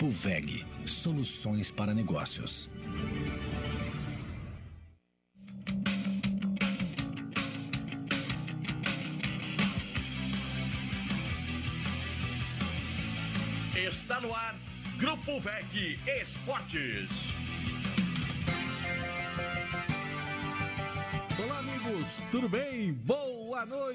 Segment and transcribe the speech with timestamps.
[0.00, 2.70] Grupo VEG Soluções para Negócios.
[13.76, 14.56] Está no ar
[14.96, 17.10] Grupo VEG Esportes.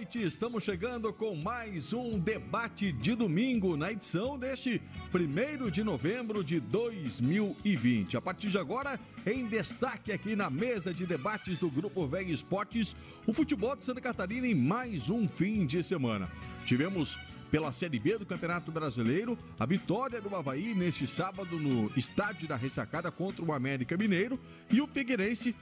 [0.05, 0.23] Noite!
[0.23, 4.79] Estamos chegando com mais um debate de domingo na edição deste
[5.11, 8.15] 1 de novembro de 2020.
[8.15, 12.95] A partir de agora, em destaque aqui na mesa de debates do Grupo VEG Esportes,
[13.25, 16.29] o futebol de Santa Catarina em mais um fim de semana.
[16.67, 17.17] Tivemos
[17.49, 22.55] pela Série B do Campeonato Brasileiro, a vitória do Havaí neste sábado no estádio da
[22.55, 25.55] Ressacada contra o América Mineiro e o Figueirense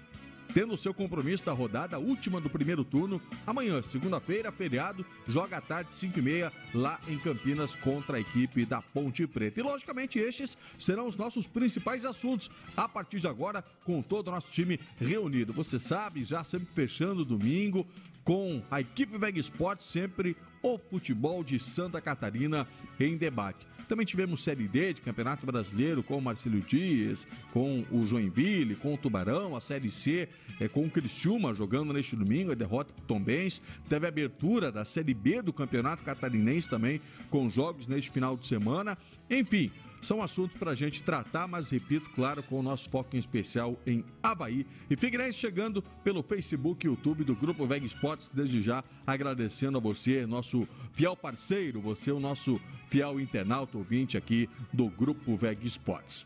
[0.54, 3.22] tendo seu compromisso da rodada última do primeiro turno.
[3.46, 8.66] Amanhã, segunda-feira, feriado, joga à tarde, 5 e meia, lá em Campinas, contra a equipe
[8.66, 9.60] da Ponte Preta.
[9.60, 14.32] E, logicamente, estes serão os nossos principais assuntos a partir de agora, com todo o
[14.32, 15.54] nosso time reunido.
[15.54, 17.86] Você sabe, já sempre fechando domingo,
[18.24, 22.66] com a equipe Veg Sports, sempre o futebol de Santa Catarina
[23.00, 23.73] em debate.
[23.88, 28.94] Também tivemos Série D de Campeonato Brasileiro com o Marcelo Dias, com o Joinville, com
[28.94, 30.28] o Tubarão, a Série C
[30.60, 33.62] é, com o Criciúma jogando neste domingo, a derrota do Tom Benz.
[33.90, 38.46] Teve a abertura da Série B do Campeonato Catarinense também, com jogos neste final de
[38.46, 38.98] semana.
[39.30, 39.72] Enfim,
[40.08, 43.78] são assuntos para a gente tratar, mas repito, claro, com o nosso foco em especial
[43.86, 44.66] em Havaí.
[44.90, 49.82] E Figueirense chegando pelo Facebook e YouTube do Grupo Veg Esportes, desde já agradecendo a
[49.82, 56.26] você, nosso fiel parceiro, você, o nosso fiel internauta ouvinte aqui do Grupo Veg Esportes.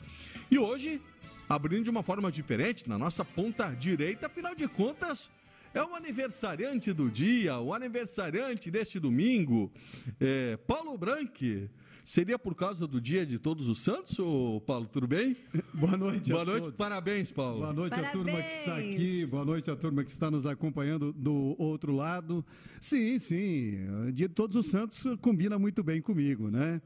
[0.49, 1.01] E hoje,
[1.49, 5.31] abrindo de uma forma diferente, na nossa ponta direita, afinal de contas.
[5.73, 9.71] É o aniversariante do dia, o aniversariante deste domingo,
[10.19, 11.69] é, Paulo Branque.
[12.07, 14.87] Seria por causa do dia de todos os santos, ô Paulo?
[14.89, 15.35] Tudo bem?
[15.75, 16.77] Boa noite Boa a noite, todos.
[16.77, 17.57] parabéns, Paulo.
[17.57, 18.09] Boa noite Parabéns.
[18.09, 21.91] à turma que está aqui, boa noite à turma que está nos acompanhando do outro
[21.93, 22.45] lado.
[22.79, 26.81] Sim, sim, o dia de todos os santos combina muito bem comigo, né?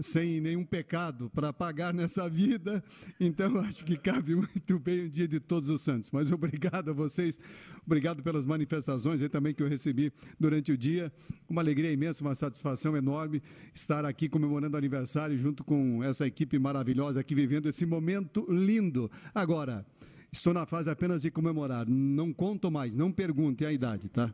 [0.00, 2.82] Sem nenhum pecado para pagar nessa vida,
[3.18, 6.10] então acho que cabe muito bem o dia de todos os santos.
[6.10, 7.38] Mas obrigado a vocês,
[7.84, 11.12] obrigado pelas manifestações aí também que eu recebi durante o dia.
[11.48, 13.42] Uma alegria imensa, uma satisfação enorme
[13.74, 19.10] estar aqui comemorando aniversário junto com essa equipe maravilhosa aqui vivendo esse momento lindo.
[19.34, 19.84] Agora,
[20.32, 24.32] estou na fase apenas de comemorar, não conto mais, não pergunte a idade, tá?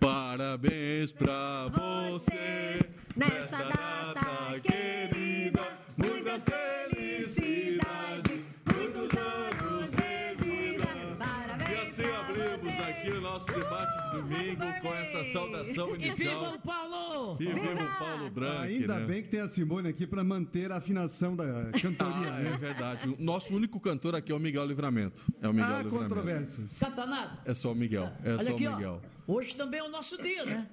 [0.00, 2.80] Parabéns pra você
[3.16, 8.40] nessa data querida, muitas felicidades,
[8.74, 10.88] muitos anos de vida.
[10.94, 12.82] E Parabéns assim pra abrimos você.
[12.82, 16.54] aqui o nosso debate de domingo com essa saudação E viva inicial.
[16.54, 17.36] o Paulo!
[17.40, 18.60] E viva o Paulo Branco.
[18.62, 19.06] Ainda né?
[19.06, 21.44] bem que tem a Simone aqui para manter a afinação da
[21.80, 22.52] cantoria, Ah, né?
[22.54, 23.08] é verdade.
[23.08, 25.24] O nosso único cantor aqui é o Miguel Livramento.
[25.40, 26.02] É o Miguel Há Livramento.
[26.08, 26.72] controvérsias.
[26.78, 27.38] Canta nada.
[27.44, 28.10] É só o Miguel.
[28.24, 29.02] É Olha só aqui, o Miguel.
[29.28, 29.32] ó.
[29.34, 30.66] Hoje também é o nosso dia, né?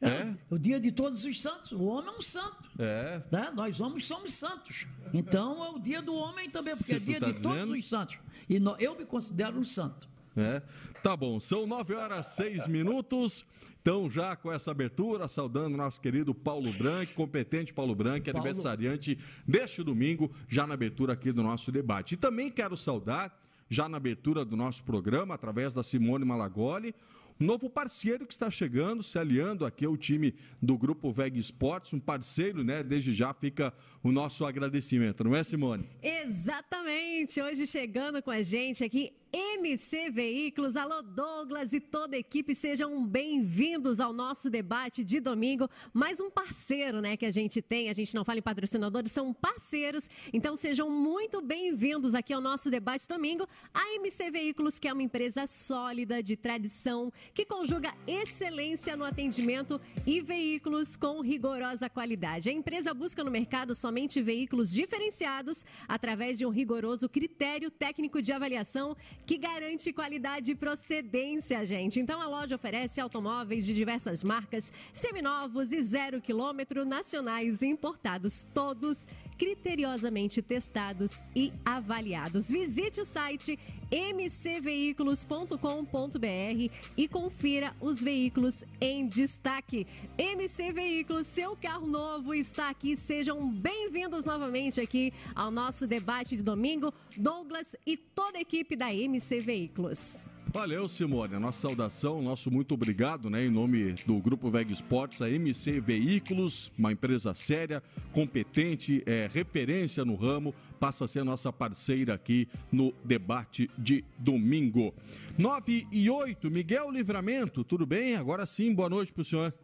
[0.00, 0.32] É?
[0.48, 1.72] O dia de todos os santos.
[1.72, 2.70] O homem é um santo.
[2.78, 3.20] É.
[3.32, 3.50] Né?
[3.54, 4.86] Nós homens somos santos.
[5.12, 7.76] Então é o dia do homem também, porque Se é dia tá de todos dizendo.
[7.78, 8.18] os santos.
[8.48, 10.08] E nó- eu me considero um santo.
[10.36, 10.62] É.
[11.02, 13.44] Tá bom, são 9 horas 6 minutos.
[13.82, 18.38] Então, já com essa abertura, saudando nosso querido Paulo Branco, competente Paulo Branco, Paulo.
[18.38, 22.12] aniversariante deste domingo, já na abertura aqui do nosso debate.
[22.14, 23.36] E também quero saudar,
[23.68, 26.94] já na abertura do nosso programa, através da Simone Malagoli,
[27.44, 32.00] novo parceiro que está chegando, se aliando aqui ao time do Grupo Veg Esportes, um
[32.00, 32.82] parceiro, né?
[32.82, 33.72] Desde já fica
[34.02, 35.88] o nosso agradecimento, não é, Simone?
[36.02, 40.74] Exatamente, hoje chegando com a gente aqui, MC Veículos.
[40.74, 45.68] Alô, Douglas e toda a equipe, sejam bem-vindos ao nosso debate de domingo.
[45.92, 47.90] Mais um parceiro, né, que a gente tem.
[47.90, 50.08] A gente não fala em patrocinadores, são parceiros.
[50.32, 53.46] Então sejam muito bem-vindos aqui ao nosso debate domingo.
[53.74, 59.78] A MC Veículos, que é uma empresa sólida, de tradição, que conjuga excelência no atendimento
[60.06, 62.48] e veículos com rigorosa qualidade.
[62.48, 68.32] A empresa busca no mercado somente veículos diferenciados através de um rigoroso critério técnico de
[68.32, 68.96] avaliação
[69.28, 72.00] que garante qualidade e procedência, gente.
[72.00, 78.46] Então a loja oferece automóveis de diversas marcas, seminovos e zero quilômetro, nacionais e importados,
[78.54, 79.06] todos
[79.38, 82.50] criteriosamente testados e avaliados.
[82.50, 83.58] Visite o site
[83.90, 89.86] mcveículos.com.br e confira os veículos em destaque.
[90.18, 92.96] MC Veículos, seu carro novo está aqui.
[92.96, 96.92] Sejam bem-vindos novamente aqui ao nosso debate de domingo.
[97.16, 100.26] Douglas e toda a equipe da MC Veículos.
[100.50, 101.34] Valeu, Simone.
[101.34, 103.44] A nossa saudação, nosso muito obrigado, né?
[103.44, 107.82] Em nome do Grupo Veg Sports, a MC Veículos, uma empresa séria,
[108.12, 114.94] competente, é, referência no ramo, passa a ser nossa parceira aqui no debate de domingo.
[115.38, 118.16] 9 e 8, Miguel Livramento, tudo bem?
[118.16, 119.54] Agora sim, boa noite para o senhor.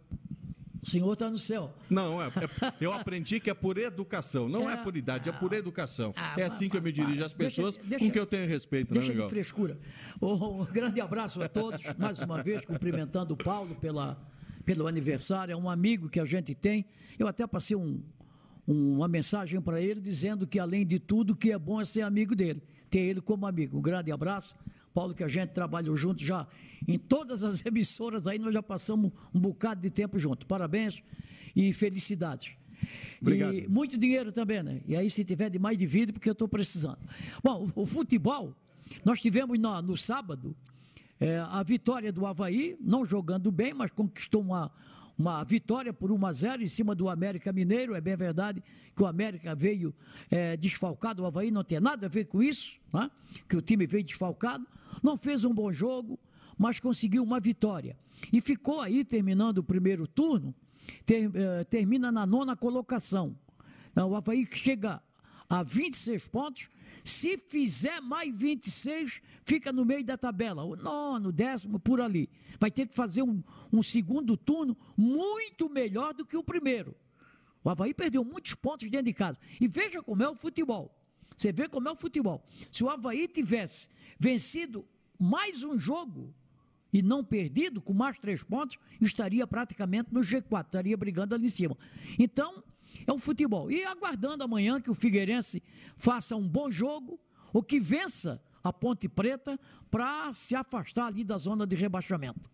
[0.85, 1.73] O senhor está no céu.
[1.89, 2.31] Não, é, é,
[2.79, 6.13] eu aprendi que é por educação, não é, é por idade, é por educação.
[6.15, 8.47] Ah, é assim que eu me dirijo às pessoas deixa, deixa, com que eu tenho
[8.47, 9.79] respeito, deixa né, de frescura.
[10.21, 14.21] Um grande abraço a todos, mais uma vez, cumprimentando o Paulo pela,
[14.67, 16.85] pelo aniversário, é um amigo que a gente tem.
[17.19, 18.03] Eu até passei um,
[18.67, 22.35] uma mensagem para ele dizendo que, além de tudo, que é bom é ser amigo
[22.35, 23.79] dele, ter ele como amigo.
[23.79, 24.57] Um grande abraço.
[24.93, 26.47] Paulo, que a gente trabalhou junto já
[26.87, 30.47] em todas as emissoras aí, nós já passamos um bocado de tempo junto.
[30.47, 31.03] Parabéns
[31.55, 32.53] e felicidades.
[33.21, 33.55] Obrigado.
[33.55, 34.81] E muito dinheiro também, né?
[34.87, 36.99] E aí, se tiver de mais, divide, porque eu estou precisando.
[37.43, 38.55] Bom, o, o, futebol,
[39.05, 40.55] nós tivemos no, no sábado
[41.19, 44.71] é, a vitória do Havaí, não jogando bem, mas conquistou uma,
[45.17, 47.95] uma vitória por 1 a 0 em cima do América Mineiro.
[47.95, 48.63] É bem verdade
[48.95, 49.95] que o América veio
[50.31, 53.11] é, desfalcado, o Havaí não tem nada a ver com isso, né?
[53.49, 54.67] que o time veio desfalcado.
[55.03, 56.19] Não fez um bom jogo,
[56.59, 57.97] mas conseguiu uma vitória.
[58.33, 60.55] E ficou aí, terminando o primeiro turno,
[61.05, 63.37] ter, eh, termina na nona colocação.
[63.97, 65.03] O Havaí chega
[65.49, 66.69] a 26 pontos.
[67.05, 70.65] Se fizer mais 26, fica no meio da tabela.
[70.65, 72.31] O nono, décimo, por ali.
[72.59, 76.97] Vai ter que fazer um, um segundo turno muito melhor do que o primeiro.
[77.63, 79.39] O Havaí perdeu muitos pontos dentro de casa.
[79.61, 80.99] E veja como é o futebol.
[81.37, 82.43] Você vê como é o futebol.
[82.73, 84.87] Se o Havaí tivesse vencido
[85.19, 86.35] mais um jogo
[86.91, 91.51] e não perdido, com mais três pontos, estaria praticamente no G4, estaria brigando ali em
[91.51, 91.77] cima.
[92.19, 92.63] Então,
[93.07, 93.71] é o futebol.
[93.71, 95.63] E aguardando amanhã que o Figueirense
[95.97, 97.19] faça um bom jogo,
[97.53, 99.59] ou que vença a Ponte Preta
[99.91, 102.51] para se afastar ali da zona de rebaixamento.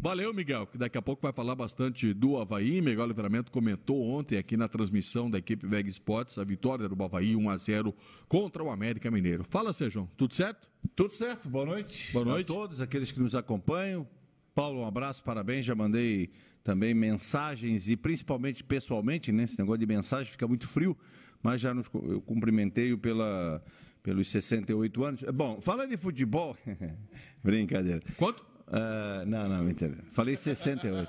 [0.00, 2.82] Valeu, Miguel, que daqui a pouco vai falar bastante do Havaí.
[2.82, 7.34] Miguel Livramento comentou ontem aqui na transmissão da equipe Veg Sports a vitória do Havaí
[7.34, 7.94] 1 a 0
[8.28, 9.44] contra o América Mineiro.
[9.44, 10.68] Fala, Sejão, tudo certo?
[10.94, 12.12] Tudo certo, boa noite.
[12.12, 12.50] Boa noite.
[12.50, 14.06] A todos aqueles que nos acompanham.
[14.54, 15.64] Paulo, um abraço, parabéns.
[15.64, 16.30] Já mandei
[16.64, 19.44] também mensagens e principalmente pessoalmente, né?
[19.44, 20.96] Esse negócio de mensagem fica muito frio,
[21.42, 23.62] mas já nos, eu cumprimentei-o pela,
[24.02, 25.22] pelos 68 anos.
[25.34, 26.56] Bom, fala de futebol.
[27.44, 28.02] Brincadeira.
[28.16, 28.40] Quanto?
[28.40, 29.94] Uh, não, não, mentira.
[30.10, 31.06] Falei 68.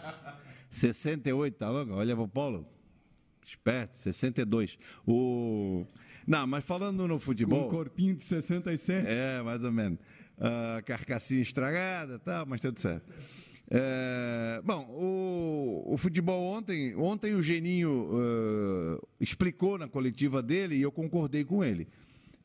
[0.69, 1.93] 68, tá louco?
[1.93, 2.67] Olha pro Paulo.
[3.45, 4.77] Esperto, 62.
[5.07, 5.85] O...
[6.27, 7.61] Não, mas falando no futebol.
[7.61, 9.07] Com um corpinho de 67.
[9.07, 9.99] É, mais ou menos.
[10.37, 13.09] Uh, carcassinha estragada tal, mas tudo certo.
[13.69, 20.81] É, bom, o, o, futebol ontem, ontem o Geninho uh, explicou na coletiva dele e
[20.81, 21.87] eu concordei com ele.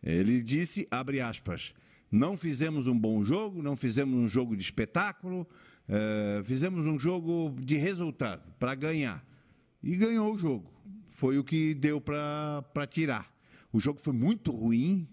[0.03, 1.75] Ele disse, abre aspas,
[2.11, 5.47] não fizemos um bom jogo, não fizemos um jogo de espetáculo,
[5.89, 9.25] é, fizemos um jogo de resultado, para ganhar.
[9.83, 10.71] E ganhou o jogo.
[11.09, 13.31] Foi o que deu para tirar.
[13.73, 15.07] O jogo foi muito ruim,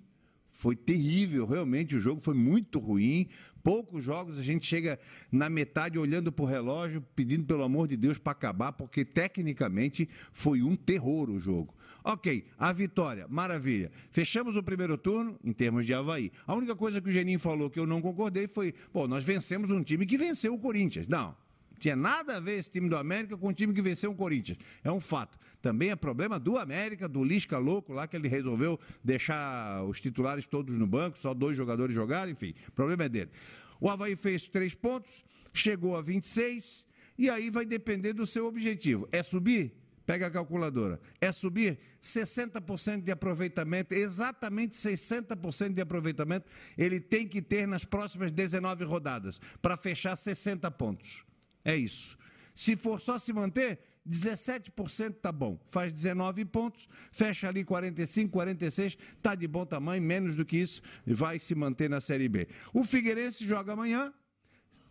[0.57, 3.27] foi terrível, realmente o jogo foi muito ruim.
[3.63, 4.99] Poucos jogos a gente chega
[5.31, 10.09] na metade olhando para o relógio, pedindo pelo amor de Deus para acabar, porque tecnicamente
[10.33, 11.75] foi um terror o jogo.
[12.03, 13.91] Ok, a vitória, maravilha.
[14.09, 16.31] Fechamos o primeiro turno em termos de Havaí.
[16.47, 19.69] A única coisa que o Geninho falou que eu não concordei foi: pô, nós vencemos
[19.69, 21.07] um time que venceu o Corinthians.
[21.07, 21.35] Não,
[21.79, 24.57] tinha nada a ver esse time do América com o time que venceu o Corinthians.
[24.83, 25.37] É um fato.
[25.61, 30.45] Também é problema do América, do Lisca louco lá, que ele resolveu deixar os titulares
[30.45, 32.53] todos no banco, só dois jogadores jogaram, enfim.
[32.67, 33.31] O problema é dele.
[33.79, 39.07] O Havaí fez três pontos, chegou a 26, e aí vai depender do seu objetivo.
[39.11, 39.73] É subir?
[40.05, 41.01] Pega a calculadora.
[41.19, 46.45] É subir 60% de aproveitamento, exatamente 60% de aproveitamento,
[46.77, 51.25] ele tem que ter nas próximas 19 rodadas, para fechar 60 pontos.
[51.67, 52.17] É isso.
[52.55, 53.77] Se for só se manter,
[54.09, 55.59] 17% tá bom.
[55.69, 60.81] Faz 19 pontos, fecha ali 45, 46, tá de bom tamanho, menos do que isso,
[61.05, 62.47] vai se manter na Série B.
[62.73, 64.13] O Figueirense joga amanhã,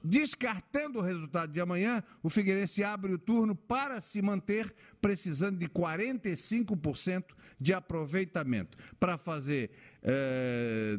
[0.05, 5.69] Descartando o resultado de amanhã, o Figueirense abre o turno para se manter, precisando de
[5.69, 7.25] 45%
[7.59, 8.79] de aproveitamento.
[9.01, 9.73] Para fazer
[10.05, 10.99] é, eh,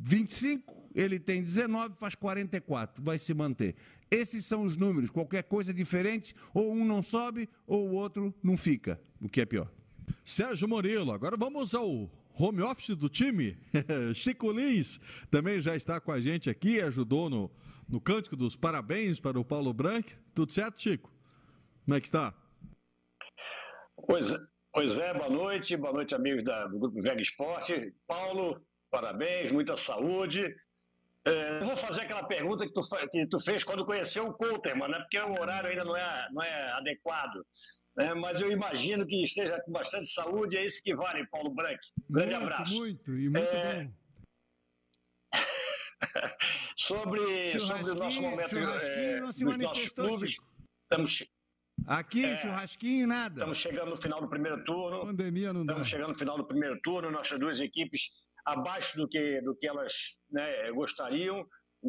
[0.00, 3.76] 25, ele tem 19, faz 44, vai se manter.
[4.10, 5.10] Esses são os números.
[5.10, 9.46] Qualquer coisa diferente, ou um não sobe, ou o outro não fica, o que é
[9.46, 9.70] pior.
[10.24, 11.12] Sérgio Murilo.
[11.12, 13.56] Agora vamos ao home office do time.
[14.14, 17.50] Chico Lins também já está com a gente aqui, ajudou no,
[17.88, 20.10] no cântico dos parabéns para o Paulo Branco.
[20.34, 21.12] Tudo certo, Chico?
[21.84, 22.34] Como é que está?
[24.06, 24.32] Pois,
[24.72, 27.94] pois é, boa noite, boa noite, amigos da, do Grupo Vega Esporte.
[28.06, 30.54] Paulo, parabéns, muita saúde.
[31.26, 34.88] É, eu vou fazer aquela pergunta que tu, que tu fez quando conheceu o Coulterman,
[34.88, 34.98] né?
[35.00, 37.44] porque o horário ainda não é, não é adequado.
[37.96, 38.14] Né?
[38.14, 41.80] Mas eu imagino que esteja com bastante saúde, é isso que vale, Paulo Branco.
[42.08, 42.74] Grande muito, abraço.
[42.74, 43.84] Muito, e muito é...
[43.84, 43.92] bom.
[46.76, 50.36] sobre, sobre o nosso momento churrasquinho é, não se manifestou, clubes,
[50.82, 51.30] estamos,
[51.86, 53.34] Aqui, é, churrasquinho, nada.
[53.34, 55.00] Estamos chegando no final do primeiro turno.
[55.00, 55.72] Pandemia não dá.
[55.74, 58.10] Estamos chegando no final do primeiro turno, nossas duas equipes
[58.44, 59.92] abaixo do que, do que elas
[60.30, 61.46] né, gostariam,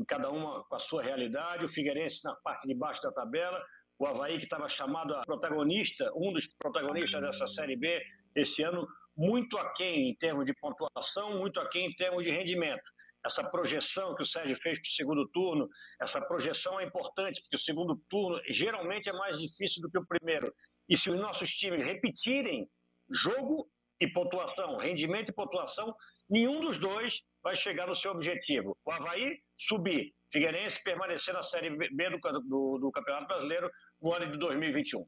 [0.08, 1.66] cada uma com a sua realidade.
[1.66, 3.62] O Figueirense na parte de baixo da tabela,
[4.00, 8.02] o Havaí, que estava chamado a protagonista, um dos protagonistas dessa Série B
[8.36, 12.90] esse ano, muito aquém em termos de pontuação, muito aquém em termos de rendimento.
[13.24, 15.70] Essa projeção que o Sérgio fez para o segundo turno,
[16.02, 20.08] essa projeção é importante, porque o segundo turno geralmente é mais difícil do que o
[20.08, 20.52] primeiro.
[20.90, 22.68] E se os nossos times repetirem
[23.12, 25.94] jogo e pontuação, rendimento e pontuação,
[26.32, 28.76] nenhum dos dois vai chegar no seu objetivo.
[28.86, 33.70] O Havaí subir, Figueirense permanecer na Série B do, do, do Campeonato Brasileiro
[34.02, 35.06] no ano de 2021.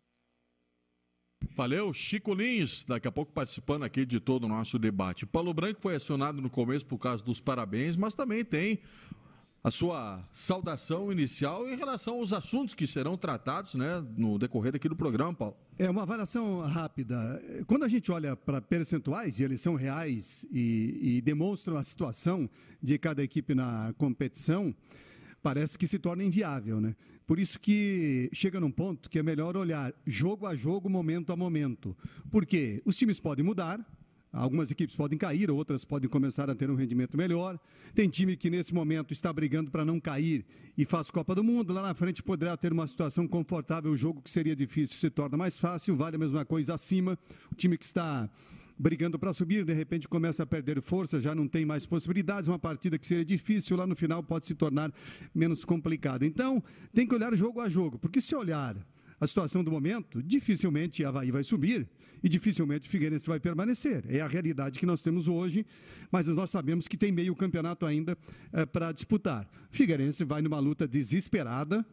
[1.56, 5.26] Valeu, Chico Lins, daqui a pouco participando aqui de todo o nosso debate.
[5.26, 8.82] Paulo Branco foi acionado no começo por causa dos parabéns, mas também tem
[9.64, 14.90] a sua saudação inicial em relação aos assuntos que serão tratados né, no decorrer aqui
[14.90, 15.56] do programa, Paulo.
[15.80, 17.42] É uma avaliação rápida.
[17.66, 22.50] Quando a gente olha para percentuais, e eles são reais e, e demonstram a situação
[22.82, 24.76] de cada equipe na competição,
[25.42, 26.94] parece que se torna inviável, né?
[27.26, 31.38] Por isso que chega num ponto que é melhor olhar jogo a jogo, momento a
[31.38, 31.96] momento.
[32.30, 33.80] Porque os times podem mudar,
[34.34, 37.60] Algumas equipes podem cair, outras podem começar a ter um rendimento melhor.
[37.94, 40.44] Tem time que nesse momento está brigando para não cair
[40.76, 41.72] e faz Copa do Mundo.
[41.72, 45.38] Lá na frente poderá ter uma situação confortável, o jogo que seria difícil se torna
[45.38, 45.96] mais fácil.
[45.96, 47.16] Vale a mesma coisa acima.
[47.52, 48.28] O time que está
[48.76, 52.48] brigando para subir, de repente começa a perder força, já não tem mais possibilidades.
[52.48, 54.92] Uma partida que seria difícil lá no final pode se tornar
[55.34, 56.26] menos complicada.
[56.26, 56.62] Então,
[56.92, 58.76] tem que olhar jogo a jogo, porque se olhar
[59.24, 61.88] a situação do momento, dificilmente Havaí vai subir
[62.22, 64.04] e dificilmente o Figueirense vai permanecer.
[64.10, 65.66] É a realidade que nós temos hoje,
[66.12, 68.18] mas nós sabemos que tem meio campeonato ainda
[68.52, 69.50] é, para disputar.
[69.72, 71.86] O Figueirense vai numa luta desesperada,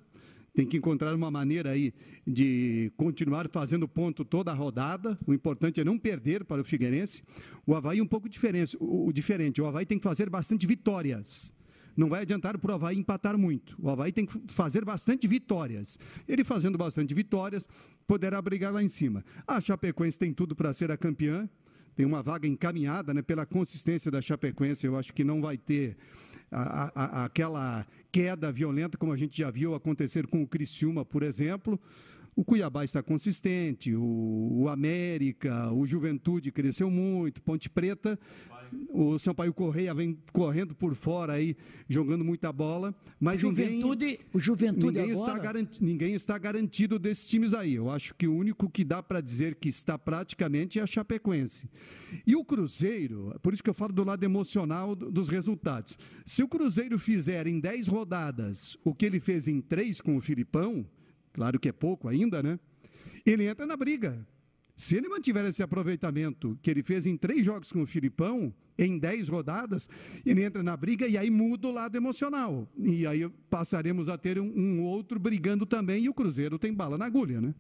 [0.53, 1.95] tem que encontrar uma maneira aí
[2.27, 5.17] de continuar fazendo ponto toda a rodada.
[5.25, 7.23] O importante é não perder para o Figueirense.
[7.65, 8.77] O Havaí é um pouco diferente.
[8.81, 9.63] O, o diferente.
[9.63, 11.53] O Havaí tem que fazer bastante vitórias.
[11.97, 13.77] Não vai adiantar para o Havaí empatar muito.
[13.79, 15.99] O Havaí tem que fazer bastante vitórias.
[16.29, 17.69] Ele fazendo bastante vitórias,
[18.07, 19.25] poderá brigar lá em cima.
[19.47, 21.49] A Chapecoense tem tudo para ser a campeã
[22.01, 24.87] tem uma vaga encaminhada né, pela consistência da Chapecoense.
[24.87, 25.99] Eu acho que não vai ter
[26.51, 31.23] a, a, aquela queda violenta como a gente já viu acontecer com o Criciúma, por
[31.23, 31.79] exemplo.
[32.35, 38.19] O Cuiabá está consistente, o, o América, o Juventude cresceu muito, Ponte Preta
[38.89, 41.57] o Sampaio Correia vem correndo por fora aí,
[41.89, 45.33] jogando muita bola, mas Juventude, ninguém, o Juventude ninguém agora...
[45.33, 47.75] está garantido, ninguém está garantido desses times aí.
[47.75, 51.69] Eu acho que o único que dá para dizer que está praticamente é a Chapecoense.
[52.27, 55.99] E o Cruzeiro, por isso que eu falo do lado emocional dos resultados.
[56.25, 60.21] Se o Cruzeiro fizer em 10 rodadas o que ele fez em 3 com o
[60.21, 60.87] Filipão,
[61.33, 62.59] claro que é pouco ainda, né?
[63.25, 64.27] Ele entra na briga.
[64.81, 68.99] Se ele mantiver esse aproveitamento que ele fez em três jogos com o Filipão, em
[68.99, 69.91] dez rodadas,
[70.25, 72.67] ele entra na briga e aí muda o lado emocional.
[72.79, 76.97] E aí passaremos a ter um, um outro brigando também e o Cruzeiro tem bala
[76.97, 77.55] na agulha, né?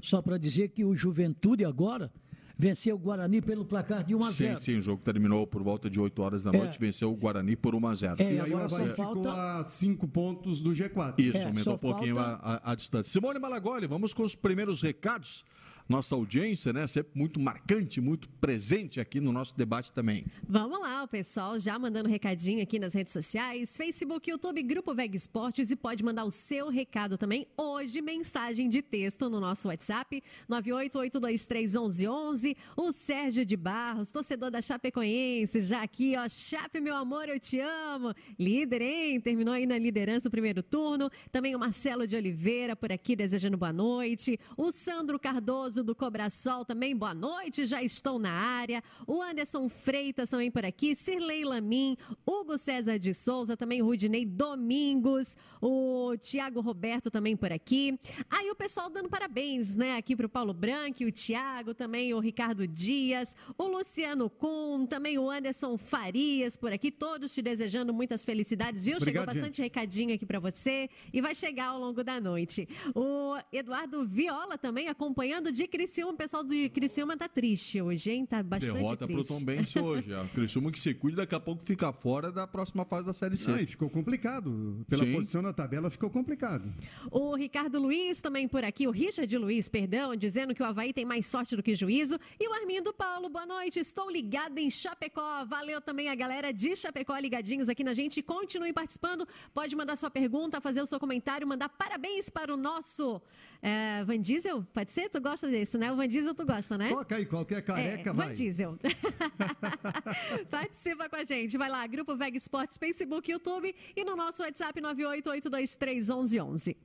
[0.00, 2.10] Só para dizer que o Juventude agora
[2.58, 4.56] venceu o Guarani pelo placar de 1 a 0.
[4.56, 6.80] Sim, sim, o jogo terminou por volta de 8 horas da noite, é.
[6.80, 8.16] venceu o Guarani por 1 a 0.
[8.18, 9.60] É, e aí agora o Havaí ficou falta...
[9.60, 11.14] a 5 pontos do G4.
[11.20, 12.44] Isso, é, aumentou um pouquinho falta...
[12.44, 13.12] a, a, a, distância.
[13.12, 15.44] Simone Malagoli, vamos com os primeiros recados
[15.88, 16.86] nossa audiência, né?
[16.86, 20.24] Sempre muito marcante, muito presente aqui no nosso debate também.
[20.48, 25.14] Vamos lá, o pessoal já mandando recadinho aqui nas redes sociais, Facebook, YouTube, Grupo Veg
[25.14, 30.22] Esportes e pode mandar o seu recado também hoje, mensagem de texto no nosso WhatsApp,
[30.48, 32.56] 988231111.
[32.76, 37.60] O Sérgio de Barros, torcedor da Chapecoense, já aqui, ó, Chape, meu amor, eu te
[37.60, 38.14] amo.
[38.38, 39.20] Líder, hein?
[39.20, 41.10] Terminou aí na liderança do primeiro turno.
[41.30, 44.38] Também o Marcelo de Oliveira por aqui desejando boa noite.
[44.56, 48.82] O Sandro Cardoso Cardoso do Cobrasol também, boa noite, já estou na área.
[49.06, 55.36] O Anderson Freitas também por aqui, Sirlei Lamin, Hugo César de Souza, também Rudinei Domingos,
[55.60, 57.98] o Tiago Roberto também por aqui.
[58.30, 62.68] Aí o pessoal dando parabéns, né, aqui pro Paulo Branco, o Tiago, também o Ricardo
[62.68, 68.84] Dias, o Luciano Kuhn, também o Anderson Farias por aqui, todos te desejando muitas felicidades,
[68.84, 68.96] viu?
[68.98, 69.66] Obrigado, Chegou bastante gente.
[69.66, 72.68] recadinho aqui para você e vai chegar ao longo da noite.
[72.94, 76.12] O Eduardo Viola também acompanhando de Criciúma.
[76.12, 78.26] O pessoal de Criciúma tá triste hoje, hein?
[78.26, 79.38] Tá bastante Derrota pro triste.
[79.38, 80.14] Tom Benz hoje.
[80.14, 83.36] A Criciúma que se cuide, daqui a pouco fica fora da próxima fase da Série
[83.36, 83.50] C.
[83.62, 84.84] E ficou complicado.
[84.88, 85.14] Pela Sim.
[85.14, 86.72] posição na tabela, ficou complicado.
[87.10, 91.04] O Ricardo Luiz também por aqui, o Richard Luiz, perdão, dizendo que o Havaí tem
[91.04, 92.18] mais sorte do que juízo.
[92.38, 95.44] E o Armindo Paulo, boa noite, estou ligado em Chapecó.
[95.44, 98.22] Valeu também a galera de Chapecó ligadinhos aqui na gente.
[98.22, 103.20] Continue participando, pode mandar sua pergunta, fazer o seu comentário, mandar parabéns para o nosso
[103.64, 104.62] é, Van Diesel.
[104.74, 105.08] Pode ser?
[105.08, 105.90] Tu gosta desse, né?
[105.90, 106.90] O Van Diesel tu gosta, né?
[106.90, 108.26] Toca aí, qualquer careca é, vai.
[108.26, 108.78] Van Diesel.
[110.50, 111.56] Participa com a gente.
[111.56, 116.76] Vai lá, Grupo Veg Esportes, Facebook, YouTube e no nosso WhatsApp 988231111.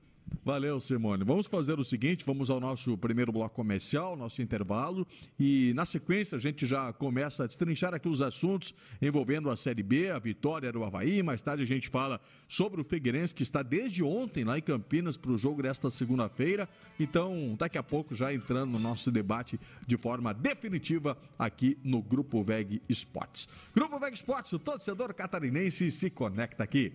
[0.43, 1.23] Valeu, Simone.
[1.23, 5.05] Vamos fazer o seguinte: vamos ao nosso primeiro bloco comercial, nosso intervalo,
[5.39, 9.83] e na sequência a gente já começa a destrinchar aqui os assuntos envolvendo a Série
[9.83, 11.21] B, a vitória do Havaí.
[11.21, 15.17] Mais tarde a gente fala sobre o Figueirense, que está desde ontem lá em Campinas
[15.17, 16.67] para o jogo desta segunda-feira.
[16.99, 22.41] Então, daqui a pouco, já entrando no nosso debate de forma definitiva aqui no Grupo
[22.43, 23.47] VEG Esportes.
[23.75, 26.93] Grupo VEG Esportes, o torcedor catarinense se conecta aqui.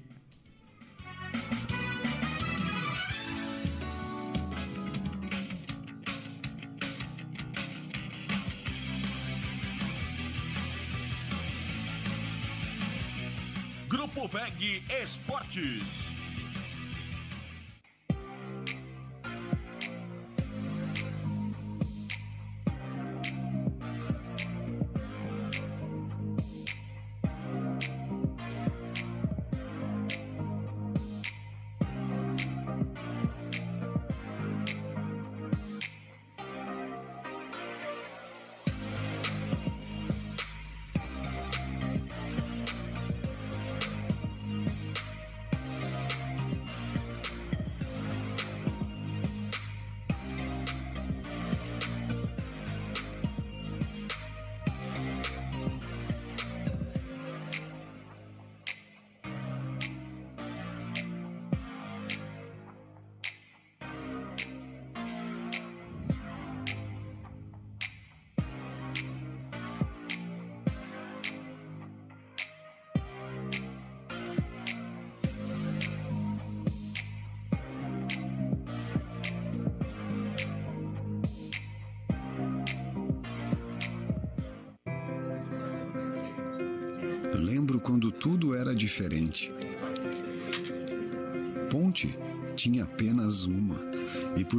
[13.94, 16.23] Grupo VEG Esportes.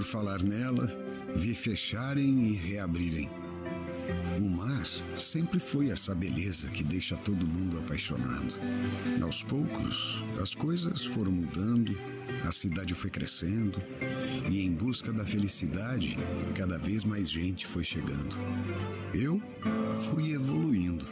[0.05, 0.95] Falar nela,
[1.35, 3.29] vi fecharem e reabrirem.
[4.37, 4.85] O mar
[5.17, 8.59] sempre foi essa beleza que deixa todo mundo apaixonado.
[9.21, 11.97] Aos poucos, as coisas foram mudando,
[12.43, 13.79] a cidade foi crescendo,
[14.49, 16.17] e em busca da felicidade,
[16.53, 18.37] cada vez mais gente foi chegando.
[19.13, 19.41] Eu
[19.95, 21.05] fui evoluindo.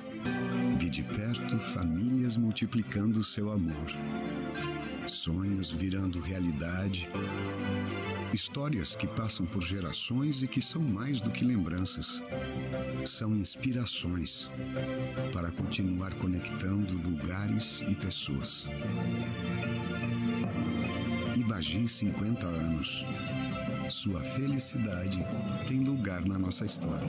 [0.78, 3.92] Vi de perto famílias multiplicando seu amor,
[5.08, 7.10] sonhos virando realidade,
[8.34, 12.22] histórias que passam por gerações e que são mais do que lembranças.
[13.06, 14.50] São inspirações
[15.32, 18.66] para continuar conectando lugares e pessoas.
[21.38, 23.06] Ibagi 50 anos.
[23.90, 25.24] Sua felicidade
[25.68, 27.08] tem lugar na nossa história.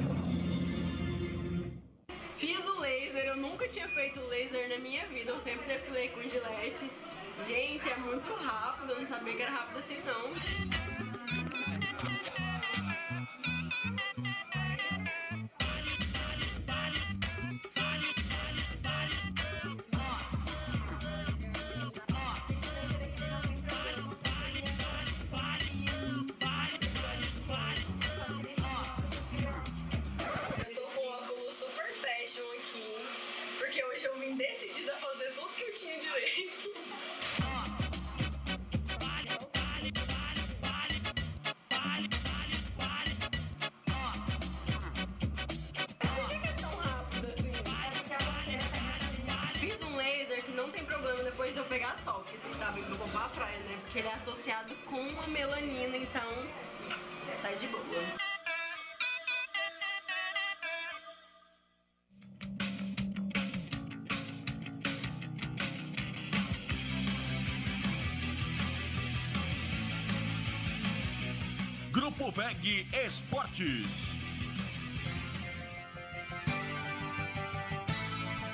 [72.16, 74.14] Grupo VEG Esportes.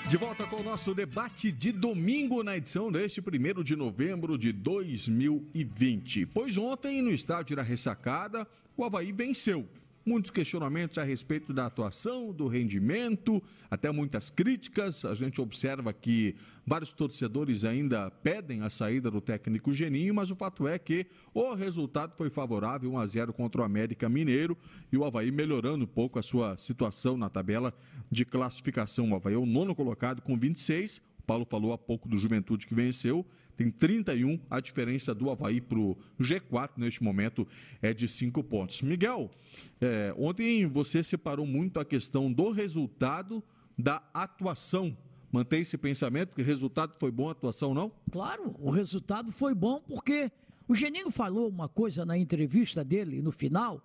[0.08, 4.50] De volta com o nosso debate de domingo na edição deste 1 de novembro de
[4.50, 6.26] 2020.
[6.26, 9.68] Pois ontem, no estádio da Ressacada, o Havaí venceu
[10.10, 15.04] muitos questionamentos a respeito da atuação, do rendimento, até muitas críticas.
[15.04, 16.34] A gente observa que
[16.66, 21.54] vários torcedores ainda pedem a saída do técnico Geninho, mas o fato é que o
[21.54, 24.58] resultado foi favorável, 1 a 0 contra o América Mineiro
[24.90, 27.72] e o Havaí melhorando um pouco a sua situação na tabela
[28.10, 29.12] de classificação.
[29.12, 32.74] O Havaí é o nono colocado com 26, Paulo falou há pouco do Juventude que
[32.74, 33.24] venceu,
[33.60, 34.40] tem 31.
[34.48, 37.46] A diferença do Havaí para o G4 neste momento
[37.82, 38.80] é de 5 pontos.
[38.80, 39.30] Miguel,
[39.78, 43.44] é, ontem você separou muito a questão do resultado
[43.78, 44.96] da atuação.
[45.30, 47.92] Mantém esse pensamento que o resultado foi bom, a atuação não?
[48.10, 50.32] Claro, o resultado foi bom porque
[50.66, 53.84] o Geninho falou uma coisa na entrevista dele no final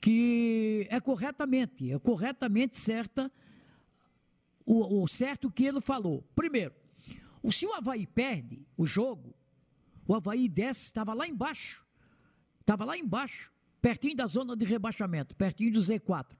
[0.00, 3.30] que é corretamente, é corretamente certa
[4.66, 6.24] o, o certo que ele falou.
[6.34, 6.74] Primeiro,
[7.50, 9.34] se o Havaí perde o jogo,
[10.06, 11.84] o Havaí desce, estava lá embaixo.
[12.60, 13.50] Estava lá embaixo,
[13.80, 16.36] pertinho da zona de rebaixamento, pertinho do Z4.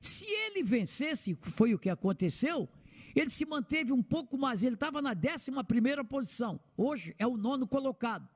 [0.00, 2.66] Se ele vencesse, foi o que aconteceu,
[3.14, 7.36] ele se manteve um pouco mais, ele estava na 11 primeira posição, hoje é o
[7.36, 8.26] nono colocado,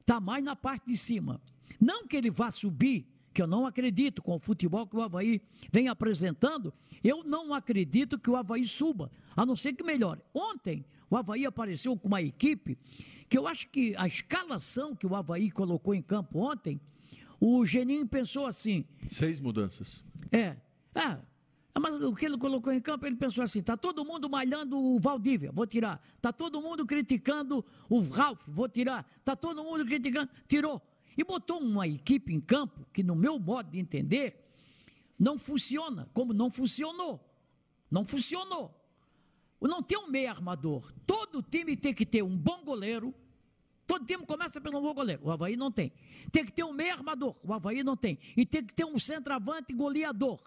[0.00, 1.40] está mais na parte de cima.
[1.80, 5.40] Não que ele vá subir, que eu não acredito, com o futebol que o Havaí
[5.72, 10.20] vem apresentando, eu não acredito que o Havaí suba, a não ser que melhore.
[10.34, 12.78] Ontem, o Havaí apareceu com uma equipe
[13.28, 16.80] que eu acho que a escalação que o Havaí colocou em campo ontem,
[17.38, 18.82] o Geninho pensou assim.
[19.08, 20.02] Seis mudanças.
[20.30, 20.56] É.
[20.94, 21.18] É.
[21.78, 24.98] Mas o que ele colocou em campo, ele pensou assim: tá todo mundo malhando o
[24.98, 26.02] Valdívia, vou tirar.
[26.18, 29.06] Tá todo mundo criticando o Ralf, vou tirar.
[29.22, 30.80] Tá todo mundo criticando, tirou.
[31.16, 34.50] E botou uma equipe em campo que, no meu modo de entender,
[35.18, 37.20] não funciona, como não funcionou.
[37.90, 38.81] Não funcionou.
[39.68, 40.92] Não tem um meio armador.
[41.06, 43.14] Todo time tem que ter um bom goleiro.
[43.86, 45.22] Todo time começa pelo bom goleiro.
[45.24, 45.92] O Havaí não tem.
[46.30, 47.36] Tem que ter um meio armador.
[47.44, 48.18] O Havaí não tem.
[48.36, 50.40] E tem que ter um centroavante goleador.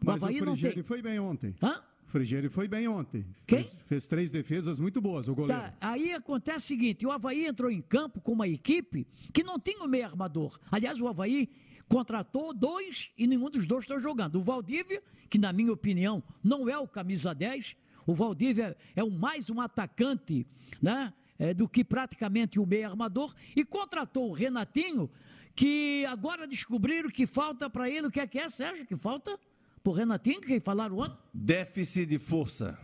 [0.00, 0.82] O Mas Havaí o não tem.
[0.82, 1.54] foi bem ontem.
[1.62, 1.82] Hã?
[2.06, 3.24] O Frigieri foi bem ontem.
[3.46, 3.58] Quem?
[3.58, 5.62] Fez, fez, três defesas muito boas, o goleiro.
[5.62, 9.58] Tá, aí acontece o seguinte: o Havaí entrou em campo com uma equipe que não
[9.58, 10.58] tinha um meio armador.
[10.70, 11.48] Aliás, o Havaí
[11.88, 14.36] contratou dois e nenhum dos dois está jogando.
[14.36, 17.76] O Valdívia, que na minha opinião não é o camisa 10,
[18.06, 20.46] o Valdívia é um, mais um atacante
[20.80, 23.34] né, é, do que praticamente o meio armador.
[23.54, 25.10] E contratou o Renatinho,
[25.54, 28.06] que agora descobriram que falta para ele.
[28.06, 28.86] O que é que é, Sérgio?
[28.86, 29.38] Que falta
[29.82, 31.18] para o Renatinho, que falaram ontem?
[31.32, 32.78] Déficit de força.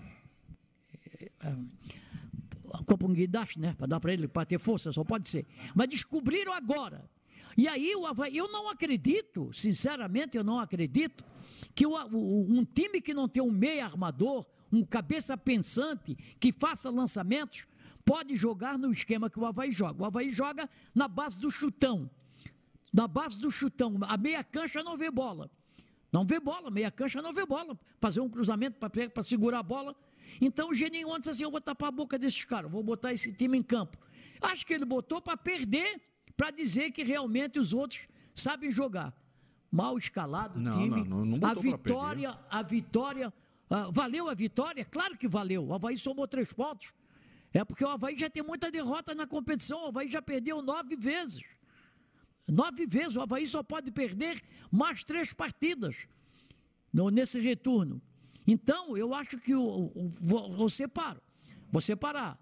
[1.21, 1.57] É, é,
[2.85, 3.75] Copa um guindaste, né?
[3.77, 5.47] Para dar para ele, para ter força, só pode ser.
[5.75, 7.09] Mas descobriram agora.
[7.57, 11.25] E aí eu não acredito, sinceramente, eu não acredito
[11.75, 17.67] que um time que não tem um meio armador, um cabeça pensante que faça lançamentos,
[18.05, 20.03] pode jogar no esquema que o Havaí joga.
[20.03, 22.11] O Havaí joga na base do chutão.
[22.93, 23.99] Na base do chutão.
[24.03, 25.51] A meia cancha não vê bola.
[26.13, 27.79] Não vê bola, meia cancha não vê bola.
[28.01, 29.95] Fazer um cruzamento para segurar a bola.
[30.41, 33.13] Então o Geninho ontem disse assim: eu vou tapar a boca desses caras, vou botar
[33.13, 33.99] esse time em campo.
[34.41, 36.01] Acho que ele botou para perder,
[36.37, 39.13] para dizer que realmente os outros sabem jogar.
[39.71, 41.05] Mal escalado o time.
[41.05, 43.33] Não, não, não a vitória, a vitória
[43.71, 44.85] ah, valeu a vitória?
[44.85, 45.67] Claro que valeu.
[45.67, 46.93] O Havaí somou três pontos.
[47.53, 49.85] É porque o Havaí já tem muita derrota na competição.
[49.85, 51.45] O Havaí já perdeu nove vezes.
[52.47, 53.17] Nove vezes.
[53.17, 56.07] O Havaí só pode perder mais três partidas
[56.93, 58.01] no, nesse retorno.
[58.47, 60.09] Então, eu acho que o, o.
[60.09, 60.69] Vou
[61.81, 62.39] separar.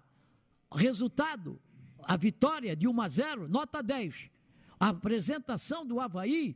[0.73, 1.59] Resultado,
[2.03, 4.29] a vitória de 1 a 0, nota 10.
[4.79, 6.55] A apresentação do Havaí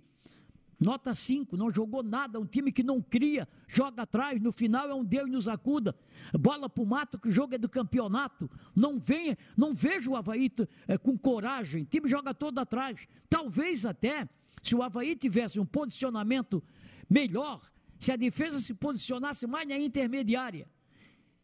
[0.81, 4.95] Nota 5, não jogou nada, um time que não cria, joga atrás, no final é
[4.95, 5.95] um Deus nos acuda.
[6.33, 8.49] Bola para o mato, que o jogo é do campeonato.
[8.75, 10.51] Não venha, não vejo o Havaí
[10.87, 13.07] é, com coragem, o time joga todo atrás.
[13.29, 14.27] Talvez até,
[14.59, 16.63] se o Havaí tivesse um posicionamento
[17.07, 17.61] melhor,
[17.99, 20.67] se a defesa se posicionasse mais na intermediária,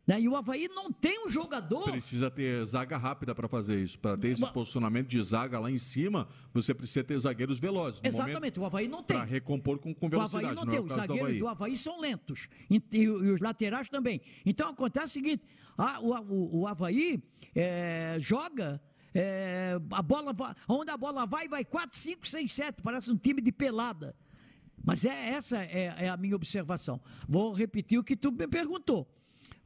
[0.08, 0.22] né?
[0.22, 1.92] E o Havaí não tem um jogador.
[1.92, 4.00] Precisa ter zaga rápida para fazer isso.
[4.00, 4.52] Para ter esse Mas...
[4.52, 8.00] posicionamento de zaga lá em cima, você precisa ter zagueiros velozes.
[8.02, 9.18] Exatamente, o Havaí não tem.
[9.18, 10.46] Para recompor com, com velocidade.
[10.46, 10.80] O Havaí não, não tem.
[10.80, 12.48] É Os zagueiros do Havaí são lentos.
[12.70, 14.22] E, e, e, os laterais também.
[14.46, 15.44] Então acontece o seguinte:
[15.78, 17.22] a, o, o, o Havaí
[17.54, 18.82] é, joga.
[19.20, 22.84] É, a bola vai, onde a bola vai, vai 4, 5, 6, 7.
[22.84, 24.16] Parece um time de pelada.
[24.86, 27.02] Mas é essa é, é a minha observação.
[27.28, 29.08] Vou repetir o que tu me perguntou.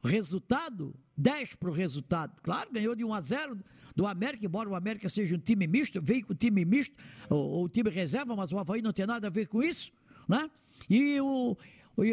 [0.04, 2.34] Resultado, 10 para o resultado.
[2.42, 3.58] Claro, ganhou de 1 a 0
[3.94, 6.94] do América, embora o América seja um time misto, veio com time misto,
[7.30, 9.92] o, o time reserva, mas o Havaí não tem nada a ver com isso,
[10.28, 10.50] né?
[10.88, 11.56] E o,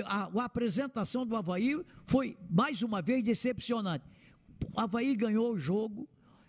[0.06, 4.06] a, a, apresentação do Havaí foi, mais uma vez, decepcionante.
[4.76, 6.08] O Havaí ganhou o jogo,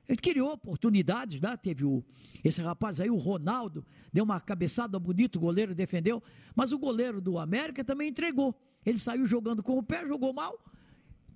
[0.08, 1.56] ele criou oportunidades, né?
[1.56, 2.04] Teve o,
[2.44, 6.22] esse rapaz aí, o Ronaldo, deu uma cabeçada bonita, o goleiro defendeu,
[6.54, 8.54] mas o goleiro do América também entregou.
[8.84, 10.58] Ele saiu jogando com o pé, jogou mal,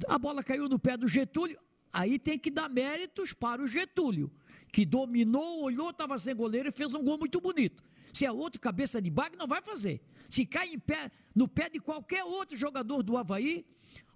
[0.09, 1.59] a bola caiu no pé do Getúlio,
[1.93, 4.31] aí tem que dar méritos para o Getúlio,
[4.73, 7.83] que dominou, olhou, estava sem goleiro e fez um gol muito bonito.
[8.13, 10.01] Se é outro cabeça de bag, não vai fazer.
[10.31, 13.65] Se cai em pé, no pé de qualquer outro jogador do Havaí,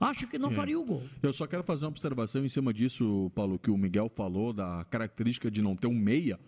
[0.01, 0.55] acho que não é.
[0.55, 1.03] faria o gol.
[1.23, 4.85] Eu só quero fazer uma observação em cima disso, Paulo, que o Miguel falou, da
[4.91, 6.38] característica de não ter um meia.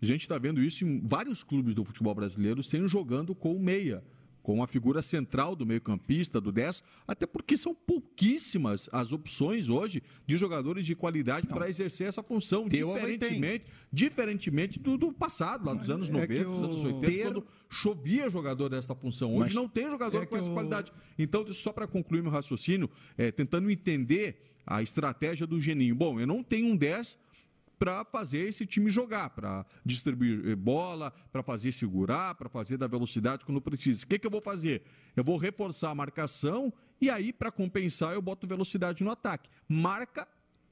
[0.00, 3.58] A gente está vendo isso em vários clubes do futebol brasileiro, sem jogando com o
[3.58, 4.04] meia
[4.42, 10.02] com a figura central do meio-campista, do 10, até porque são pouquíssimas as opções hoje
[10.26, 15.90] de jogadores de qualidade para exercer essa função, diferentemente, diferentemente do, do, passado, lá dos
[15.90, 17.22] anos 90, é dos anos 80, ter...
[17.24, 19.32] quando chovia jogador desta função.
[19.32, 20.54] Hoje Mas não tem jogador é com essa eu...
[20.54, 20.92] qualidade.
[21.18, 25.94] Então, só para concluir meu raciocínio, é, tentando entender a estratégia do Geninho.
[25.94, 27.18] Bom, eu não tenho um 10
[27.78, 32.86] para fazer esse time jogar, para distribuir eh, bola, para fazer segurar, para fazer da
[32.86, 34.04] velocidade quando precisa.
[34.04, 34.82] O que, que eu vou fazer?
[35.14, 39.48] Eu vou reforçar a marcação e aí, para compensar, eu boto velocidade no ataque.
[39.68, 40.26] Marca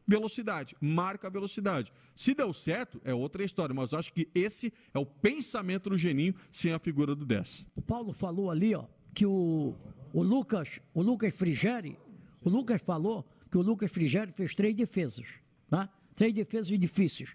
[0.07, 1.93] velocidade, marca velocidade.
[2.15, 6.35] Se deu certo, é outra história, mas acho que esse é o pensamento do Geninho
[6.51, 7.67] sem a figura do 10.
[7.75, 9.75] O Paulo falou ali, ó, que o,
[10.13, 11.99] o Lucas, o Lucas Frigeri,
[12.43, 15.27] o Lucas falou que o Lucas Frigeri fez três defesas,
[15.69, 15.89] tá?
[16.17, 17.35] Três defesas difíceis.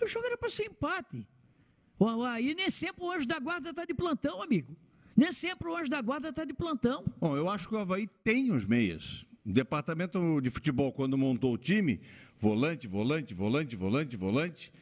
[0.00, 1.26] O jogo era para ser empate.
[2.28, 4.76] Aí nem sempre o anjo da guarda está de plantão, amigo.
[5.16, 7.04] Nem sempre o anjo da guarda está de plantão.
[7.20, 9.26] Bom, eu acho que o Havaí tem os meias.
[9.44, 12.00] O departamento de futebol, quando montou o time,
[12.38, 14.72] volante, volante, volante, volante, volante,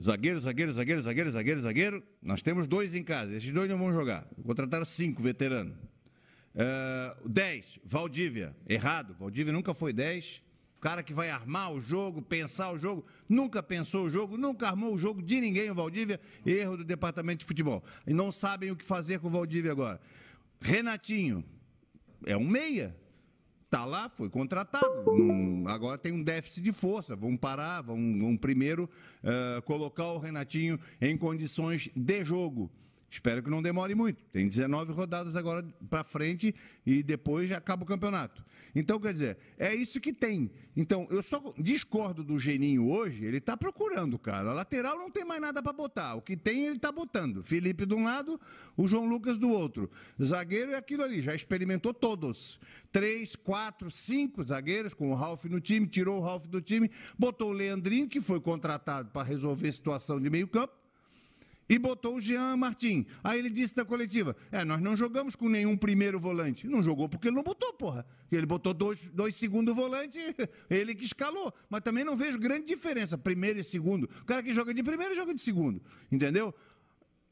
[0.00, 2.02] zagueiro, zagueiro, zagueiro, zagueiro, zagueiro, zagueiro.
[2.22, 3.34] Nós temos dois em casa.
[3.34, 4.26] Esses dois não vão jogar.
[4.42, 5.76] Contrataram cinco veteranos.
[6.54, 8.56] Uh, dez, Valdívia.
[8.66, 9.14] Errado.
[9.18, 10.42] Valdívia nunca foi dez
[10.82, 14.92] cara que vai armar o jogo, pensar o jogo, nunca pensou o jogo, nunca armou
[14.92, 17.82] o jogo de ninguém, o Valdívia, erro do departamento de futebol.
[18.04, 20.00] E não sabem o que fazer com o Valdívia agora.
[20.60, 21.44] Renatinho,
[22.26, 22.96] é um meia.
[23.64, 24.84] Está lá, foi contratado.
[25.66, 27.14] agora tem um déficit de força.
[27.14, 28.90] Vamos parar, vamos, vamos primeiro
[29.22, 32.68] uh, colocar o Renatinho em condições de jogo.
[33.12, 34.24] Espero que não demore muito.
[34.32, 36.54] Tem 19 rodadas agora para frente
[36.86, 38.42] e depois já acaba o campeonato.
[38.74, 40.50] Então, quer dizer, é isso que tem.
[40.74, 44.48] Então, eu só discordo do Geninho hoje, ele está procurando, cara.
[44.48, 46.14] A lateral não tem mais nada para botar.
[46.14, 47.44] O que tem, ele está botando.
[47.44, 48.40] Felipe de um lado,
[48.78, 49.90] o João Lucas do outro.
[50.20, 52.58] Zagueiro é aquilo ali, já experimentou todos.
[52.90, 57.50] Três, quatro, cinco zagueiros, com o Ralf no time, tirou o Ralf do time, botou
[57.50, 60.81] o Leandrinho, que foi contratado para resolver a situação de meio campo
[61.72, 63.06] e botou o Jean Martin.
[63.24, 66.66] Aí ele disse na coletiva: É, nós não jogamos com nenhum primeiro volante.
[66.66, 68.04] Não jogou porque ele não botou, porra.
[68.30, 70.18] Ele botou dois, dois segundo volante,
[70.68, 71.50] ele que escalou.
[71.70, 74.04] Mas também não vejo grande diferença, primeiro e segundo.
[74.20, 75.80] O cara que joga de primeiro joga de segundo.
[76.10, 76.54] Entendeu?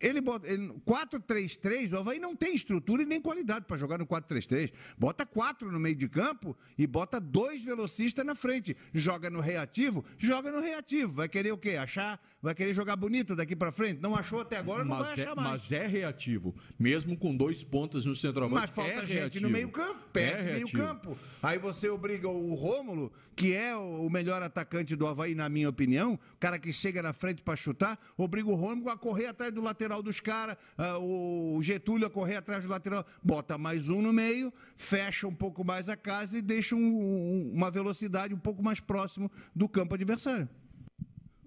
[0.01, 4.73] Ele bota 4-3-3, o Havaí não tem estrutura e nem qualidade para jogar no 4-3-3.
[4.97, 8.75] Bota quatro no meio de campo e bota dois velocistas na frente.
[8.95, 11.13] Joga no reativo, joga no reativo.
[11.13, 11.77] Vai querer o quê?
[11.77, 14.01] Achar, vai querer jogar bonito daqui para frente?
[14.01, 15.51] Não achou até agora, não mas vai achar é, mais.
[15.51, 18.63] Mas é reativo, mesmo com dois pontas no centroavante.
[18.63, 19.45] Mas falta é gente reativo.
[19.45, 21.19] no meio campo, perto é meio campo.
[21.43, 26.15] Aí você obriga o Rômulo, que é o melhor atacante do Havaí, na minha opinião,
[26.15, 29.61] o cara que chega na frente para chutar, obriga o Rômulo a correr atrás do
[29.61, 34.01] lateral lateral dos caras, uh, o Getúlio a correr atrás do lateral, bota mais um
[34.01, 38.39] no meio, fecha um pouco mais a casa e deixa um, um, uma velocidade um
[38.39, 40.49] pouco mais próximo do campo adversário.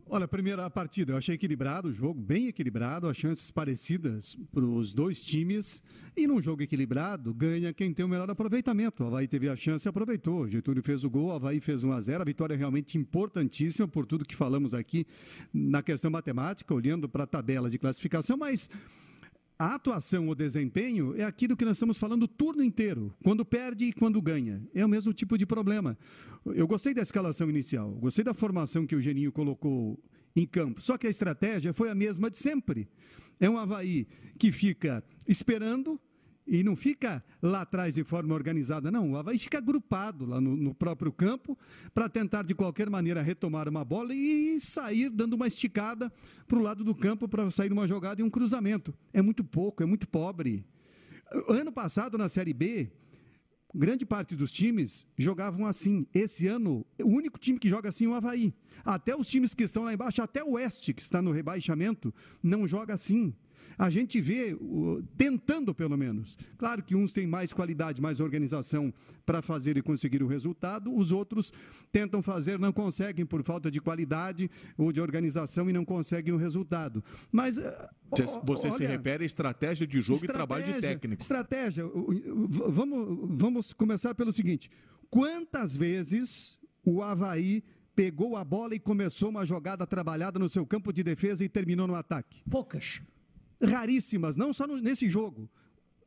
[0.05, 4.93] Olha, primeira partida, eu achei equilibrado o jogo, bem equilibrado, as chances parecidas para os
[4.93, 5.81] dois times.
[6.15, 9.03] E num jogo equilibrado, ganha quem tem o melhor aproveitamento.
[9.03, 10.47] O Havaí teve a chance e aproveitou.
[10.47, 13.87] Getúlio fez o gol, o Havaí fez 1 a 0 A vitória é realmente importantíssima
[13.87, 15.07] por tudo que falamos aqui
[15.53, 18.69] na questão matemática, olhando para a tabela de classificação, mas
[19.63, 23.85] a atuação, o desempenho é aquilo que nós estamos falando o turno inteiro, quando perde
[23.85, 24.61] e quando ganha.
[24.73, 25.97] É o mesmo tipo de problema.
[26.45, 29.97] Eu gostei da escalação inicial, gostei da formação que o Geninho colocou
[30.35, 30.81] em campo.
[30.81, 32.89] Só que a estratégia foi a mesma de sempre.
[33.39, 34.05] É um Havaí
[34.37, 35.99] que fica esperando,
[36.45, 39.11] e não fica lá atrás de forma organizada, não.
[39.11, 41.57] O Havaí fica agrupado lá no, no próprio campo
[41.93, 46.11] para tentar, de qualquer maneira, retomar uma bola e sair dando uma esticada
[46.47, 48.93] para o lado do campo para sair uma jogada e um cruzamento.
[49.13, 50.65] É muito pouco, é muito pobre.
[51.47, 52.91] Ano passado, na Série B,
[53.73, 56.05] grande parte dos times jogavam assim.
[56.13, 58.53] Esse ano, o único time que joga assim é o Havaí.
[58.83, 62.67] Até os times que estão lá embaixo, até o Oeste, que está no rebaixamento, não
[62.67, 63.33] joga assim
[63.77, 64.57] a gente vê
[65.17, 66.37] tentando pelo menos.
[66.57, 68.93] Claro que uns têm mais qualidade, mais organização
[69.25, 71.51] para fazer e conseguir o resultado, os outros
[71.91, 76.37] tentam fazer, não conseguem por falta de qualidade ou de organização e não conseguem o
[76.37, 77.03] resultado.
[77.31, 77.59] Mas
[78.09, 81.21] você, você olha, se refere à estratégia de jogo e trabalho de técnico.
[81.21, 81.83] Estratégia.
[82.67, 84.69] Vamos, vamos começar pelo seguinte:
[85.09, 87.63] quantas vezes o Havaí
[87.95, 91.87] pegou a bola e começou uma jogada trabalhada no seu campo de defesa e terminou
[91.87, 92.41] no ataque?
[92.49, 93.01] Poucas
[93.63, 95.49] raríssimas, não só no, nesse jogo,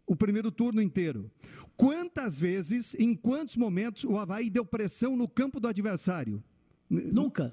[0.07, 1.31] o primeiro turno inteiro.
[1.77, 6.43] Quantas vezes, em quantos momentos o Havaí deu pressão no campo do adversário?
[6.89, 7.53] Nunca.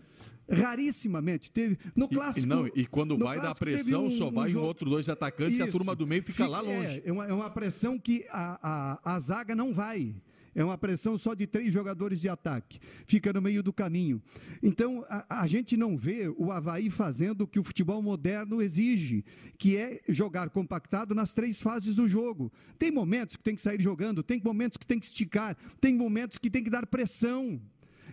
[0.50, 1.50] Rarissimamente.
[1.50, 2.46] Teve, no clássico.
[2.46, 5.56] E, não, e quando vai dar pressão, um, só vai um, um outro dois atacantes
[5.56, 5.66] Isso.
[5.66, 7.02] e a turma do meio fica, fica lá longe.
[7.04, 10.16] É, é, uma, é uma pressão que a, a, a zaga não vai.
[10.56, 12.80] É uma pressão só de três jogadores de ataque.
[13.06, 14.22] Fica no meio do caminho.
[14.62, 19.26] Então, a, a, gente não vê o Havaí fazendo o que o futebol moderno exige,
[19.58, 22.52] que é jogar compactado nas três fases do jogo.
[22.78, 26.38] Tem momentos que tem que sair jogando, tem momentos que tem que esticar, tem momentos
[26.38, 27.60] que tem que dar pressão.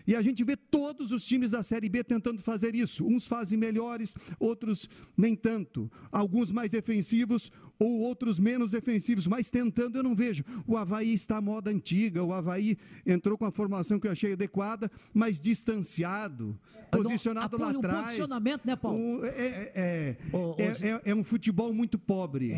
[0.07, 3.07] E a gente vê todos os times da Série B tentando fazer isso.
[3.07, 5.91] Uns fazem melhores, outros nem tanto.
[6.11, 10.45] Alguns mais defensivos ou outros menos defensivos, mas tentando eu não vejo.
[10.67, 14.35] O Havaí está à moda antiga, o Havaí entrou com a formação que eu achei
[14.35, 16.59] adequada, mas distanciado,
[16.91, 18.05] posicionado lá atrás.
[18.05, 19.25] posicionamento, né, Paulo?
[19.25, 20.17] é, é, é,
[20.59, 22.55] é, é, um futebol muito pobre.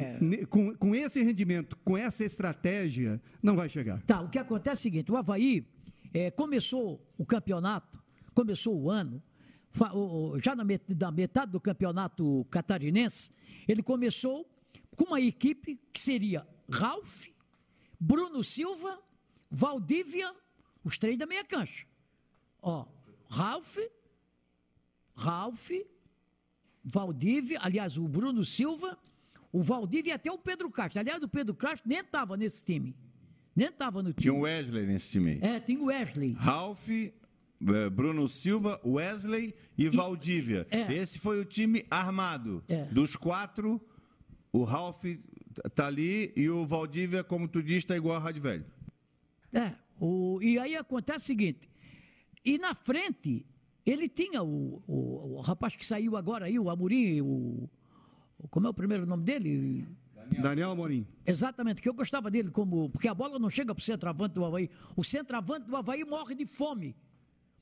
[0.50, 4.02] Com, com esse rendimento, com essa estratégia, não vai chegar.
[4.02, 5.64] Tá, o que acontece é o seguinte: o Havaí
[6.12, 8.02] é, começou o campeonato,
[8.34, 9.22] começou o ano,
[10.42, 10.64] já na
[11.10, 13.30] metade do campeonato catarinense,
[13.66, 14.46] ele começou
[14.96, 17.28] com uma equipe que seria Ralph,
[17.98, 19.00] Bruno Silva,
[19.50, 20.34] Valdívia,
[20.84, 21.86] os três da meia cancha.
[22.60, 22.86] Ó,
[23.28, 23.78] Ralph,
[25.14, 25.70] Ralph,
[26.84, 28.98] Valdívia, aliás, o Bruno Silva,
[29.50, 31.00] o Valdívia e até o Pedro Castro.
[31.00, 32.94] Aliás, o Pedro Castro nem estava nesse time.
[33.54, 34.22] Nem estava no time.
[34.22, 35.38] Tinha o Wesley nesse time.
[35.42, 36.32] É, tinha o Wesley.
[36.32, 40.66] Ralph, eh, Bruno Silva, Wesley e, e Valdívia.
[40.70, 40.92] É.
[40.92, 42.64] Esse foi o time armado.
[42.68, 42.84] É.
[42.86, 43.80] Dos quatro,
[44.52, 45.04] o Ralph
[45.74, 48.64] tá ali e o Valdívia, como tu disse, está igual a Rádio Velho.
[49.52, 51.68] É, o, e aí acontece o seguinte,
[52.44, 53.44] e na frente,
[53.84, 57.68] ele tinha o, o, o rapaz que saiu agora aí, o Amorim, o,
[58.50, 59.86] como é o primeiro nome dele?
[60.40, 61.06] Daniel Amorim.
[61.26, 62.88] Exatamente, que eu gostava dele como.
[62.90, 64.70] Porque a bola não chega para o centroavante do Havaí.
[64.96, 66.96] O centroavante do Havaí morre de fome.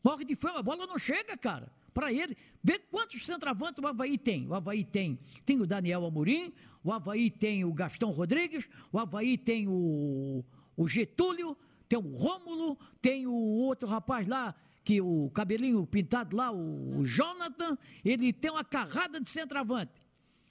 [0.03, 1.71] Morre de fome, a bola não chega, cara.
[1.93, 2.37] Para ele.
[2.63, 4.47] Vê quantos centroavantes o Havaí tem.
[4.47, 6.53] O Havaí tem, tem o Daniel Amorim,
[6.83, 10.45] o Havaí tem o Gastão Rodrigues, o Havaí tem o,
[10.77, 11.57] o Getúlio,
[11.89, 14.55] tem o Rômulo, tem o outro rapaz lá,
[14.85, 19.93] que o cabelinho pintado lá, o, o Jonathan, ele tem uma carrada de centroavante.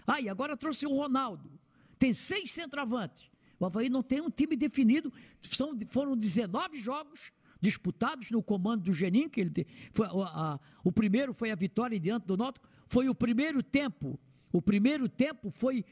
[0.06, 1.59] Aí, ah, agora trouxe o Ronaldo
[2.00, 3.30] tem seis centroavantes.
[3.60, 5.12] O Havaí não tem um time definido.
[5.42, 7.32] São, foram 19 jogos
[7.62, 10.10] disputados no comando do Geninho, que ele foi, a,
[10.54, 12.68] a, o primeiro foi a vitória diante do Náutico.
[12.88, 14.18] Foi o primeiro tempo.
[14.54, 15.84] O primeiro tempo foi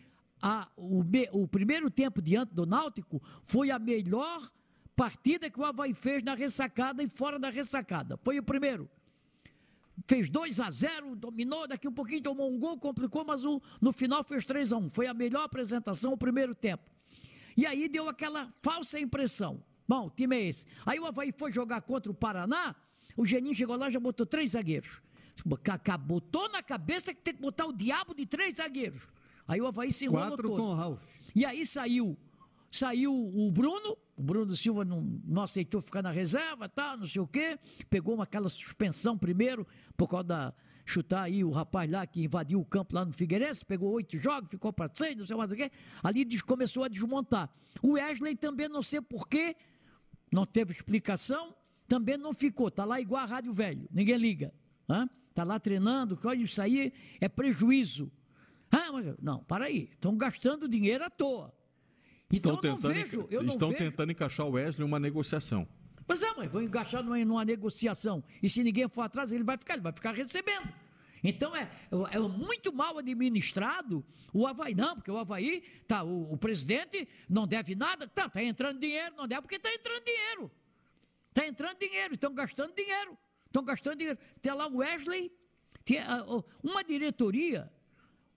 [0.42, 4.50] a, o, o primeiro tempo diante do Náutico foi a melhor
[4.96, 8.18] partida que o Havaí fez na ressacada e fora da ressacada.
[8.24, 8.90] Foi o primeiro
[10.06, 13.92] fez 2 a 0 dominou, daqui um pouquinho tomou um gol, complicou, mas o, no
[13.92, 16.84] final fez 3 a 1 Foi a melhor apresentação o primeiro tempo.
[17.56, 19.64] E aí deu aquela falsa impressão.
[19.88, 20.66] Bom, o time é esse.
[20.86, 22.76] Aí o Havaí foi jogar contra o Paraná,
[23.16, 25.02] o Geninho chegou lá e já botou três zagueiros.
[26.06, 29.10] Botou na cabeça que tem que botar o diabo de três zagueiros.
[29.48, 30.60] Aí o Havaí se enrolou Quatro todo.
[30.60, 31.20] com o Ralf.
[31.34, 32.18] E aí saiu,
[32.72, 37.22] saiu o Bruno, o Bruno Silva não, não aceitou ficar na reserva, tá, não sei
[37.22, 37.60] o quê.
[37.90, 40.54] Pegou uma, aquela suspensão primeiro, por causa da.
[40.86, 44.50] chutar aí o rapaz lá que invadiu o campo lá no Figueirense, pegou oito jogos,
[44.50, 45.72] ficou para seis, não sei mais o quê.
[46.04, 47.50] Ali começou a desmontar.
[47.82, 49.56] O Wesley também, não sei porquê,
[50.32, 51.56] não teve explicação,
[51.88, 52.72] também não ficou.
[52.72, 54.54] Tá lá igual a Rádio Velho, ninguém liga.
[54.90, 55.08] Hã?
[55.34, 58.12] Tá lá treinando, isso aí é prejuízo.
[58.72, 61.54] Ah, mas, não, para aí, estão gastando dinheiro à toa.
[62.32, 63.84] Então, estão tentando, vejo, estão vejo.
[63.84, 65.68] tentando encaixar o Wesley em uma negociação.
[66.08, 68.24] Mas é, mãe, vou encaixar numa, numa, negociação.
[68.42, 70.68] E se ninguém for atrás, ele vai ficar, ele vai ficar recebendo.
[71.24, 71.70] Então é,
[72.12, 74.76] é muito mal administrado o Havaí.
[74.76, 79.16] Não, porque o Havaí, tá, o, o presidente não deve nada, tá, tá entrando dinheiro,
[79.18, 80.52] não deve porque está entrando dinheiro.
[81.30, 83.18] Está entrando dinheiro, estão gastando dinheiro.
[83.46, 84.20] Estão gastando dinheiro.
[84.42, 85.32] Tem lá o Wesley,
[85.84, 87.72] tem, uh, uma diretoria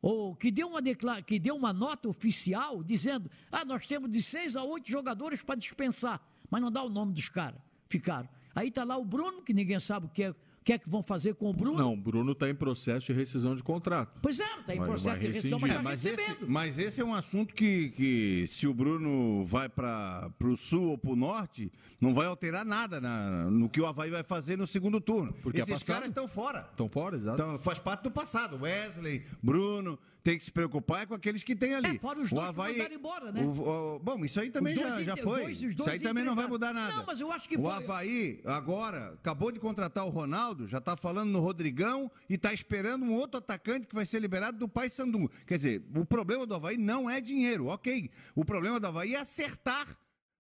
[0.03, 4.23] ou que deu uma, declara, que deu uma nota oficial dizendo: ah, nós temos de
[4.23, 6.21] seis a oito jogadores para dispensar.
[6.51, 7.61] mas não dá o nome dos caras.
[7.87, 8.29] Ficaram.
[8.55, 10.91] Aí está lá o Bruno, que ninguém sabe o que é o que é que
[10.91, 11.79] vão fazer com o Bruno?
[11.79, 14.19] Não, o Bruno está em processo de rescisão de contrato.
[14.21, 17.01] Pois é, está em vai, processo vai de rescisão, mas, tá mas, esse, mas esse
[17.01, 21.17] é um assunto que, que se o Bruno vai para o sul ou para o
[21.17, 25.33] norte, não vai alterar nada na, no que o Havaí vai fazer no segundo turno.
[25.43, 26.69] Porque Esses caras estão fora.
[26.71, 27.41] Estão fora, exato.
[27.41, 28.61] Então, faz parte do passado.
[28.61, 31.97] Wesley, Bruno, tem que se preocupar com aqueles que tem ali.
[31.97, 33.43] É, fora os dois o Havaí, que embora, né?
[33.43, 35.43] O, o, bom, isso aí também já, já foi.
[35.43, 36.95] Dois, isso aí também não vai mudar nada.
[36.95, 37.73] Não, mas eu acho que o foi...
[37.73, 43.05] Havaí, agora, acabou de contratar o Ronaldo, já está falando no Rodrigão e está esperando
[43.05, 45.29] um outro atacante que vai ser liberado do Paysandu.
[45.47, 48.11] Quer dizer, o problema do Havaí não é dinheiro, ok.
[48.35, 49.87] O problema do Havaí é acertar.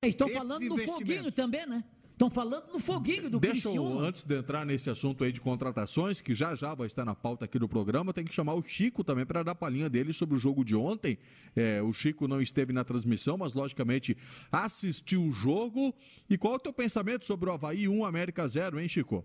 [0.02, 1.84] Estão falando do foguinho também, né?
[2.20, 6.20] Estão falando do foguinho do Deixa eu, antes de entrar nesse assunto aí de contratações,
[6.20, 9.02] que já já vai estar na pauta aqui do programa, tem que chamar o Chico
[9.02, 11.16] também para dar palhinha dele sobre o jogo de ontem.
[11.56, 14.14] É, o Chico não esteve na transmissão, mas logicamente
[14.52, 15.94] assistiu o jogo.
[16.28, 19.24] E qual é o teu pensamento sobre o Havaí 1 América 0, hein, Chico?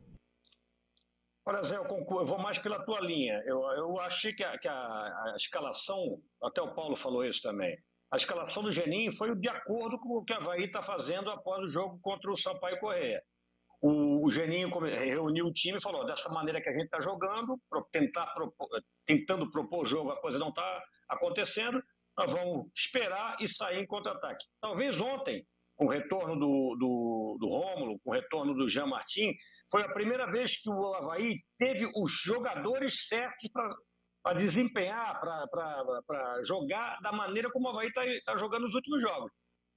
[1.48, 3.42] Olha, Zé, eu, concordo, eu vou mais pela tua linha.
[3.46, 7.78] Eu, eu achei que, a, que a, a, escalação, até o Paulo falou isso também,
[8.12, 11.64] a escalação do Geninho foi de acordo com o que a Havaí está fazendo após
[11.64, 13.22] o jogo contra o Sampaio Correia.
[13.80, 17.60] O, o Geninho reuniu o time e falou: dessa maneira que a gente está jogando,
[17.92, 18.68] tentar propor,
[19.06, 21.84] tentando propor o jogo, a coisa não está acontecendo,
[22.18, 24.46] nós vamos esperar e sair em contra-ataque.
[24.60, 29.34] Talvez ontem com o retorno do, do, do Rômulo, com o retorno do Jean Martin,
[29.70, 33.50] foi a primeira vez que o Havaí teve os jogadores certos
[34.24, 39.32] para desempenhar, para jogar da maneira como o Havaí está tá jogando nos últimos jogos.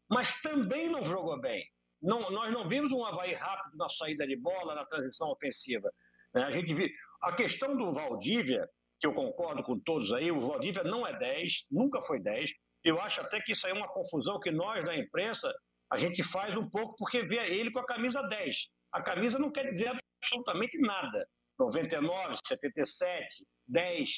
[0.08, 1.64] Mas também não jogou bem.
[2.00, 5.90] Não, nós não vimos um Havaí rápido na saída de bola, na transição ofensiva.
[6.32, 6.44] Né?
[6.44, 6.88] A, gente viu...
[7.22, 8.66] a questão do Valdívia,
[9.00, 12.50] que eu concordo com todos aí, o Valdívia não é 10, nunca foi 10.
[12.84, 15.52] Eu acho até que isso aí é uma confusão que nós, da imprensa,
[15.90, 18.56] a gente faz um pouco porque vê ele com a camisa 10.
[18.92, 21.26] A camisa não quer dizer absolutamente nada.
[21.58, 24.10] 99, 77, 10.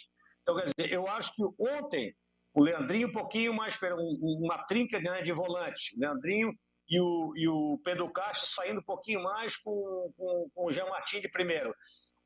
[0.43, 2.15] Então, quer dizer, eu acho que ontem
[2.55, 3.79] o Leandrinho um pouquinho mais,
[4.21, 5.97] uma trinca né, de volante.
[5.97, 6.53] O Leandrinho
[6.89, 10.87] e o, e o Pedro Castro saindo um pouquinho mais com, com, com o Jean
[10.87, 11.73] Martin de primeiro.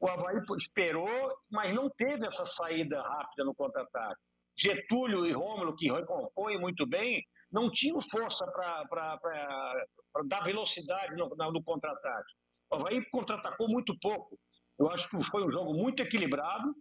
[0.00, 4.20] O Havaí esperou, mas não teve essa saída rápida no contra-ataque.
[4.56, 7.22] Getúlio e Rômulo, que recompõem muito bem,
[7.54, 9.86] não tinham força para
[10.26, 12.34] dar velocidade no, no contra-ataque.
[12.72, 14.36] O Havaí contra-atacou muito pouco.
[14.76, 16.74] Eu acho que foi um jogo muito equilibrado,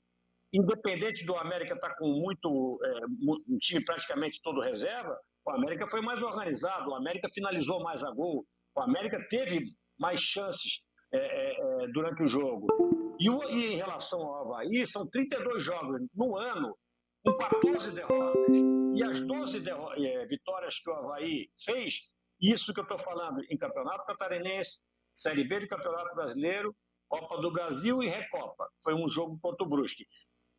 [0.52, 3.06] independente do América estar tá com muito é,
[3.48, 5.16] um time praticamente todo reserva,
[5.46, 8.44] o América foi mais organizado, o América finalizou mais a gol,
[8.76, 9.64] o América teve
[10.00, 10.82] mais chances
[11.14, 12.66] é, é, é durante o jogo.
[13.20, 16.76] E, o, e, em relação ao Havaí, são 32 jogos no ano,
[17.24, 18.83] com 14 derrotas.
[18.96, 22.02] E as 12 é, vitórias que o Havaí fez,
[22.40, 24.82] isso que eu estou falando em Campeonato Catarinense,
[25.14, 26.76] Série B do Campeonato Brasileiro,
[27.08, 28.68] Copa do Brasil e Recopa.
[28.84, 30.06] Foi um jogo contra o Brusque.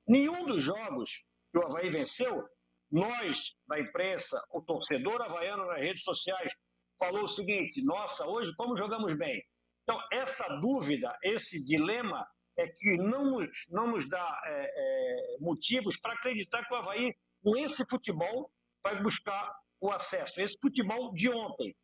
[0.07, 2.45] Nenhum dos jogos que o Havaí venceu,
[2.91, 6.53] nós, da imprensa, o torcedor havaiano nas redes sociais,
[6.99, 9.43] falou o seguinte: nossa, hoje como jogamos bem.
[9.83, 12.27] Então, essa dúvida, esse dilema,
[12.57, 17.15] é que não nos, não nos dá é, é, motivos para acreditar que o Havaí,
[17.45, 18.51] com esse futebol,
[18.83, 20.41] vai buscar o acesso.
[20.41, 21.77] Esse futebol de ontem,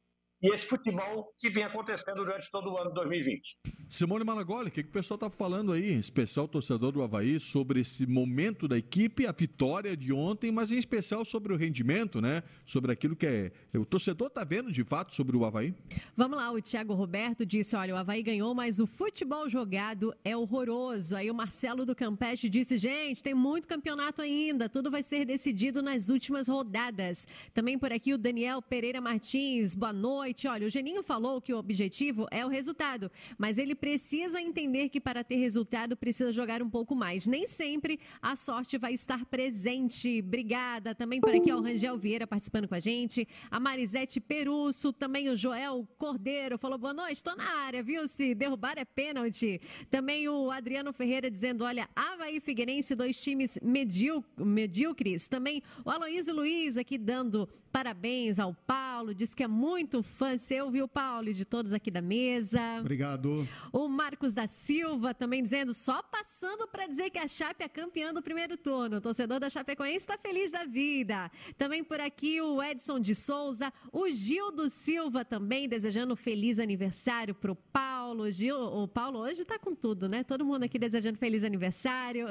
[0.43, 3.59] e esse futebol que vem acontecendo durante todo o ano de 2020.
[3.93, 7.41] Simone Malagoli, o que, que o pessoal está falando aí, em especial torcedor do Havaí,
[7.41, 12.21] sobre esse momento da equipe, a vitória de ontem, mas em especial sobre o rendimento,
[12.21, 12.45] né?
[12.65, 13.51] Sobre aquilo que é.
[13.75, 15.75] O torcedor está vendo de fato sobre o Havaí?
[16.17, 20.37] Vamos lá, o Thiago Roberto disse: olha, o Havaí ganhou, mas o futebol jogado é
[20.37, 21.17] horroroso.
[21.17, 25.83] Aí o Marcelo do Campeste disse: gente, tem muito campeonato ainda, tudo vai ser decidido
[25.83, 27.27] nas últimas rodadas.
[27.53, 30.47] Também por aqui o Daniel Pereira Martins, boa noite.
[30.47, 35.01] Olha, o Geninho falou que o objetivo é o resultado, mas ele precisa entender que
[35.01, 37.27] para ter resultado precisa jogar um pouco mais.
[37.27, 40.23] Nem sempre a sorte vai estar presente.
[40.25, 40.95] Obrigada.
[40.95, 43.27] Também por aqui, ó, o Rangel Vieira participando com a gente.
[43.51, 48.07] A Marisete Perusso, também o Joel Cordeiro falou boa noite, estou na área, viu?
[48.07, 49.61] Se derrubar é pênalti.
[49.91, 55.27] Também o Adriano Ferreira dizendo, olha, Havaí Figueirense, dois times medíocres.
[55.27, 60.71] Também o Aloysio Luiz aqui dando parabéns ao Paulo, diz que é muito fã seu,
[60.71, 61.31] viu, Paulo?
[61.31, 62.61] E de todos aqui da mesa.
[62.81, 63.49] Obrigado.
[63.73, 68.13] O Marcos da Silva também dizendo, só passando para dizer que a Chape é campeã
[68.13, 68.97] do primeiro turno.
[68.97, 71.31] O torcedor da Chapecoense está feliz da vida.
[71.57, 77.53] Também por aqui o Edson de Souza, o Gildo Silva também desejando feliz aniversário para
[77.53, 78.31] o Paulo.
[78.31, 80.25] Gil, o Paulo hoje tá com tudo, né?
[80.25, 82.27] Todo mundo aqui desejando feliz aniversário.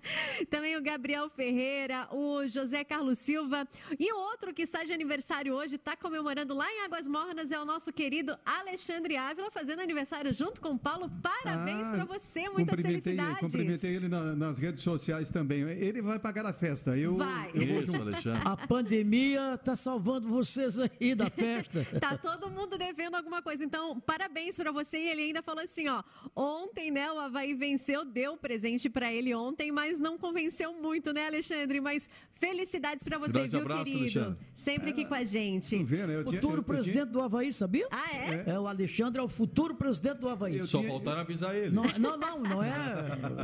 [0.48, 3.66] Também o Gabriel Ferreira, o José Carlos Silva.
[3.98, 7.60] E o outro que está de aniversário hoje, está comemorando lá em Águas Mornas, é
[7.60, 11.10] o nosso querido Alexandre Ávila, fazendo aniversário junto com o Paulo.
[11.22, 13.40] Parabéns Ah, para você, muitas cumprimentei, felicidades.
[13.40, 15.62] Cumprimentei ele na- nas redes sociais também.
[15.62, 16.96] Ele vai pagar a festa.
[16.96, 17.48] Eu, Vai.
[17.54, 18.02] eu vou Isso, junto.
[18.02, 18.42] Alexandre.
[18.44, 21.84] A pandemia está salvando vocês aí da festa.
[22.00, 23.64] Tá todo mundo devendo alguma coisa.
[23.64, 24.98] Então, parabéns para você.
[24.98, 26.02] E ele ainda falou assim, ó.
[26.36, 31.26] Ontem, né, o Havaí venceu, deu presente para ele ontem, mas não convenceu muito, né,
[31.26, 31.80] Alexandre?
[31.80, 34.00] Mas felicidades para você, Grande viu, abraço, querido?
[34.02, 34.38] Alexandre.
[34.54, 35.78] Sempre aqui com a gente.
[35.78, 36.16] Tu vê, né?
[36.16, 37.86] Eu tinha- Futuro eu- eu presidente do Havaí, sabia?
[37.90, 38.44] Ah, é?
[38.48, 40.56] É, o Alexandre é o futuro presidente do Havaí.
[40.58, 41.70] Eu Só tinha- faltaram avisar ele.
[41.74, 42.72] Não, não, não, não é.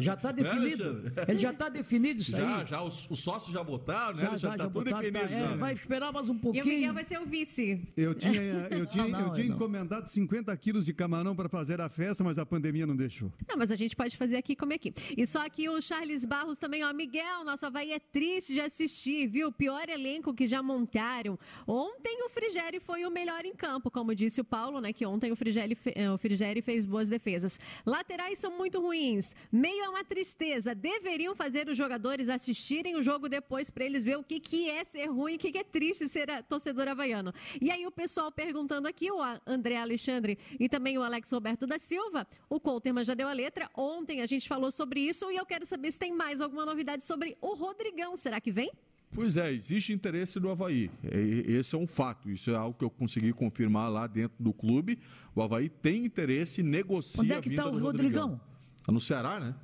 [0.01, 0.85] Já está definido.
[0.85, 1.13] Alexandre?
[1.29, 2.67] Ele já está definido isso Já, aí.
[2.67, 4.23] já, os, os sócios já votaram, né?
[4.23, 5.29] Já, Já, já, tá já tudo botaram, definido.
[5.29, 5.57] tá, é, já.
[5.57, 6.65] vai esperar mais um E o pouquinho.
[6.67, 7.81] Miguel vai ser o vice.
[7.97, 8.33] Eu tinha,
[8.71, 9.55] eu tinha, Não, não, eu tinha não.
[9.57, 13.33] encomendado 50 quilos de camarão para fazer a festa, mas a pandemia não deixou.
[13.49, 14.93] Não, mas a gente pode fazer aqui como aqui.
[15.17, 16.93] E só que o Charles Barros também, ó.
[16.93, 19.53] Miguel, nosso Havaí é triste de assistir, viu?
[19.53, 21.39] Pior elenco que já montaram.
[21.67, 24.93] Ontem o Frigeri foi o melhor em campo, como disse o Paulo, né?
[24.93, 27.61] Que ontem o Frigeri, fe- eh, o Frigeri fez boas defesas.
[27.85, 29.35] Laterais são muito ruins.
[29.53, 30.75] Meio é uma tristeza.
[30.75, 34.83] Deveriam fazer os jogadores assistirem o jogo depois para eles ver o que, que é
[34.85, 37.33] ser ruim, o que, que é triste ser a- torcedor havaiano.
[37.61, 41.79] E aí o pessoal perguntando aqui, o André Alexandre e também o Alex Roberto da
[41.79, 43.69] Silva, o Colterman já deu a letra.
[43.77, 47.05] Ontem a gente falou sobre isso e eu quero saber se tem mais alguma novidade
[47.05, 48.17] sobre o Rodrigão.
[48.17, 48.70] Será que vem?
[49.13, 50.91] Pois é, existe interesse do Havaí.
[51.03, 52.31] E- Esse é um fato.
[52.31, 54.99] Isso é algo que eu consegui confirmar lá dentro do clube.
[55.35, 58.29] O Havaí tem interesse e negocia Onde é que vinda tá o Rodrigão?
[58.29, 58.41] Rodrigão.
[58.85, 59.55] Tá no Ceará, né?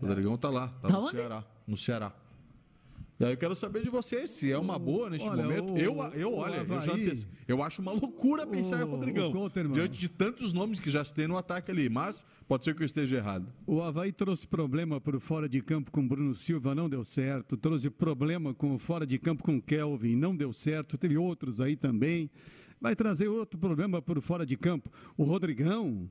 [0.00, 0.68] O Rodrigão tá lá.
[0.68, 1.10] Tá, Tá no onde?
[1.16, 1.44] Ceará.
[1.66, 2.12] No Ceará.
[3.18, 5.72] Eu quero saber de vocês se é uma boa neste Olha, momento.
[5.72, 8.90] o- eu, eu, o olha, eu, já Havaí- eu acho uma loucura pensar em O-
[8.90, 9.30] Rodrigão.
[9.30, 9.72] o Couterman.
[9.72, 11.88] Diante de tantos nomes que já se tem no ataque ali.
[11.88, 13.50] Mas pode ser que eu esteja errado.
[13.66, 17.56] O Havaí trouxe problema para o fora de campo com Bruno Silva, não deu certo.
[17.56, 20.98] Trouxe problema com o fora de campo com Kelvin, não deu certo.
[20.98, 22.30] Teve outros aí também.
[22.78, 24.90] Vai trazer outro problema para o fora de campo.
[25.16, 26.10] O Rodrigão,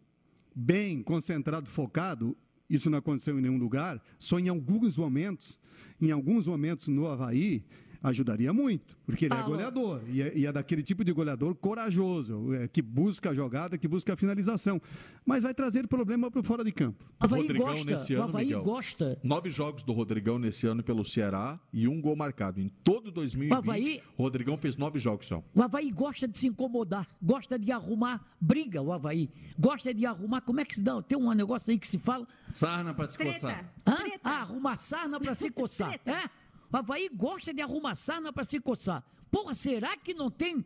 [0.55, 2.35] bem concentrado, focado,
[2.69, 5.59] isso não aconteceu em nenhum lugar, só em alguns momentos,
[6.01, 7.63] em alguns momentos no Havaí,
[8.09, 9.45] ajudaria muito, porque ele Paulo.
[9.45, 13.33] é goleador, e é, e é daquele tipo de goleador corajoso, é, que busca a
[13.33, 14.81] jogada, que busca a finalização,
[15.25, 17.03] mas vai trazer problema para o fora de campo.
[17.19, 17.91] O Havaí Rodrigão gosta.
[17.91, 18.61] nesse o ano, Havaí Miguel.
[18.61, 19.19] gosta.
[19.23, 22.59] Nove jogos do Rodrigão nesse ano pelo Ceará e um gol marcado.
[22.59, 25.43] Em todo 2020, O Havaí- Rodrigão fez nove jogos só.
[25.53, 29.29] O Havaí gosta de se incomodar, gosta de arrumar briga, o Havaí.
[29.59, 31.01] Gosta de arrumar, como é que se dá?
[31.01, 32.27] Tem um negócio aí que se fala.
[32.47, 33.39] Sarna para se coçar.
[33.39, 33.69] Treta.
[33.87, 33.95] Hã?
[33.95, 34.19] Treta.
[34.23, 35.89] Ah, arrumar sarna para se coçar.
[35.89, 36.11] Treta.
[36.11, 36.29] É?
[36.71, 39.03] Havaí gosta de arrumar sarna para se coçar.
[39.31, 40.65] Porra, será que não tem.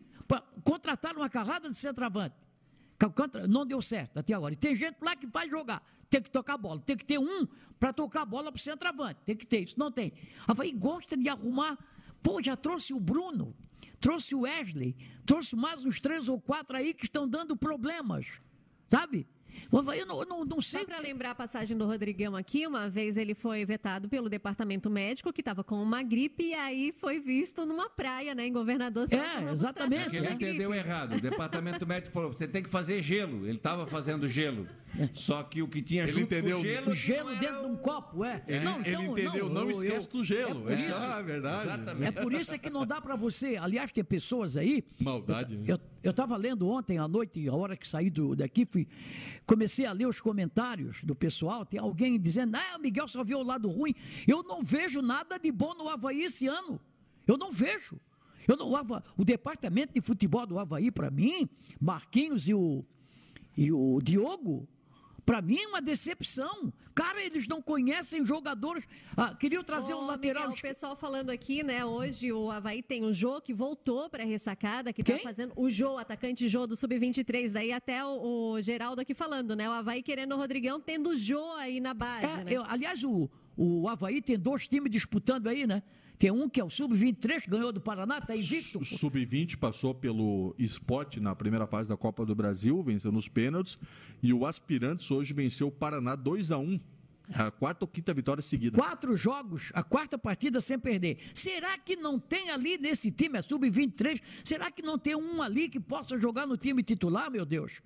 [0.64, 2.36] Contrataram uma carrada de centroavante.
[3.47, 4.54] Não deu certo até agora.
[4.54, 5.82] E tem gente lá que vai jogar.
[6.10, 6.80] Tem que tocar a bola.
[6.82, 7.47] Tem que ter um
[7.80, 9.22] para tocar a bola para o centroavante.
[9.26, 9.62] Tem que ter.
[9.62, 10.12] Isso não tem.
[10.47, 11.78] Havaí gosta de arrumar.
[12.22, 13.56] Pô, já trouxe o Bruno,
[14.02, 14.93] trouxe o Wesley,
[15.26, 18.41] trouxe mais uns três ou quatro aí que estão dando problemas.
[18.88, 19.26] Sabe?
[19.72, 20.82] Eu não, eu não, não sei.
[20.82, 24.89] Só para lembrar a passagem do Rodrigão aqui, uma vez ele foi vetado pelo departamento
[24.89, 29.07] médico, que estava com uma gripe, e aí foi visto numa praia, né, em Governador
[29.07, 30.16] Celso É, exatamente.
[30.16, 30.34] ele gripe.
[30.45, 31.16] entendeu errado.
[31.16, 33.45] O departamento médico falou: você tem que fazer gelo.
[33.47, 34.68] Ele estava fazendo gelo.
[35.14, 36.57] Só que o que tinha Ele junto entendeu.
[36.57, 36.89] com o gelo.
[36.91, 38.43] O gelo não era dentro de um copo, é.
[38.47, 40.70] Ele, Não, ele então, entendeu, não, eu- esquece eu- do gelo.
[40.70, 40.97] É Ele isso.
[40.99, 41.64] ah, é verdade.
[41.68, 42.07] Exatamente.
[42.07, 43.55] É por isso é que não dá para você.
[43.57, 44.84] Aliás, tem pessoas aí.
[44.99, 45.64] Maldade, né?
[45.68, 48.88] Eu eu estava lendo ontem à noite, a hora que saí do, daqui, fui,
[49.45, 51.66] comecei a ler os comentários do pessoal.
[51.66, 53.93] Tem alguém dizendo: Ah, o Miguel só vê o lado ruim.
[54.28, 56.80] Eu não vejo nada de bom no Havaí esse ano.
[57.28, 58.00] Eu não vejo.
[58.47, 58.78] Eu não, o,
[59.18, 61.47] o departamento de futebol do Havaí, para mim,
[61.80, 62.84] Marquinhos e o,
[63.56, 64.68] e o Diogo,
[65.30, 66.74] para mim é uma decepção.
[66.96, 68.84] Cara, eles não conhecem jogadores.
[69.16, 70.50] Ah, queriam trazer Ô, um lateral.
[70.50, 71.86] Miguel, o pessoal falando aqui, né?
[71.86, 75.22] Hoje o Havaí tem o Jô que voltou para a ressacada, que tá Quem?
[75.24, 77.52] fazendo o Jô, atacante Jô do Sub-23.
[77.52, 79.70] Daí até o, o Geraldo aqui falando, né?
[79.70, 82.26] O Havaí querendo o Rodrigão, tendo o Jô aí na base.
[82.26, 82.46] É, né?
[82.50, 85.84] eu- aliás, o, o Havaí tem dois times disputando aí, né?
[86.20, 88.78] Tem um que é o Sub-23, ganhou do Paraná, tá invicto.
[88.78, 93.80] O Sub-20 passou pelo Sport na primeira fase da Copa do Brasil, venceu nos pênaltis.
[94.22, 96.78] E o Aspirantes hoje venceu o Paraná 2 a 1
[97.34, 98.78] É A quarta ou quinta vitória seguida.
[98.78, 101.20] Quatro jogos, a quarta partida sem perder.
[101.34, 105.70] Será que não tem ali nesse time, a Sub-23, será que não tem um ali
[105.70, 107.82] que possa jogar no time titular, meu Deus?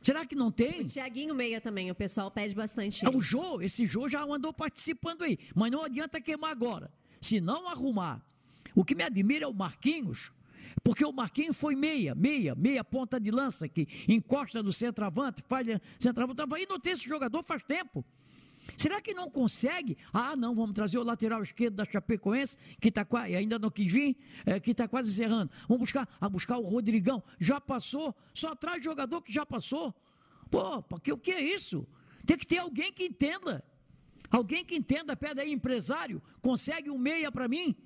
[0.00, 0.80] Será que não tem?
[0.80, 3.04] O Tiaguinho Meia também, o pessoal pede bastante.
[3.04, 6.90] É o Jô, esse Jô já andou participando aí, mas não adianta queimar agora.
[7.26, 8.24] Se não arrumar.
[8.72, 10.30] O que me admira é o Marquinhos,
[10.84, 15.82] Porque o Marquinhos foi meia, meia, meia ponta de lança, que encosta do centroavante, falha
[15.98, 16.40] centroavante.
[16.40, 18.04] O Havaí não tem esse jogador faz tempo.
[18.78, 19.96] Será que não consegue?
[20.12, 24.16] Ah, não, vamos trazer o lateral esquerdo da Chapecoense, que quase, ainda não quis vir,
[24.44, 25.50] é, que está quase encerrando.
[25.68, 27.20] Vamos buscar, a buscar o Rodrigão.
[27.40, 29.92] Já passou, só traz jogador que já passou.
[30.48, 31.86] Pô, porque o que é isso?
[32.24, 33.64] Tem que ter alguém que entenda.
[34.30, 37.76] Alguém que entenda, pede aí, empresário, consegue um meia para mim.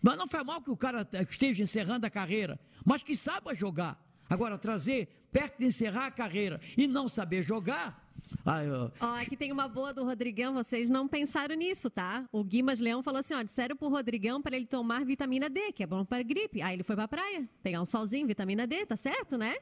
[0.00, 3.98] Mas não faz mal que o cara esteja encerrando a carreira, mas que saiba jogar.
[4.28, 8.04] Agora, trazer perto de encerrar a carreira e não saber jogar,
[8.44, 8.92] ah, eu...
[9.00, 12.26] Ó, aqui tem uma boa do Rodrigão, vocês não pensaram nisso, tá?
[12.30, 15.82] O Guimas Leão falou assim, ó, disseram pro Rodrigão para ele tomar vitamina D, que
[15.82, 16.60] é bom para gripe.
[16.60, 19.56] Aí ele foi pra praia, pegar um solzinho, vitamina D, tá certo, né?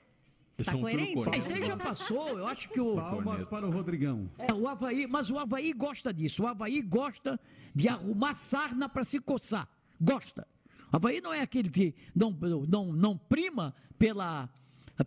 [0.64, 1.38] Tá coerente.
[1.38, 2.94] Isso aí já passou, eu acho que o...
[2.96, 4.30] Palmas para o Rodrigão.
[4.38, 7.38] É, o Havaí, mas o Havaí gosta disso, o Havaí gosta
[7.74, 9.68] de arrumar sarna para se coçar,
[10.00, 10.46] gosta.
[10.92, 12.30] O Havaí não é aquele que não,
[12.68, 14.48] não, não prima pela,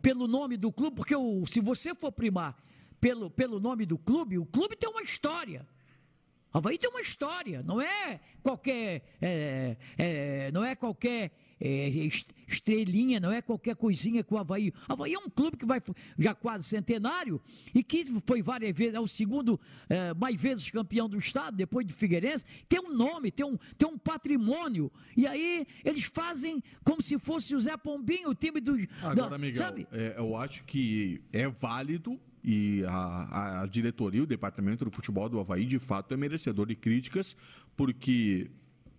[0.02, 2.56] pelo nome do clube, porque o, se você for primar
[3.00, 5.68] pelo, pelo nome do clube, o clube tem uma história.
[6.52, 11.90] Havaí tem uma história, não é qualquer, é, é, não é qualquer é,
[12.48, 14.74] estrelinha, não é qualquer coisinha que o Havaí.
[14.88, 15.82] Havaí é um clube que vai
[16.18, 17.42] já quase centenário
[17.74, 21.86] e que foi várias vezes, é o segundo é, mais vezes campeão do estado, depois
[21.86, 22.46] de Figueirense.
[22.68, 24.92] Tem um nome, tem um, tem um patrimônio.
[25.16, 28.76] E aí eles fazem como se fosse o Zé Pombinho, o time do.
[29.02, 29.88] Agora, da, Miguel, sabe?
[29.92, 35.40] É, eu acho que é válido e a, a, diretoria, o departamento do futebol do
[35.40, 37.36] Havaí, de fato, é merecedor de críticas,
[37.76, 38.52] porque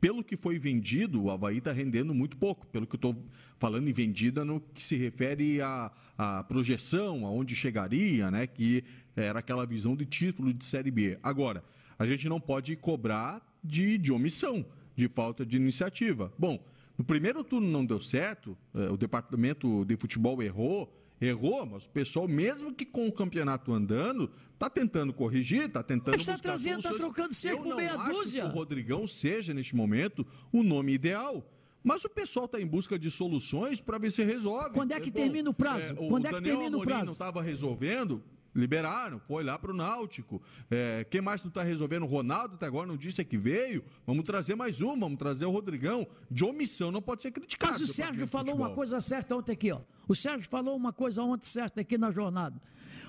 [0.06, 2.64] pelo que foi vendido, o Havaí está rendendo muito pouco.
[2.68, 3.24] Pelo que eu estou
[3.58, 8.46] falando em vendida no que se refere à, à, projeção, aonde chegaria, né?
[8.46, 8.84] Que
[9.16, 11.18] era aquela visão de título de Série B.
[11.24, 11.64] Agora,
[11.98, 16.32] a gente não pode cobrar de, de omissão, de falta de iniciativa.
[16.38, 16.64] Bom,
[16.96, 20.88] no primeiro turno não deu certo, eh, o departamento de futebol errou
[21.20, 26.16] Errou, mas o pessoal, mesmo que com o campeonato andando, está tentando corrigir, está tentando
[26.16, 28.42] está buscar trazendo, Está trocando seco por meia dúzia.
[28.42, 31.50] que o Rodrigão seja, neste momento, o nome ideal.
[31.82, 34.70] Mas o pessoal está em busca de soluções para ver se resolve.
[34.74, 35.92] Quando é que é, Bom, termina o prazo?
[35.92, 37.04] É, Quando é que Daniel termina Amorim o prazo?
[37.06, 38.22] não estava resolvendo,
[38.56, 40.42] liberaram, foi lá para o Náutico.
[40.70, 42.04] É, quem mais não está resolvendo?
[42.04, 43.84] O Ronaldo até agora não disse que veio.
[44.06, 46.06] Vamos trazer mais um, vamos trazer o Rodrigão.
[46.30, 47.72] De omissão não pode ser criticado.
[47.72, 49.80] Mas o Sérgio falou uma coisa certa ontem aqui, ó.
[50.08, 52.60] O Sérgio falou uma coisa ontem certa aqui na jornada.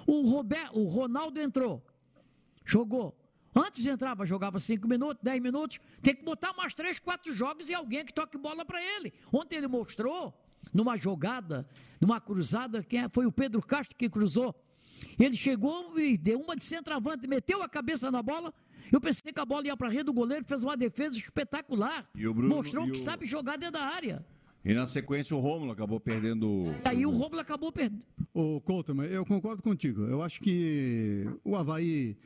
[0.06, 1.84] O, Roberto, o Ronaldo entrou,
[2.66, 3.18] jogou.
[3.56, 5.80] Antes entrava, jogava 5 minutos, 10 minutos.
[6.04, 9.12] Tem que botar mais 3, 4 jogos e alguém que toque bola para ele.
[9.34, 10.34] Ontem ele mostrou,
[10.72, 11.68] numa jogada,
[12.00, 13.10] numa cruzada, quem é?
[13.12, 14.56] foi o Pedro Castro que cruzou
[15.20, 18.54] ele chegou e deu uma de centroavante, meteu a cabeça na bola.
[18.92, 22.10] Eu pensei que a bola ia para a rede do goleiro, fez uma defesa espetacular.
[22.14, 22.98] Bruno, Mostrou que o...
[22.98, 24.26] sabe jogar dentro da área.
[24.64, 26.66] E na sequência o Rômulo acabou perdendo.
[26.84, 28.04] Aí o Rômulo acabou perdendo.
[28.34, 30.04] Ô, Couto, eu concordo contigo.
[30.04, 32.18] Eu acho que o Havaí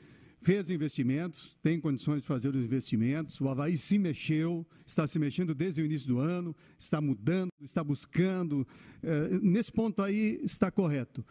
[0.42, 3.40] fez investimentos, tem condições de fazer os investimentos.
[3.40, 7.84] O Havaí se mexeu, está se mexendo desde o início do ano, está mudando, está
[7.84, 8.68] buscando.
[9.04, 11.24] É, nesse ponto aí está correto.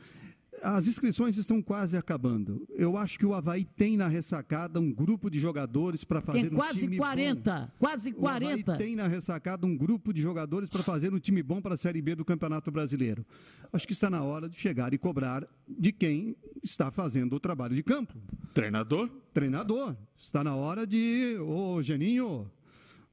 [0.63, 2.67] As inscrições estão quase acabando.
[2.71, 6.51] Eu acho que o Havaí tem na ressacada um grupo de jogadores para fazer tem
[6.51, 7.69] um quase time 40, bom.
[7.79, 8.45] quase 40.
[8.45, 11.75] O Havaí tem na ressacada um grupo de jogadores para fazer um time bom para
[11.75, 13.25] a Série B do Campeonato Brasileiro.
[13.73, 17.75] Acho que está na hora de chegar e cobrar de quem está fazendo o trabalho
[17.75, 18.15] de campo.
[18.53, 19.09] Treinador?
[19.33, 19.97] Treinador.
[20.19, 22.51] Está na hora de, ô Geninho,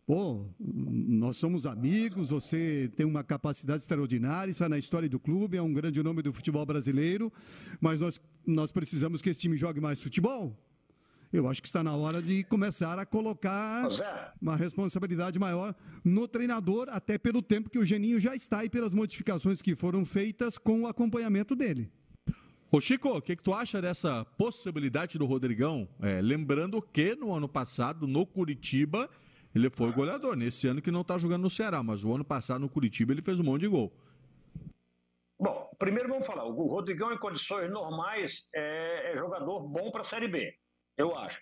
[0.08, 5.62] Pô, nós somos amigos, você tem uma capacidade extraordinária, está na história do clube, é
[5.62, 7.30] um grande nome do futebol brasileiro,
[7.82, 10.58] mas nós, nós precisamos que esse time jogue mais futebol.
[11.34, 13.90] Eu acho que está na hora de começar a colocar
[14.42, 18.94] uma responsabilidade maior no treinador, até pelo tempo que o Geninho já está e pelas
[18.94, 21.92] modificações que foram feitas com o acompanhamento dele.
[22.72, 25.86] Ô Chico, o que, que, tu acha dessa possibilidade do Rodrigão?
[26.00, 29.10] É, lembrando que no ano passado, no Curitiba,
[29.58, 30.36] ele foi goleador.
[30.36, 33.22] Nesse ano que não está jogando no Ceará, mas o ano passado no Curitiba ele
[33.22, 33.92] fez um monte de gol.
[35.40, 36.46] Bom, primeiro vamos falar.
[36.46, 40.54] O Rodrigão, em condições normais, é, é jogador bom para a Série B,
[40.98, 41.40] eu acho.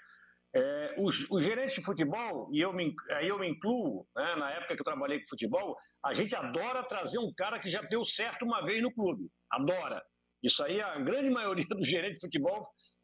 [0.53, 4.51] É, o, o, gerente de futebol, e eu me, aí eu me incluo, né, na
[4.51, 8.05] época que eu trabalhei com futebol, a gente adora trazer um cara que já deu
[8.05, 9.29] certo uma vez no clube.
[9.51, 10.01] Adora.
[10.41, 12.61] Isso aí, a grande maioria do gerente de futebol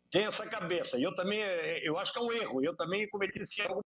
[0.09, 0.97] tem essa cabeça.
[0.97, 1.41] E eu também,
[1.84, 2.64] eu acho que é um erro.
[2.64, 3.84] Eu também cometi esse erro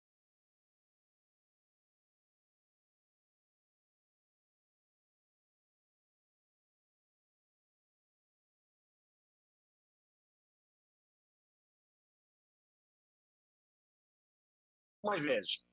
[15.08, 15.64] mais vezes?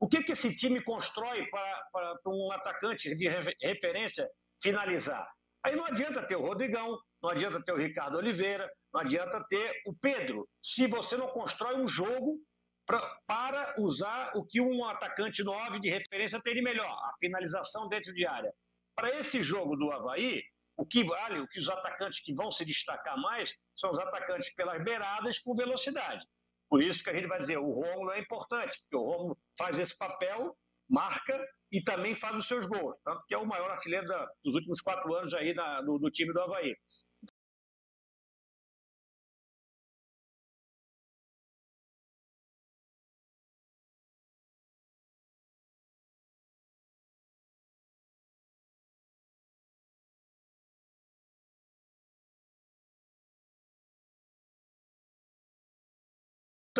[0.00, 3.28] O que, que esse time constrói para, para, para um atacante de
[3.62, 4.28] referência
[4.60, 5.26] finalizar?
[5.64, 9.80] Aí não adianta ter o Rodrigão, não adianta ter o Ricardo Oliveira, não adianta ter
[9.86, 12.36] o Pedro, se você não constrói um jogo
[12.84, 17.88] pra, para usar o que um atacante 9 de referência tem de melhor, a finalização
[17.88, 18.52] dentro de área.
[18.96, 20.42] Para esse jogo do Havaí,
[20.76, 24.52] o que vale, o que os atacantes que vão se destacar mais são os atacantes
[24.54, 26.26] pelas beiradas com velocidade.
[26.72, 29.78] Por isso que a gente vai dizer, o Romulo é importante, porque o Romulo faz
[29.78, 30.56] esse papel,
[30.88, 31.38] marca
[31.70, 32.98] e também faz os seus gols.
[33.04, 36.10] Tanto que é o maior artilheiro da, dos últimos quatro anos aí na, do, do
[36.10, 36.74] time do Havaí.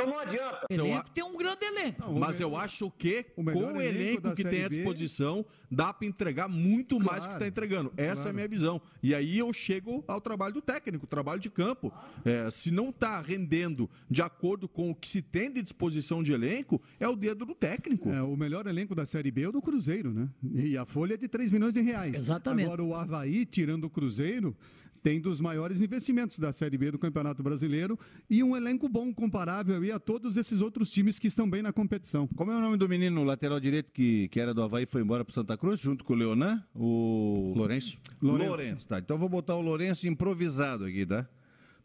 [0.02, 0.66] Então não adianta.
[0.70, 2.02] O elenco tem um grande elenco.
[2.02, 6.48] Não, mas eu acho que com o elenco que tem à disposição, dá para entregar
[6.48, 7.10] muito claro.
[7.10, 7.92] mais do que está entregando.
[7.96, 8.28] Essa claro.
[8.28, 8.80] é a minha visão.
[9.02, 11.92] E aí eu chego ao trabalho do técnico, trabalho de campo.
[12.24, 16.32] É, se não está rendendo de acordo com o que se tem de disposição de
[16.32, 18.10] elenco, é o dedo do técnico.
[18.10, 20.28] É, o melhor elenco da Série B é o do Cruzeiro, né?
[20.54, 22.14] E a folha é de 3 milhões de reais.
[22.14, 22.66] Exatamente.
[22.66, 24.56] Agora o Havaí, tirando o Cruzeiro,
[25.02, 27.98] tem dos maiores investimentos da Série B do Campeonato Brasileiro
[28.30, 32.28] e um elenco bom, comparável a todos esses outros times que estão bem na competição.
[32.28, 35.02] Como é o nome do menino lateral direito que, que era do Havaí e foi
[35.02, 36.62] embora para Santa Cruz, junto com o Leonan?
[36.74, 37.52] O...
[37.56, 37.98] Lourenço.
[38.20, 38.50] Lourenço.
[38.50, 38.98] Lourenço, tá.
[38.98, 41.28] Então vou botar o Lourenço improvisado aqui, tá?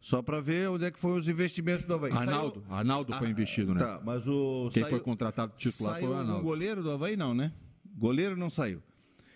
[0.00, 2.12] Só para ver onde é que foram os investimentos do Havaí.
[2.12, 2.74] Arnaldo, saiu...
[2.78, 3.80] Arnaldo foi ah, investido, né?
[3.80, 4.70] Tá, mas o.
[4.72, 4.90] Quem saiu...
[4.90, 6.40] foi contratado titular saiu foi o Arnaldo.
[6.40, 7.52] o goleiro do Havaí, não, né?
[7.96, 8.80] Goleiro não saiu.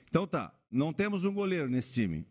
[0.08, 2.24] Então tá, não temos um goleiro nesse time.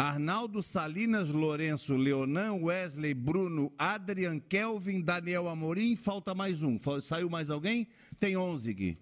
[0.00, 6.78] Arnaldo Salinas Lourenço, Leonan, Wesley, Bruno, Adrian, Kelvin, Daniel Amorim, falta mais um.
[7.02, 7.86] Saiu mais alguém?
[8.18, 8.98] Tem 11 aqui.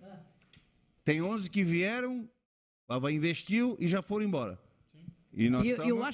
[1.05, 2.29] Tem 11 que vieram,
[2.89, 4.59] Ava investiu e já foram embora.
[5.33, 5.65] E nós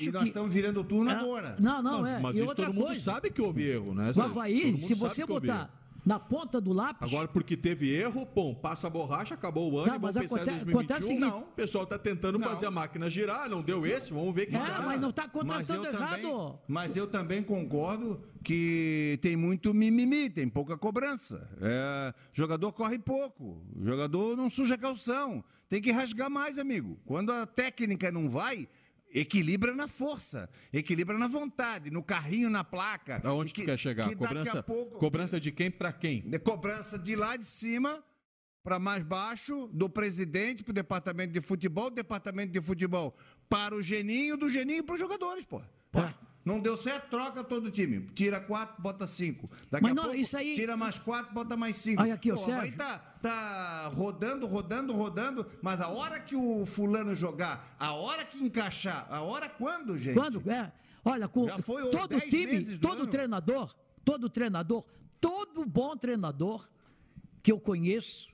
[0.03, 1.57] estamos virando o turno é, agora.
[1.59, 2.18] Não, não, mas, é.
[2.20, 4.12] Mas isso todo mundo sabe que houve erro, né?
[4.14, 5.72] O Havaí, se você botar
[6.05, 7.09] na ponta do lápis.
[7.09, 10.70] Agora, porque teve erro, bom, passa a borracha, acabou o ano, não, mas acontece, 2021,
[10.78, 11.38] acontece o seguinte, não.
[11.38, 12.46] O pessoal está tentando não.
[12.46, 14.82] fazer a máquina girar, não deu esse, vamos ver que é, dá.
[14.82, 16.20] mas não está contratando errado.
[16.20, 21.48] Também, mas eu também concordo que tem muito mimimi, tem pouca cobrança.
[21.61, 25.42] É, jogador corre pouco, jogador não suja calção.
[25.68, 27.00] Tem que rasgar mais, amigo.
[27.07, 28.68] Quando a técnica não vai,
[29.15, 33.21] Equilibra na força, equilibra na vontade, no carrinho, na placa.
[33.23, 34.09] Aonde que, tu quer chegar?
[34.09, 36.29] Que cobrança, pouco, cobrança de quem para quem?
[36.29, 38.05] De cobrança de lá de cima
[38.65, 43.15] para mais baixo, do presidente para o departamento de futebol, departamento de futebol
[43.49, 45.62] para o geninho, do geninho para os jogadores, pô.
[45.93, 46.01] pô.
[46.01, 46.15] É.
[46.45, 48.07] Não deu certo, troca todo o time.
[48.14, 49.49] Tira quatro, bota cinco.
[49.70, 50.55] Daqui Mas a não, pouco, isso aí...
[50.55, 52.03] tira mais quatro, bota mais cinco.
[52.03, 57.14] Olha aqui, Pô, vai tá, tá rodando, rodando, rodando, mas a hora que o fulano
[57.14, 60.14] jogar, a hora que encaixar, a hora quando, gente?
[60.14, 60.42] Quando?
[60.51, 60.70] É.
[61.03, 63.11] Olha, com todo time, todo ano.
[63.11, 63.74] treinador,
[64.05, 64.84] todo treinador,
[65.20, 66.68] todo bom treinador
[67.42, 68.28] que eu conheço,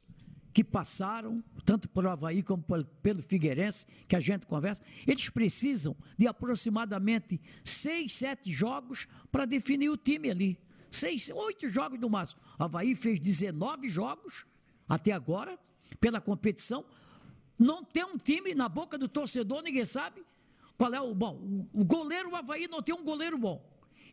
[0.52, 2.64] que passaram, tanto pelo Havaí como
[3.02, 9.90] pelo Figueirense, que a gente conversa, eles precisam de aproximadamente seis, sete jogos para definir
[9.90, 10.58] o time ali.
[10.90, 12.40] Seis, oito jogos no máximo.
[12.58, 14.44] O Havaí fez 19 jogos
[14.88, 15.58] até agora,
[16.00, 16.84] pela competição.
[17.56, 20.24] Não tem um time na boca do torcedor, ninguém sabe
[20.76, 21.66] qual é o bom.
[21.72, 23.64] O goleiro, o Havaí não tem um goleiro bom.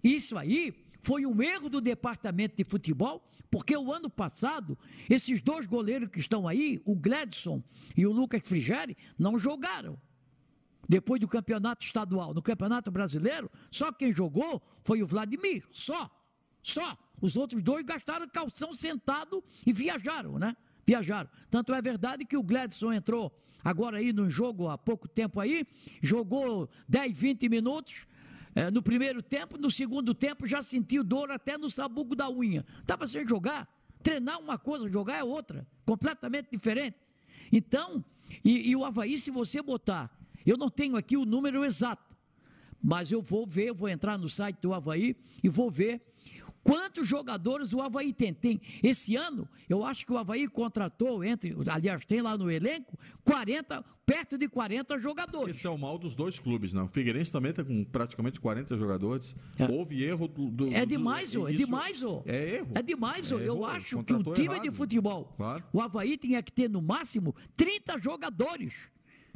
[0.03, 4.77] Isso aí foi um erro do departamento de futebol, porque o ano passado,
[5.09, 7.63] esses dois goleiros que estão aí, o Gladson
[7.95, 9.97] e o Lucas Frigeri, não jogaram.
[10.89, 16.11] Depois do campeonato estadual, no campeonato brasileiro, só quem jogou foi o Vladimir, só.
[16.61, 16.97] Só.
[17.21, 20.57] Os outros dois gastaram calção sentado e viajaram, né?
[20.85, 21.29] Viajaram.
[21.49, 23.33] Tanto é verdade que o Gladson entrou
[23.63, 25.65] agora aí no jogo há pouco tempo aí,
[26.01, 28.05] jogou 10, 20 minutos,
[28.57, 32.65] é, no primeiro tempo, no segundo tempo já sentiu dor até no sabugo da unha.
[32.81, 33.71] Estava sem jogar.
[34.01, 36.97] Treinar uma coisa, jogar é outra, completamente diferente.
[37.51, 38.03] Então,
[38.43, 40.09] e, e o Havaí, se você botar,
[40.43, 42.17] eu não tenho aqui o número exato,
[42.81, 46.01] mas eu vou ver, eu vou entrar no site do Havaí e vou ver
[46.63, 48.33] Quantos jogadores o Havaí tem?
[48.33, 48.59] tem?
[48.83, 53.85] Esse ano, eu acho que o Havaí contratou, entre, aliás, tem lá no elenco, 40,
[54.07, 55.57] perto de 40 jogadores.
[55.57, 56.81] Esse é o mal dos dois clubes, né?
[56.81, 59.35] O Figueirense também está com praticamente 40 jogadores.
[59.59, 59.65] É.
[59.69, 60.49] Houve erro do.
[60.49, 62.23] do é demais, do, é demais, ô.
[62.25, 62.71] É erro.
[62.73, 63.39] É demais, ô.
[63.39, 64.61] É eu acho que o time errado.
[64.61, 65.61] de futebol, claro.
[65.73, 68.89] o Havaí tinha que ter no máximo 30 jogadores.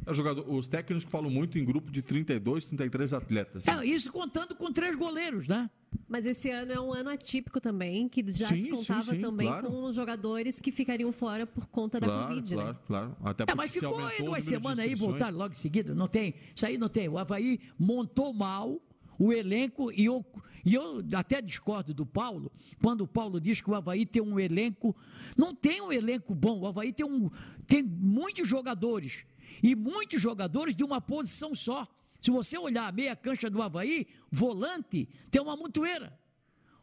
[0.04, 3.68] É jogador, os técnicos falam muito em grupo de 32, 33 atletas.
[3.68, 5.70] É, isso contando com três goleiros, né?
[6.08, 9.20] Mas esse ano é um ano atípico também, que já Sim, se contava sim, sim,
[9.20, 9.70] também claro.
[9.70, 12.78] com jogadores que ficariam fora por conta da claro, Covid, claro, né?
[12.86, 13.16] claro.
[13.22, 15.94] Até É, porque mas se ficou aumentou aí duas semanas aí, voltaram logo em seguida.
[15.94, 16.34] Não tem.
[16.54, 17.08] Isso aí não tem.
[17.08, 18.80] O Havaí montou mal
[19.18, 20.24] o elenco e eu,
[20.64, 22.50] e eu até discordo do Paulo,
[22.82, 24.96] quando o Paulo diz que o Havaí tem um elenco.
[25.36, 26.60] Não tem um elenco bom.
[26.60, 27.30] O Havaí tem, um,
[27.66, 29.24] tem muitos jogadores.
[29.62, 31.86] E muitos jogadores de uma posição só.
[32.20, 36.16] Se você olhar a meia cancha do Havaí, volante, tem uma montoeira.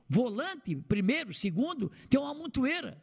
[0.10, 3.02] Volante, primeiro, segundo, tem uma montoeira.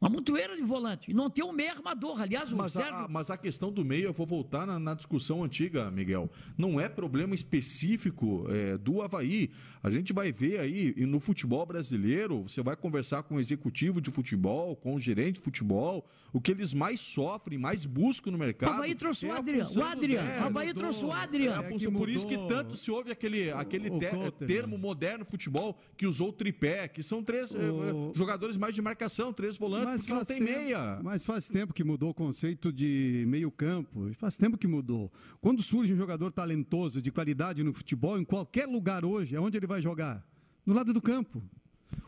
[0.00, 1.12] Uma montoeira de volante.
[1.12, 2.22] Não tem um meio armador.
[2.22, 2.94] Aliás, o Mas Sérgio.
[2.94, 6.30] a, mas a questão do meio, eu vou voltar na, na discussão antiga, Miguel.
[6.56, 9.50] Não é problema específico é, do Havaí.
[9.82, 14.00] A gente vai ver aí e no futebol brasileiro, você vai conversar com o executivo
[14.00, 18.38] de futebol, com o gerente de futebol, o que eles mais sofrem, mais buscam no
[18.38, 18.70] mercado.
[18.70, 19.64] O Havaí trouxe o é a Adrian.
[19.66, 20.22] função O do Adrian.
[20.24, 20.40] dez.
[20.40, 21.60] O Havaí trouxe o Adrian.
[21.60, 25.20] É função, por isso que tanto se ouve aquele, aquele o te- Cotter, termo moderno
[25.20, 29.30] no futebol que usou o tripé, que são três eh, O- jogadores mais de marcação,
[29.32, 31.00] três volantes, porque não tem tempo, meia.
[31.02, 34.10] Mas faz tempo que mudou o conceito de meio campo.
[34.14, 35.12] Faz tempo que mudou.
[35.40, 39.66] Quando surge um jogador talentoso, de qualidade no futebol, em qualquer lugar hoje, aonde ele
[39.66, 40.24] vai jogar?
[40.64, 41.42] No lado do campo.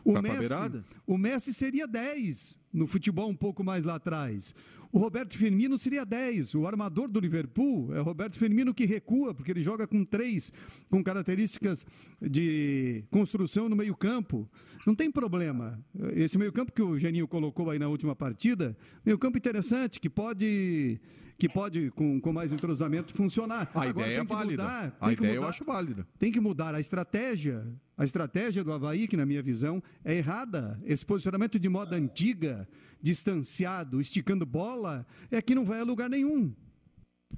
[0.03, 4.53] O pra Messi, o Messi seria 10 no futebol um pouco mais lá atrás.
[4.91, 6.53] O Roberto Firmino seria 10.
[6.53, 10.51] O armador do Liverpool é o Roberto Firmino que recua, porque ele joga com três,
[10.87, 11.83] com características
[12.21, 14.47] de construção no meio-campo.
[14.85, 15.83] Não tem problema.
[16.13, 20.99] Esse meio-campo que o Geninho colocou aí na última partida, meio-campo interessante, que pode,
[21.39, 23.71] que pode com, com mais entrosamento, funcionar.
[23.73, 24.63] A Agora ideia é tem que válida.
[24.63, 26.07] mudar, a ideia eu mudar- acho válida.
[26.19, 27.65] tem que mudar a estratégia.
[27.97, 30.81] A estratégia do Havaí, que na minha visão é errada.
[30.83, 32.67] Esse posicionamento de moda antiga,
[33.01, 36.55] distanciado, esticando bola, é que não vai a lugar nenhum.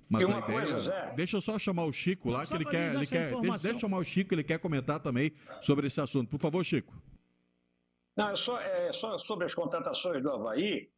[0.09, 0.59] Mas a uma ideia.
[0.59, 1.13] coisa, Zé.
[1.15, 2.93] deixa eu só chamar o Chico lá, Só que ele quer.
[2.95, 3.63] Ele quer deixa, informação.
[3.63, 5.31] deixa eu chamar o Chico, ele quer comentar também
[5.61, 6.29] sobre esse assunto.
[6.29, 6.93] Por favor, Chico.
[8.15, 10.89] Não, é só, é só sobre as contratações do Havaí.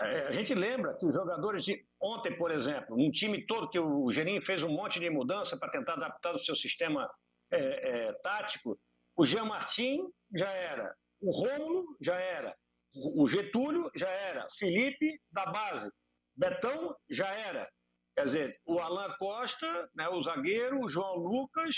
[0.00, 3.78] é, a gente lembra que os jogadores de ontem, por exemplo, um time todo que
[3.78, 7.08] o Geninho fez um monte de mudança para tentar adaptar o seu sistema
[7.52, 8.78] é, é, tático.
[9.16, 10.02] O Jean Martin
[10.34, 12.54] já era, o Rômulo já era,
[12.94, 15.90] o Getúlio já era, Felipe da base,
[16.36, 17.68] Betão já era.
[18.14, 21.76] Quer dizer, o Alan Costa, né, o zagueiro, o João Lucas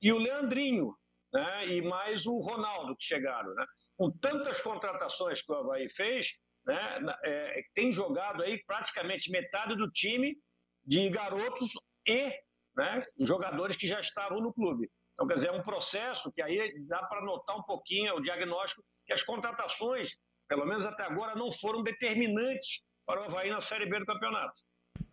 [0.00, 0.96] e o Leandrinho,
[1.32, 3.54] né, e mais o Ronaldo que chegaram.
[3.54, 3.66] Né?
[3.96, 6.28] Com tantas contratações que o Havaí fez,
[6.66, 10.36] né, é, tem jogado aí praticamente metade do time
[10.84, 11.72] de garotos
[12.06, 12.32] e
[12.76, 14.90] né, jogadores que já estavam no clube.
[15.16, 18.84] Então, quer dizer, é um processo que aí dá para notar um pouquinho o diagnóstico
[19.06, 20.10] que as contratações,
[20.46, 24.60] pelo menos até agora, não foram determinantes para o Havaí na Série B do campeonato.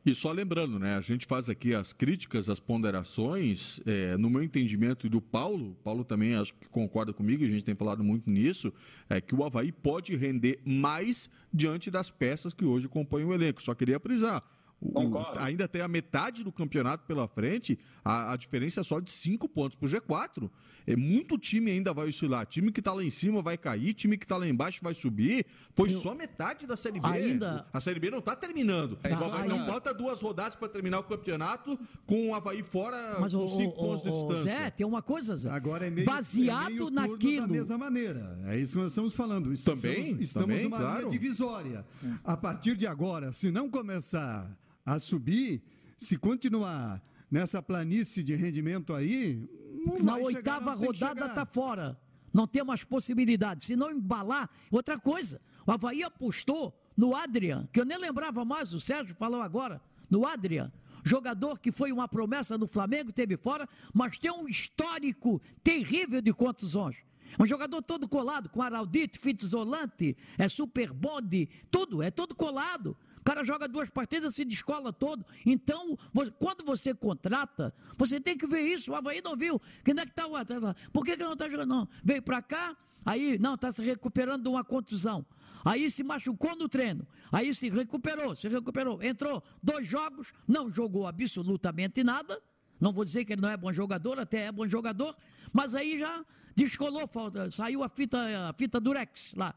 [0.05, 0.97] E só lembrando, né?
[0.97, 3.79] A gente faz aqui as críticas, as ponderações.
[3.85, 7.63] é, no meu entendimento e do Paulo, Paulo também acho que concorda comigo, a gente
[7.63, 8.73] tem falado muito nisso,
[9.09, 13.61] é que o Havaí pode render mais diante das peças que hoje compõem o elenco.
[13.61, 14.43] Só queria frisar.
[14.91, 15.39] Concordo.
[15.39, 19.47] ainda tem a metade do campeonato pela frente, a, a diferença é só de cinco
[19.47, 20.49] pontos para o G4.
[20.85, 22.45] É, muito time ainda vai oscilar.
[22.45, 25.45] Time que está lá em cima vai cair, time que está lá embaixo vai subir.
[25.75, 27.07] Foi só metade da Série B.
[27.07, 28.97] Ainda- A Série B não está terminando.
[28.97, 32.97] Tá, o Havaí não bota duas rodadas para terminar o campeonato com o Havaí fora
[33.21, 34.41] Mas com o, cinco o, pontos de distância.
[34.63, 35.49] Zé, tem uma coisa, Zé.
[35.49, 37.41] Agora é meio, Baseado é meio naquilo.
[37.41, 38.37] da mesma maneira.
[38.47, 39.53] É isso que nós estamos falando.
[39.53, 40.99] Estamos, Também, estamos também, numa claro.
[40.99, 41.85] linha divisória.
[42.23, 44.49] A partir de agora, se não começar
[44.85, 45.63] a subir,
[45.97, 49.47] se continuar nessa planície de rendimento aí,
[49.85, 51.29] não Na vai chegar oitava que rodada chegar.
[51.29, 51.99] está fora.
[52.33, 53.63] Não tem mais possibilidade.
[53.63, 55.39] Se não embalar, outra coisa.
[55.65, 60.25] O Havaí apostou no Adrian, que eu nem lembrava mais, o Sérgio falou agora, no
[60.25, 60.71] Adrian.
[61.03, 66.33] Jogador que foi uma promessa do Flamengo, teve fora, mas tem um histórico terrível de
[66.33, 66.97] contusões.
[67.39, 72.95] Um jogador todo colado, com Araldito, Fitzolante, é super body, tudo, é todo colado.
[73.23, 75.25] O cara joga duas partidas, se descola todo.
[75.45, 78.91] Então, vo- quando você contrata, você tem que ver isso.
[78.91, 79.61] O Havaí não viu.
[79.85, 80.75] Quem é que está o atleta?
[80.91, 81.69] Por que, que não está jogando?
[81.69, 81.87] Não.
[82.03, 85.25] Veio para cá, aí, não, está se recuperando de uma contusão.
[85.63, 87.07] Aí se machucou no treino.
[87.31, 89.01] Aí se recuperou, se recuperou.
[89.01, 92.41] Entrou dois jogos, não jogou absolutamente nada.
[92.77, 95.15] Não vou dizer que ele não é bom jogador, até é bom jogador,
[95.53, 97.09] mas aí já descolou,
[97.49, 98.17] saiu a fita,
[98.49, 99.55] a fita durex lá.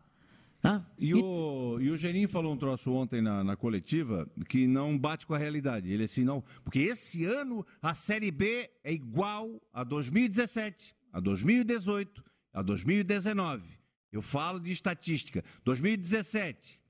[0.98, 5.26] E o, e o Geninho falou um troço ontem na, na coletiva que não bate
[5.26, 5.90] com a realidade.
[5.90, 6.42] Ele assim, não.
[6.64, 13.62] Porque esse ano a Série B é igual a 2017, a 2018, a 2019.
[14.10, 15.44] Eu falo de estatística.
[15.64, 16.80] 2017,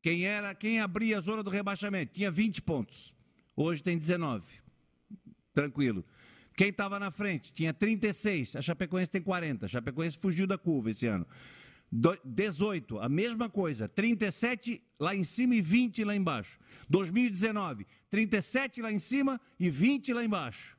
[0.00, 3.14] quem era, quem abria a zona do rebaixamento tinha 20 pontos.
[3.54, 4.44] Hoje tem 19.
[5.52, 6.04] Tranquilo.
[6.56, 9.66] Quem estava na frente tinha 36, a Chapecoense tem 40.
[9.66, 11.26] A Chapecoense fugiu da curva esse ano.
[11.94, 16.58] Do- 18, a mesma coisa, 37 lá em cima e 20 lá embaixo.
[16.88, 20.78] 2019, 37 lá em cima e 20 lá embaixo.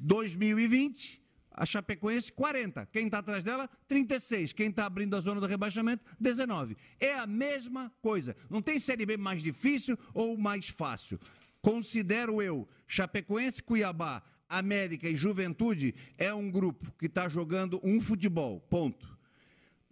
[0.00, 2.86] 2020, a Chapecoense 40.
[2.86, 3.68] Quem está atrás dela?
[3.86, 4.54] 36.
[4.54, 6.02] Quem está abrindo a zona do rebaixamento?
[6.18, 6.76] 19.
[6.98, 8.34] É a mesma coisa.
[8.48, 11.20] Não tem Série B mais difícil ou mais fácil.
[11.60, 18.60] Considero eu, Chapecoense, Cuiabá, América e Juventude é um grupo que está jogando um futebol.
[18.62, 19.11] Ponto.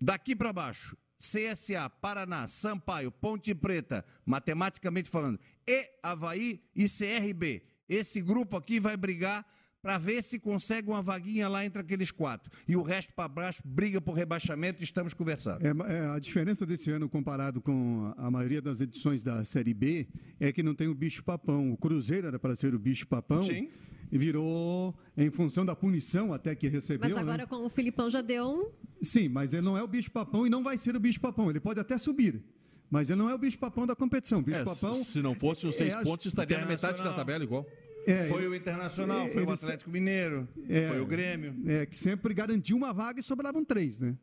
[0.00, 7.62] Daqui para baixo, CSA, Paraná, Sampaio, Ponte Preta, matematicamente falando, e Havaí e CRB.
[7.88, 9.44] Esse grupo aqui vai brigar
[9.82, 12.50] para ver se consegue uma vaguinha lá entre aqueles quatro.
[12.68, 15.64] E o resto para baixo briga por rebaixamento e estamos conversando.
[15.64, 20.06] É, é, a diferença desse ano comparado com a maioria das edições da Série B
[20.38, 21.72] é que não tem o bicho-papão.
[21.72, 23.42] O Cruzeiro era para ser o bicho-papão.
[23.42, 23.70] Sim.
[24.12, 27.08] E virou, em função da punição até que recebeu.
[27.08, 27.46] Mas agora né?
[27.46, 28.70] com o Filipão já deu um.
[29.02, 31.48] Sim, mas ele não é o bicho-papão e não vai ser o bicho-papão.
[31.48, 32.42] Ele pode até subir.
[32.90, 34.38] Mas ele não é o bicho-papão da competição.
[34.38, 34.94] O É, bicho-papão.
[34.94, 37.64] se não fosse os seis é pontos, estaria na metade da tabela igual.
[38.06, 40.88] É, Foi ele- o Internacional, é, foi o Atlético Mineiro, É.
[40.88, 41.54] foi o Grêmio.
[41.66, 44.16] É, que sempre garantiu uma vaga e sobravam três, né?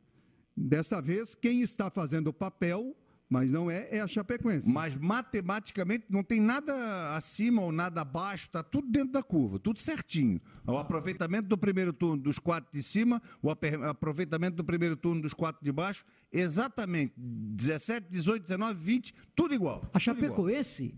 [0.55, 2.95] Desta vez, quem está fazendo o papel,
[3.29, 4.71] mas não é, é a Chapecoense.
[4.71, 9.79] Mas matematicamente não tem nada acima ou nada abaixo, está tudo dentro da curva, tudo
[9.79, 10.39] certinho.
[10.65, 15.33] O aproveitamento do primeiro turno dos quatro de cima, o aproveitamento do primeiro turno dos
[15.33, 19.81] quatro de baixo, exatamente 17, 18, 19, 20, tudo igual.
[19.93, 19.99] A.
[19.99, 20.95] Chapecoense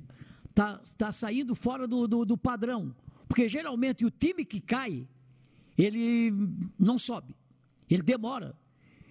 [0.50, 2.94] está tá saindo fora do, do, do padrão.
[3.28, 5.08] Porque geralmente o time que cai,
[5.78, 6.32] ele
[6.78, 7.36] não sobe.
[7.90, 8.56] Ele demora.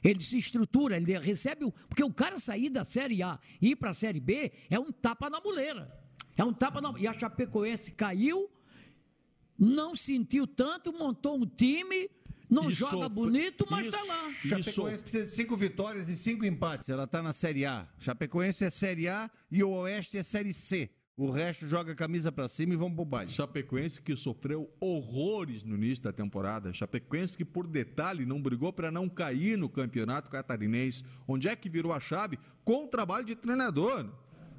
[0.03, 1.65] Ele se estrutura, ele recebe.
[1.65, 4.79] o- Porque o cara sair da Série A e ir para a Série B é
[4.79, 5.87] um tapa na muleira.
[6.37, 6.93] É um tapa na.
[6.99, 8.49] E a Chapecoense caiu,
[9.59, 12.09] não sentiu tanto, montou um time,
[12.49, 14.33] não E joga bonito, mas está isso- lá.
[14.63, 16.89] Chapecoense precisa de cinco vitórias e cinco empates.
[16.89, 17.89] Ela está na Série A.
[17.99, 20.91] Chapecoense é Série A e o Oeste é Série C.
[21.21, 23.29] O resto joga a camisa para cima e pro baile.
[23.29, 26.73] Chapecoense que sofreu horrores no início da temporada.
[26.73, 31.03] Chapecoense que, por detalhe, não brigou para não cair no campeonato catarinense.
[31.27, 32.39] Onde é que virou a chave?
[32.65, 34.09] Com o trabalho de treinador.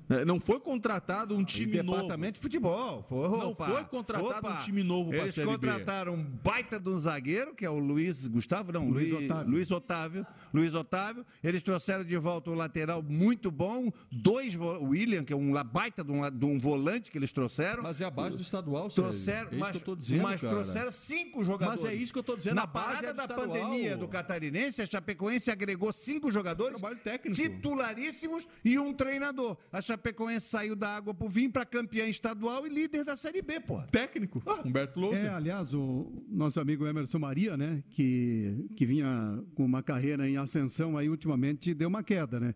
[0.10, 1.98] É, Não foi contratado um time novo.
[1.98, 3.04] departamento de futebol.
[3.08, 4.56] Foi, Não foi contratado opa.
[4.56, 5.54] um time novo pra Eles Série B.
[5.54, 9.52] contrataram um baita de um zagueiro, que é o Luiz Gustavo, não, Luiz Luiz, Otávio.
[9.52, 10.28] Luiz Otávio.
[10.54, 11.26] Luiz Otávio.
[11.44, 16.04] Eles trouxeram de volta um lateral muito bom, dois, o William, que é um baita
[16.04, 17.84] de um, de um volante que eles trouxeram.
[17.84, 18.88] Mas é a base do estadual.
[18.90, 20.54] Trouxeram, é isso mas, que eu tô dizendo, mas cara.
[20.56, 21.84] trouxeram cinco jogadores.
[21.84, 23.48] Mas é isso que eu tô dizendo, Na parada é da estadual.
[23.48, 27.36] pandemia do Catarinense, a Chapecoense agregou cinco jogadores Trabalho técnico.
[27.36, 29.56] titularíssimos e um treinador.
[29.72, 29.99] A Chapecoense
[30.40, 33.82] saiu da água pro vinho para campeã estadual e líder da Série B, pô.
[33.92, 35.20] Técnico, Humberto Lousa.
[35.20, 40.38] É, aliás, o nosso amigo Emerson Maria, né, que, que vinha com uma carreira em
[40.38, 42.54] ascensão, aí ultimamente deu uma queda, né?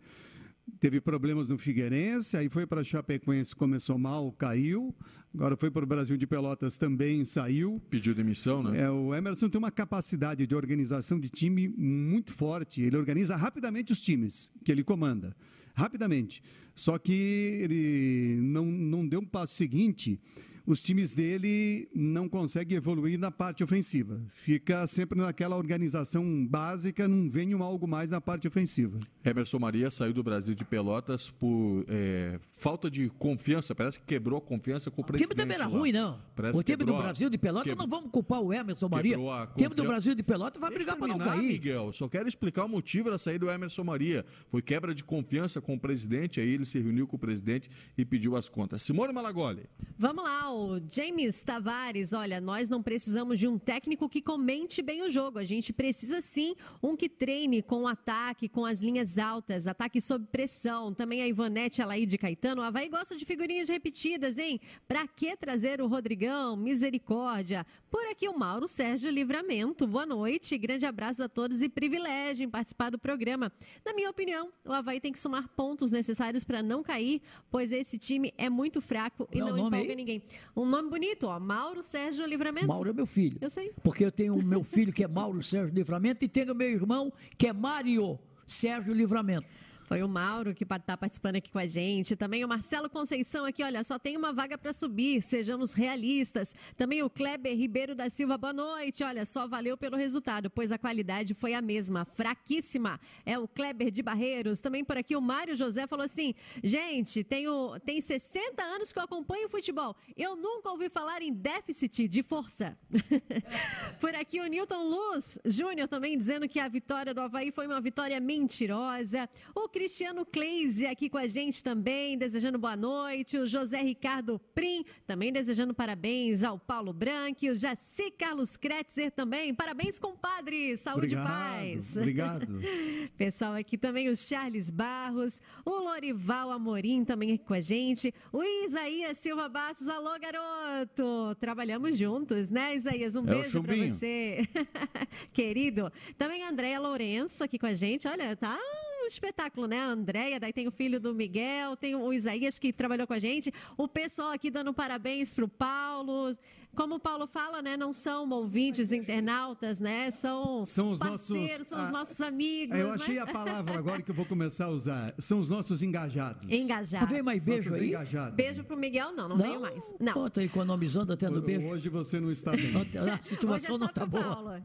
[0.79, 4.95] Teve problemas no Figueirense, aí foi para a Chapecoense, começou mal, caiu.
[5.33, 7.81] Agora foi para o Brasil de Pelotas, também saiu.
[7.89, 8.81] Pediu demissão, né?
[8.81, 12.81] É, o Emerson tem uma capacidade de organização de time muito forte.
[12.81, 15.35] Ele organiza rapidamente os times que ele comanda.
[15.73, 16.41] Rapidamente.
[16.75, 20.19] Só que ele não, não deu um passo seguinte.
[20.65, 24.21] Os times dele não conseguem evoluir na parte ofensiva.
[24.33, 28.97] Fica sempre naquela organização básica, não vem um algo mais na parte ofensiva.
[29.25, 33.75] Emerson Maria saiu do Brasil de Pelotas por é, falta de confiança.
[33.75, 35.29] Parece que quebrou a confiança com o O presidente.
[35.29, 35.77] time também era lá.
[35.77, 36.19] ruim, não.
[36.35, 39.19] Parece o time quebrou do Brasil de Pelotas, quebrou- não vamos culpar o Emerson Maria.
[39.19, 39.83] O time do.
[39.83, 41.45] Brasil de Pelotas vai Deixa brigar para não cair.
[41.47, 41.91] Miguel.
[41.91, 44.25] Só quero explicar o motivo da saída do Emerson Maria.
[44.47, 48.05] Foi quebra de confiança com o presidente, aí ele se reuniu com o presidente e
[48.05, 48.81] pediu as contas.
[48.81, 49.63] Simone Malagoli.
[49.97, 52.13] Vamos lá, o James Tavares.
[52.13, 55.39] Olha, nós não precisamos de um técnico que comente bem o jogo.
[55.39, 59.99] A gente precisa sim um que treine com o ataque, com as linhas altas, ataque
[59.99, 60.93] sob pressão.
[60.93, 62.61] Também a Ivonete Alaide Caetano.
[62.61, 64.59] O Havaí gosta de figurinhas repetidas, hein?
[64.87, 66.55] Pra que trazer o Rodrigão?
[66.55, 67.65] Misericórdia.
[67.89, 69.87] Por aqui o Mauro Sérgio Livramento.
[69.87, 73.51] Boa noite, grande abraço a todos e privilégio em participar do programa.
[73.83, 77.97] Na minha opinião, o Havaí tem que somar pontos necessários para não cair, pois esse
[77.97, 79.95] time é muito fraco e não nome empolga aí?
[79.95, 80.23] ninguém.
[80.55, 81.39] Um nome bonito, ó.
[81.39, 82.67] Mauro Sérgio Livramento.
[82.67, 83.37] Mauro é meu filho.
[83.41, 83.71] Eu sei.
[83.83, 87.11] Porque eu tenho o meu filho que é Mauro Sérgio Livramento e tenho meu irmão
[87.37, 89.45] que é Mário Sérgio Livramento.
[89.85, 92.15] Foi o Mauro que está participando aqui com a gente.
[92.15, 96.55] Também o Marcelo Conceição aqui, olha, só tem uma vaga para subir, sejamos realistas.
[96.77, 99.03] Também o Kleber Ribeiro da Silva, boa noite.
[99.03, 102.99] Olha, só valeu pelo resultado, pois a qualidade foi a mesma, fraquíssima.
[103.25, 104.61] É o Kleber de Barreiros.
[104.61, 109.03] Também por aqui o Mário José falou assim: gente, tenho, tem 60 anos que eu
[109.03, 109.95] acompanho futebol.
[110.15, 112.77] Eu nunca ouvi falar em déficit de força.
[113.99, 117.81] por aqui o Newton Luz Júnior também dizendo que a vitória do Havaí foi uma
[117.81, 119.29] vitória mentirosa.
[119.53, 123.39] O Cristiano Kleise aqui com a gente também, desejando boa noite.
[123.39, 127.47] O José Ricardo Prim também desejando parabéns ao Paulo Branco.
[127.49, 129.51] O Jaci Carlos Kretzer também.
[129.51, 130.77] Parabéns, compadre.
[130.77, 131.25] Saúde Obrigado,
[131.65, 131.97] e paz.
[131.97, 132.61] obrigado.
[133.17, 135.41] Pessoal aqui também, o Charles Barros.
[135.65, 138.13] O Lorival Amorim também aqui com a gente.
[138.31, 139.87] O Isaías Silva Bastos.
[139.87, 141.35] Alô, garoto.
[141.39, 143.15] Trabalhamos juntos, né, Isaías?
[143.15, 143.89] Um É beijo pra chumbinho.
[143.89, 144.47] você.
[145.33, 145.91] Querido.
[146.15, 148.07] Também a Andréia Lourenço aqui com a gente.
[148.07, 148.55] Olha, tá
[149.03, 149.79] um espetáculo, né?
[149.79, 153.19] A Andréia, daí tem o filho do Miguel, tem o Isaías que trabalhou com a
[153.19, 153.53] gente.
[153.77, 156.35] O pessoal aqui dando parabéns pro Paulo.
[156.75, 157.77] Como o Paulo fala, né?
[157.77, 160.09] Não são ouvintes internautas, né?
[160.09, 162.77] São, São os parceiros, nossos- são os ah, nossos amigos.
[162.77, 163.21] Eu achei né?
[163.21, 165.13] a palavra agora que eu vou começar a usar.
[165.19, 166.49] São os nossos engajados.
[166.51, 167.07] Engajados.
[167.07, 167.89] Alguém mais beijo Nossos aí?
[167.89, 168.35] engajados.
[168.35, 169.93] Beijo pro Miguel, não, não, veio mais.
[169.99, 170.13] Não.
[170.13, 171.67] Pô, tá economizando até no beijo.
[171.67, 172.73] Hoje você não está bem.
[173.13, 174.23] A situação é não tá boa.
[174.23, 174.49] Paulo.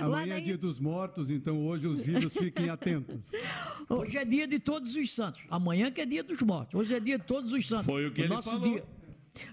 [0.00, 3.32] O Amanhã é dia dos mortos, então hoje os vivos fiquem atentos.
[3.88, 5.42] Hoje é dia de todos os santos.
[5.50, 6.78] Amanhã que é dia dos mortos.
[6.78, 7.86] Hoje é dia de todos os santos.
[7.86, 8.72] Foi o que ele nosso falou.
[8.72, 8.84] dia.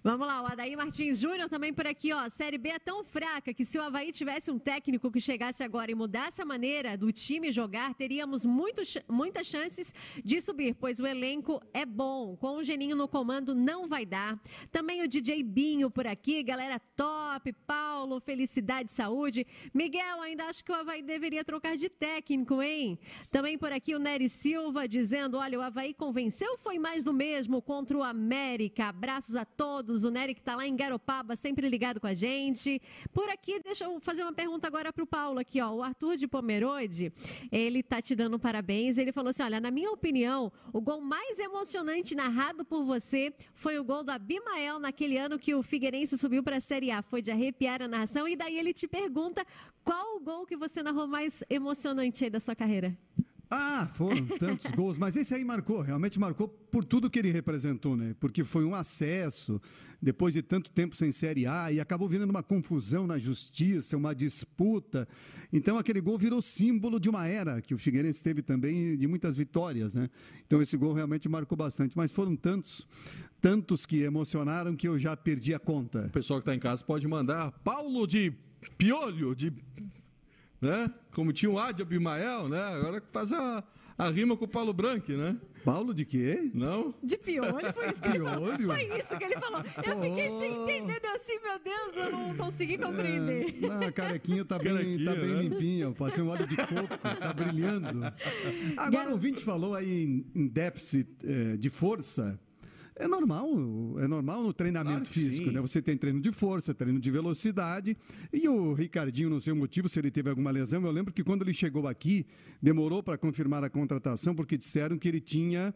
[0.04, 2.30] Vamos lá, o Adair Martins Júnior também por aqui, ó.
[2.30, 5.92] Série B é tão fraca que se o Havaí tivesse um técnico que chegasse agora
[5.92, 11.06] e mudasse a maneira do time jogar, teríamos muito, muitas chances de subir, pois o
[11.06, 12.36] elenco é bom.
[12.38, 14.40] Com o Geninho no comando não vai dar.
[14.72, 17.54] Também o DJ Binho por aqui, galera top.
[17.66, 19.46] Paulo, felicidade, saúde.
[19.74, 23.00] Miguel, ainda acho que o Havaí deveria trocar de técnico, hein?
[23.32, 27.62] Também por aqui o Nery Silva dizendo: olha, o Havaí convenceu, foi mais do mesmo
[27.62, 28.88] contra o América.
[28.88, 29.67] Abraços a todos.
[29.68, 32.82] O Nery que está lá em Garopaba, sempre ligado com a gente.
[33.14, 35.72] Por aqui, deixa eu fazer uma pergunta agora para o Paulo aqui, ó.
[35.74, 37.12] O Arthur de Pomerode,
[37.52, 38.98] ele tá te dando parabéns.
[38.98, 43.78] Ele falou assim: olha, na minha opinião, o gol mais emocionante narrado por você foi
[43.78, 47.02] o gol do Abimael naquele ano que o Figueirense subiu para a Série A.
[47.02, 48.28] Foi de arrepiar a narração.
[48.28, 49.46] E daí ele te pergunta
[49.84, 52.98] qual o gol que você narrou mais emocionante aí da sua carreira?
[53.50, 57.96] Ah, foram tantos gols, mas esse aí marcou, realmente marcou por tudo que ele representou,
[57.96, 58.14] né?
[58.20, 59.62] Porque foi um acesso
[60.02, 64.14] depois de tanto tempo sem Série A e acabou virando uma confusão na justiça, uma
[64.14, 65.08] disputa.
[65.52, 69.38] Então aquele gol virou símbolo de uma era que o Figueirense teve também de muitas
[69.38, 70.10] vitórias, né?
[70.46, 72.86] Então esse gol realmente marcou bastante, mas foram tantos,
[73.40, 76.08] tantos que emocionaram que eu já perdi a conta.
[76.08, 78.34] O pessoal que está em casa pode mandar Paulo de
[78.78, 79.54] Piolho, de.
[80.62, 80.92] Né?
[81.12, 82.60] Como tinha o A de Abimael, né?
[82.64, 83.64] Agora faz a,
[83.98, 85.40] a rima com o Paulo Branco, né?
[85.64, 86.50] Paulo de quê?
[86.54, 86.96] Não?
[87.04, 88.56] De piolho, foi isso que ele falou.
[88.56, 88.68] Piolho?
[88.68, 89.60] Foi isso que ele falou.
[89.60, 93.56] Eu fiquei sem entender, assim, meu Deus, eu não consegui compreender.
[93.64, 95.42] É, não, a carequinha tá bem, Carequinha, tá bem né?
[95.44, 95.92] limpinha.
[95.92, 98.14] Passei um óleo de coco, tá brilhando.
[98.78, 102.40] Agora, o ouvinte falou aí em, em déficit eh, de força.
[103.00, 103.48] É normal,
[104.00, 105.52] é normal no treinamento Claro físico, sim.
[105.52, 105.62] né?
[105.62, 107.96] Você tem treino de força, treino de velocidade.
[108.34, 111.24] E o Ricardinho, não sei o motivo, se ele teve alguma lesão, eu lembro que
[111.24, 112.26] quando ele chegou aqui,
[112.62, 115.74] demorou para confirmar a contratação, porque disseram que ele tinha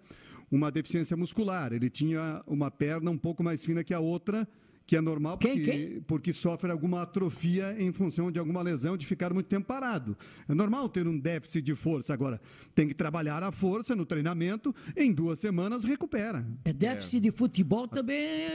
[0.52, 1.72] uma deficiência muscular.
[1.74, 4.48] Ele tinha uma perna um pouco mais fina que a outra,
[4.92, 6.02] que é normal Quem, porque, quem?
[6.02, 10.18] porque sofre alguma atrofia em função de alguma lesão de ficar muito tempo parado.
[10.50, 12.14] É normal ter um déficit de força.
[12.14, 12.42] Agora,
[12.76, 16.46] tem que trabalhar a força no treinamento, em duas semanas recupera.
[16.66, 18.50] É déficit de futebol também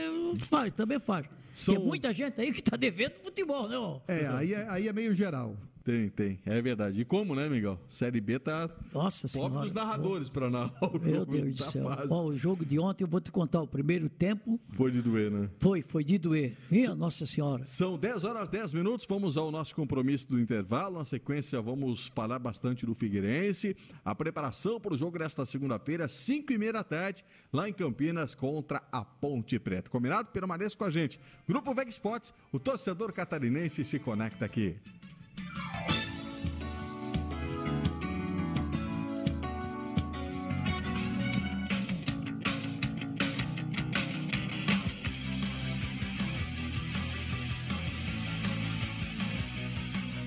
[0.47, 1.25] faz, também faz.
[1.51, 3.75] São- Tem muita gente aí que está devendo futebol, né?
[3.75, 3.99] ó?
[4.07, 5.57] É, aí é, aí é meio geral.
[5.87, 6.37] Tem, tem.
[6.45, 6.99] É verdade.
[6.99, 7.79] E como, né, Miguel?
[7.87, 9.63] Série B tá Nossa pobre Senhora.
[9.63, 11.31] dos narradores para narrar o Meu jogo.
[11.31, 11.83] Deus do tá céu.
[11.85, 12.11] fácil.
[12.11, 13.61] Ó, o jogo de ontem, eu vou te contar.
[13.61, 15.49] O primeiro tempo Foi de doer, né?
[15.61, 16.57] foi, foi de doer.
[16.69, 17.63] Minha Nossa Senhora.
[17.63, 20.97] São 10 horas 10 minutos, vamos ao nosso compromisso do intervalo.
[20.97, 23.73] Na sequência, vamos falar bastante do Figueirense.
[24.03, 27.23] A preparação para o jogo desta segunda-feira, 5 e meia da tarde,
[27.53, 29.89] lá em Campinas, contra a Ponte Preta.
[29.89, 30.31] Combinado?
[30.31, 31.17] Permaneça com a gente.
[31.47, 34.75] Grupo Veg Sports, o torcedor catarinense se conecta aqui.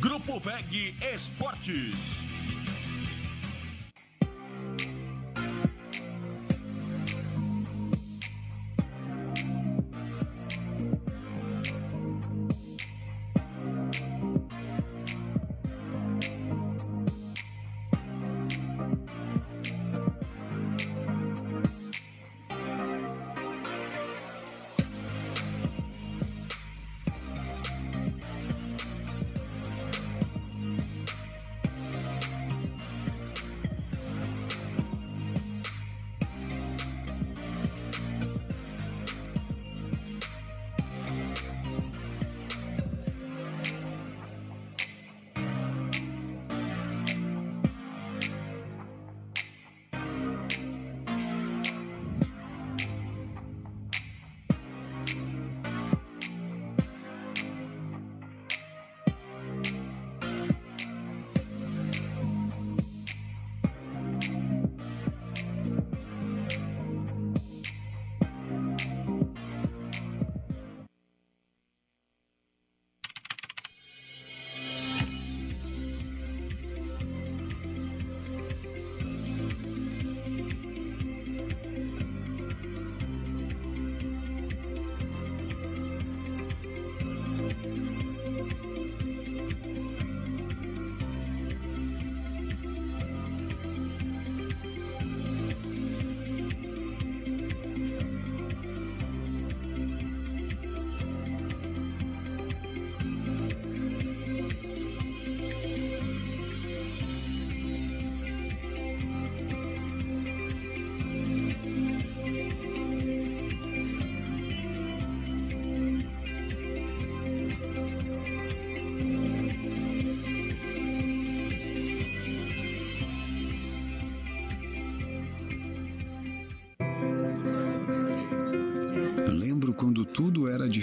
[0.00, 2.29] Grupo VEG Esportes.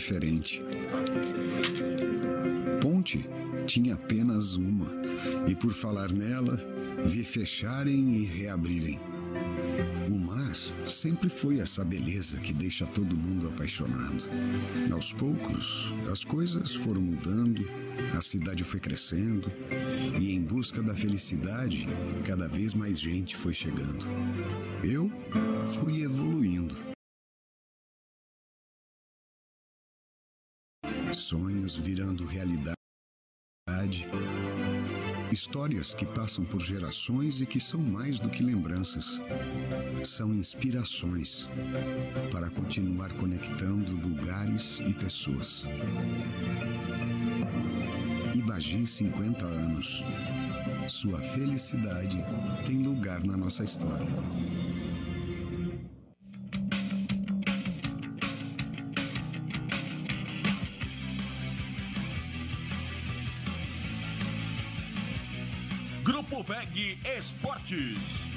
[0.08, 0.64] Diferente.
[2.82, 3.26] Ponte
[3.66, 4.90] tinha apenas uma,
[5.46, 6.58] e por falar nela,
[7.04, 8.98] vi fecharem e reabrirem.
[10.08, 10.56] O mar
[10.88, 14.30] sempre foi essa beleza que deixa todo mundo apaixonado.
[14.94, 17.68] Aos poucos, as coisas foram mudando,
[18.18, 19.52] a cidade foi crescendo
[20.18, 21.86] e, em busca da felicidade,
[22.24, 24.08] cada vez mais gente foi chegando.
[24.82, 25.12] Eu
[25.66, 26.87] fui evoluindo.
[31.78, 32.76] Virando realidade.
[35.32, 39.22] Histórias que passam por gerações e que são mais do que lembranças.
[40.04, 41.48] São inspirações
[42.32, 45.64] para continuar conectando lugares e pessoas.
[48.34, 50.04] Ibagi 50 anos.
[50.90, 52.18] Sua felicidade
[52.66, 54.08] tem lugar na nossa história.
[67.04, 68.28] Esportes.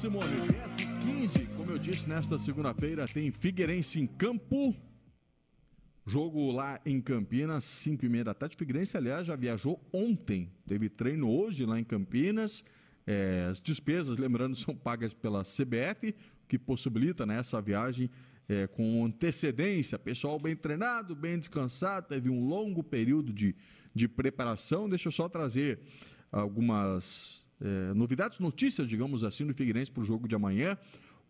[0.00, 0.48] Simone.
[0.48, 0.79] 10
[1.80, 4.76] disse, nesta segunda-feira tem Figueirense em campo.
[6.06, 8.54] Jogo lá em Campinas, 5 e meia da tarde.
[8.54, 10.52] Figueirense, aliás, já viajou ontem.
[10.66, 12.62] Teve treino hoje lá em Campinas.
[13.06, 16.14] É, as despesas, lembrando, são pagas pela CBF,
[16.46, 18.10] que possibilita né, essa viagem
[18.46, 19.98] é, com antecedência.
[19.98, 22.08] Pessoal bem treinado, bem descansado.
[22.08, 23.56] Teve um longo período de,
[23.94, 24.86] de preparação.
[24.86, 25.80] Deixa eu só trazer
[26.30, 30.76] algumas é, novidades, notícias, digamos assim, do Figueirense para o jogo de amanhã.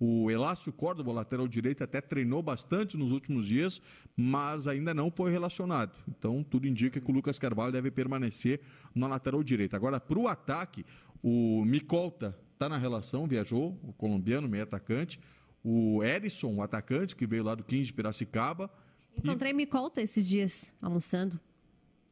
[0.02, 3.82] O Elácio Córdoba, lateral direito, até treinou bastante nos últimos dias,
[4.16, 5.98] mas ainda não foi relacionado.
[6.09, 8.62] Então, tudo indica que o Lucas Carvalho deve permanecer
[8.94, 9.77] na lateral direita.
[9.77, 10.86] Agora, para o ataque,
[11.22, 15.20] o Micolta está na relação, viajou, o colombiano, meio atacante.
[15.62, 18.70] O Edson, o atacante, que veio lá do 15 de Piracicaba.
[19.18, 21.39] Encontrei Micolta esses dias, almoçando.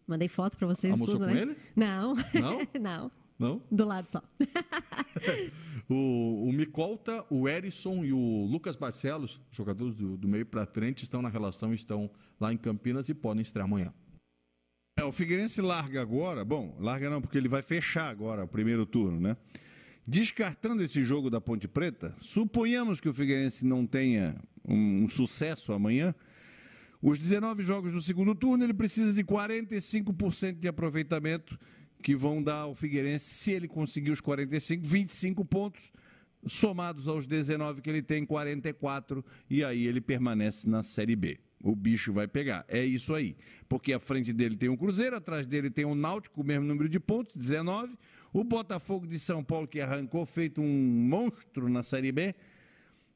[0.06, 1.40] Mandei foto para vocês Almoçou tudo, com né?
[1.40, 1.56] ele?
[1.74, 2.14] Não.
[2.34, 2.68] Não?
[2.80, 3.10] não.
[3.38, 3.62] Não?
[3.70, 4.22] Do lado só.
[5.90, 11.02] O, o Micolta, o Erisson e o Lucas Barcelos, jogadores do, do meio para frente,
[11.02, 13.94] estão na relação, estão lá em Campinas e podem estrear amanhã.
[14.98, 18.84] É, o Figueirense larga agora, bom, larga não, porque ele vai fechar agora o primeiro
[18.84, 19.34] turno, né?
[20.06, 24.36] Descartando esse jogo da Ponte Preta, suponhamos que o Figueirense não tenha
[24.66, 26.14] um, um sucesso amanhã.
[27.00, 31.58] Os 19 jogos do segundo turno, ele precisa de 45% de aproveitamento
[32.02, 35.92] que vão dar ao Figueirense, se ele conseguir os 45, 25 pontos,
[36.46, 41.38] somados aos 19 que ele tem, 44, e aí ele permanece na Série B.
[41.62, 42.64] O bicho vai pegar.
[42.68, 43.36] É isso aí.
[43.68, 46.88] Porque à frente dele tem o Cruzeiro, atrás dele tem o Náutico, o mesmo número
[46.88, 47.96] de pontos, 19.
[48.32, 52.34] O Botafogo de São Paulo, que arrancou feito um monstro na Série B.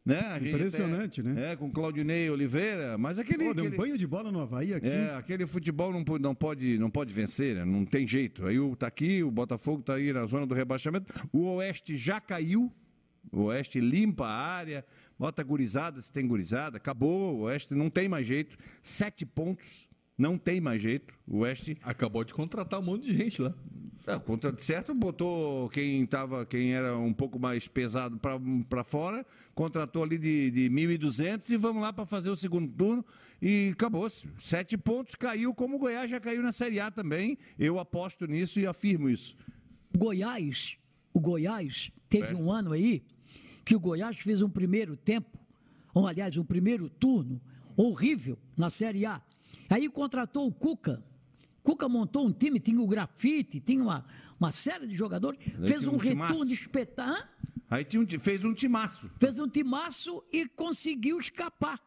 [0.04, 0.36] Né?
[0.42, 1.52] Impressionante, é, né?
[1.52, 3.44] É, com Claudinei Oliveira, mas aquele.
[3.44, 4.88] Pô, deu um aquele- banho de bola no Havaí aqui.
[4.88, 7.64] é, aquele futebol não, não pode, não pode vencer, né?
[7.64, 8.44] não tem jeito.
[8.44, 11.12] Aí o, tá aqui, o Botafogo tá aí na zona do rebaixamento.
[11.32, 12.72] O Oeste já caiu.
[13.30, 14.84] O Oeste limpa a área,
[15.16, 17.36] bota gurizada se tem gurizada, acabou.
[17.36, 18.56] O Oeste não tem mais jeito.
[18.82, 19.86] Sete pontos.
[20.16, 21.14] Não tem mais jeito.
[21.26, 23.54] O West acabou de contratar um monte de gente lá.
[24.06, 28.18] É, contra certo, botou quem tava, quem era um pouco mais pesado
[28.68, 29.24] para fora,
[29.54, 33.04] contratou ali de, de 1.200 e vamos lá para fazer o segundo turno
[33.40, 34.28] e acabou-se.
[34.38, 37.38] Sete pontos, caiu como o Goiás já caiu na Série A também.
[37.56, 39.36] Eu aposto nisso e afirmo isso.
[39.96, 40.76] Goiás,
[41.14, 42.36] o Goiás teve é.
[42.36, 43.04] um ano aí
[43.64, 45.38] que o Goiás fez um primeiro tempo,
[45.94, 47.40] ou aliás, um primeiro turno
[47.76, 49.22] horrível na Série A.
[49.72, 51.02] Aí contratou o Cuca,
[51.62, 54.04] Cuca montou um time, tinha o grafite, tinha uma,
[54.38, 57.28] uma série de jogadores, Aí fez um, um retorno de espetáculo.
[57.70, 59.10] Aí tinha um, fez um timaço.
[59.18, 61.80] Fez um timaço e conseguiu escapar.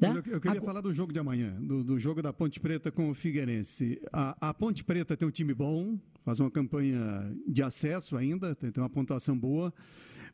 [0.00, 0.10] Né?
[0.10, 0.62] Eu, eu, queria Agora...
[0.62, 4.00] falar do jogo de amanhã, do, do, jogo da Ponte Preta com o Figueirense.
[4.12, 8.70] A, a, Ponte Preta tem um time bom, faz uma campanha de acesso ainda, tem,
[8.70, 9.72] tem uma pontuação boa,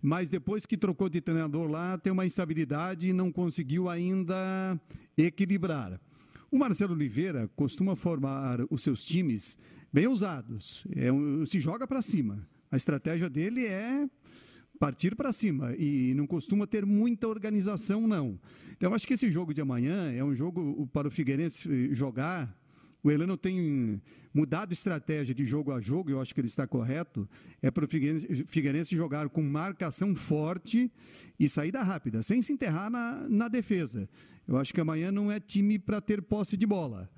[0.01, 4.79] mas depois que trocou de treinador lá, tem uma instabilidade e não conseguiu ainda
[5.17, 6.01] equilibrar.
[6.53, 9.57] O Marcelo Oliveira costuma formar os seus times
[9.91, 12.47] bem ousados, é um, se joga para cima.
[12.71, 14.07] A estratégia dele é
[14.79, 18.39] partir para cima e não costuma ter muita organização, não.
[18.73, 22.55] Então, acho que esse jogo de amanhã é um jogo para o Figueirense jogar.
[23.05, 24.01] O Elano tem
[24.33, 27.29] mudado estratégia de jogo a jogo, eu acho que ele está correto.
[27.61, 30.91] É para o Figueirense, Figueirense jogar com marcação forte
[31.39, 34.09] e saída rápida, sem se enterrar na, na defesa.
[34.47, 37.11] Eu acho que amanhã não é time para ter posse de bola.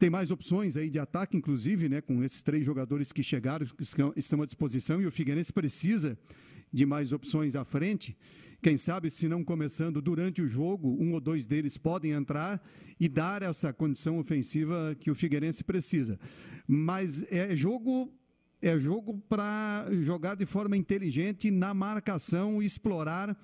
[0.00, 3.84] Tem mais opções aí de ataque, inclusive, né, com esses três jogadores que chegaram, que
[4.16, 6.18] estão à disposição, e o Figueirense precisa
[6.72, 8.16] de mais opções à frente.
[8.62, 12.62] Quem sabe, se não começando durante o jogo, um ou dois deles podem entrar
[12.98, 16.18] e dar essa condição ofensiva que o Figueirense precisa.
[16.66, 18.12] Mas é jogo
[18.62, 23.34] é jogo para jogar de forma inteligente na marcação e explorar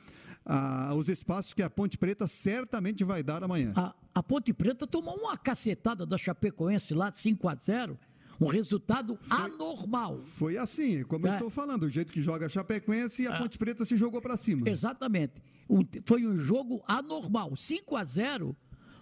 [0.44, 3.72] ah, os espaços que a Ponte Preta certamente vai dar amanhã.
[3.74, 7.98] A, a Ponte Preta tomou uma cacetada da Chapecoense lá de 5 a 0
[8.40, 10.18] um resultado foi, anormal.
[10.18, 11.30] Foi assim, como é.
[11.30, 13.38] eu estou falando, o jeito que joga a Chapecoense e a é.
[13.38, 14.68] Ponte Preta se jogou para cima.
[14.68, 15.42] Exatamente.
[15.68, 17.56] Um, foi um jogo anormal.
[17.56, 18.56] 5 a 0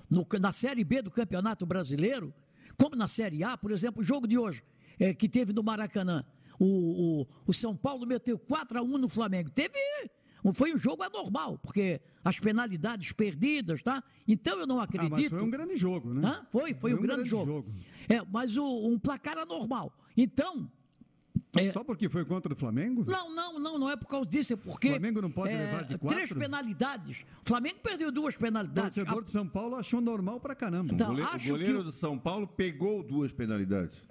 [0.08, 2.32] no, na Série B do Campeonato Brasileiro,
[2.78, 4.62] como na Série A, por exemplo, o jogo de hoje,
[4.98, 6.24] é, que teve no Maracanã.
[6.58, 9.50] O, o, o São Paulo meteu 4 a 1 no Flamengo.
[9.50, 9.78] Teve
[10.52, 14.02] foi um jogo anormal, porque as penalidades perdidas, tá?
[14.28, 15.14] Então eu não acredito.
[15.14, 16.22] Ah, mas foi um grande jogo, né?
[16.24, 17.46] Ah, foi, foi, foi um, um, grande, grande jogo.
[17.46, 17.74] jogo.
[18.08, 19.96] É, mas o, um placar anormal.
[20.16, 20.70] Então,
[21.56, 21.70] é...
[21.70, 23.04] Só porque foi contra o Flamengo?
[23.06, 24.88] Não, não, não, não é por causa disso, é porque.
[24.88, 26.16] O Flamengo não pode é, levar de quatro?
[26.16, 27.24] Três penalidades.
[27.44, 28.92] O Flamengo perdeu duas penalidades.
[28.92, 29.24] O torcedor a...
[29.24, 30.92] de São Paulo achou normal pra caramba.
[30.92, 31.84] Então, o goleiro, o goleiro que...
[31.84, 34.02] do São Paulo pegou duas penalidades.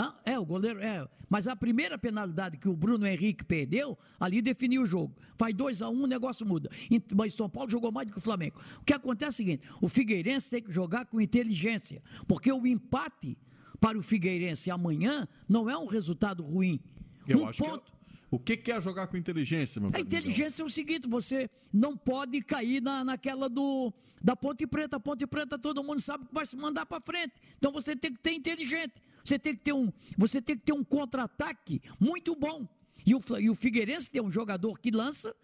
[0.00, 0.78] Ah, é, o goleiro.
[0.80, 1.06] É.
[1.28, 5.12] Mas a primeira penalidade que o Bruno Henrique perdeu, ali definiu o jogo.
[5.36, 6.70] Faz 2 a 1 um, o negócio muda.
[7.16, 8.60] Mas São Paulo jogou mais do que o Flamengo.
[8.80, 12.00] O que acontece é o seguinte: o Figueirense tem que jogar com inteligência.
[12.28, 13.36] Porque o empate
[13.80, 16.80] para o Figueirense amanhã não é um resultado ruim.
[17.26, 17.90] Eu um acho ponto.
[17.90, 17.98] Que...
[18.30, 22.40] O que é jogar com inteligência, meu A inteligência é o seguinte: você não pode
[22.42, 23.92] cair na, naquela do
[24.22, 24.96] da Ponte Preta.
[24.96, 27.34] A Ponte Preta todo mundo sabe que vai se mandar para frente.
[27.56, 29.02] Então você tem que ter inteligente.
[29.28, 32.66] Você tem que ter um, você tem que ter um contra-ataque muito bom.
[33.04, 35.36] E o, e o Figueirense tem um jogador que lança,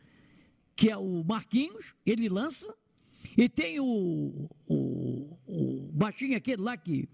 [0.75, 2.75] que é o Marquinhos, ele lança.
[3.37, 7.07] E tem o, o, o baixinho aquele lá que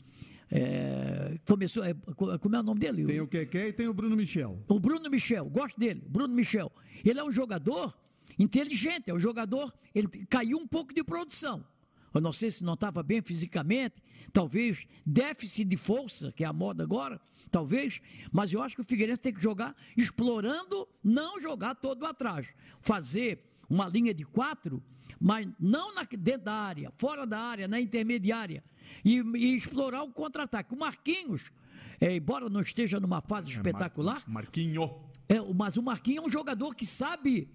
[0.48, 1.82] é, começou.
[1.84, 3.04] É, como é o nome dele?
[3.04, 4.62] Tem o Keké e tem o Bruno Michel.
[4.68, 6.70] O Bruno Michel, gosto dele, Bruno Michel.
[7.04, 7.96] Ele é um jogador
[8.38, 9.74] inteligente, é um jogador.
[9.92, 11.64] Ele caiu um pouco de produção.
[12.12, 16.52] Eu não sei se não estava bem fisicamente, talvez déficit de força, que é a
[16.52, 17.20] moda agora,
[17.50, 18.00] talvez,
[18.32, 22.52] mas eu acho que o Figueirense tem que jogar explorando, não jogar todo atrás.
[22.80, 24.82] Fazer uma linha de quatro,
[25.20, 28.64] mas não na, dentro da área, fora da área, na intermediária,
[29.04, 30.74] e, e explorar o contra-ataque.
[30.74, 31.52] O Marquinhos,
[32.00, 34.22] é, embora não esteja numa fase é, espetacular.
[34.26, 35.08] Mar Marquinho.
[35.28, 37.48] É, mas o Marquinhos é um jogador que sabe,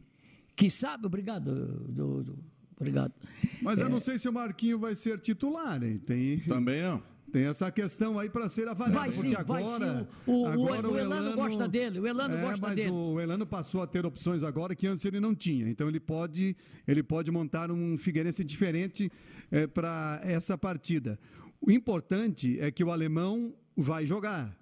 [0.55, 1.53] que sabe, obrigado,
[1.91, 3.13] do, do, Obrigado.
[3.61, 3.89] Mas eu é...
[3.89, 5.97] não sei se o Marquinho vai ser titular, hein?
[5.97, 6.39] Tem...
[6.39, 7.15] Também não.
[7.31, 10.07] Tem essa questão aí para ser avaliada, vai porque sim, agora, vai sim.
[10.25, 12.91] O, agora o, o, Elano, Elano, gosta dele, o Elano é, gosta mas dele.
[12.91, 15.67] o Elano passou a ter opções agora que antes ele não tinha.
[15.67, 16.55] Então ele pode,
[16.87, 19.11] ele pode montar um Figueirense diferente
[19.51, 21.19] é, para essa partida.
[21.59, 24.55] O importante é que o alemão vai jogar.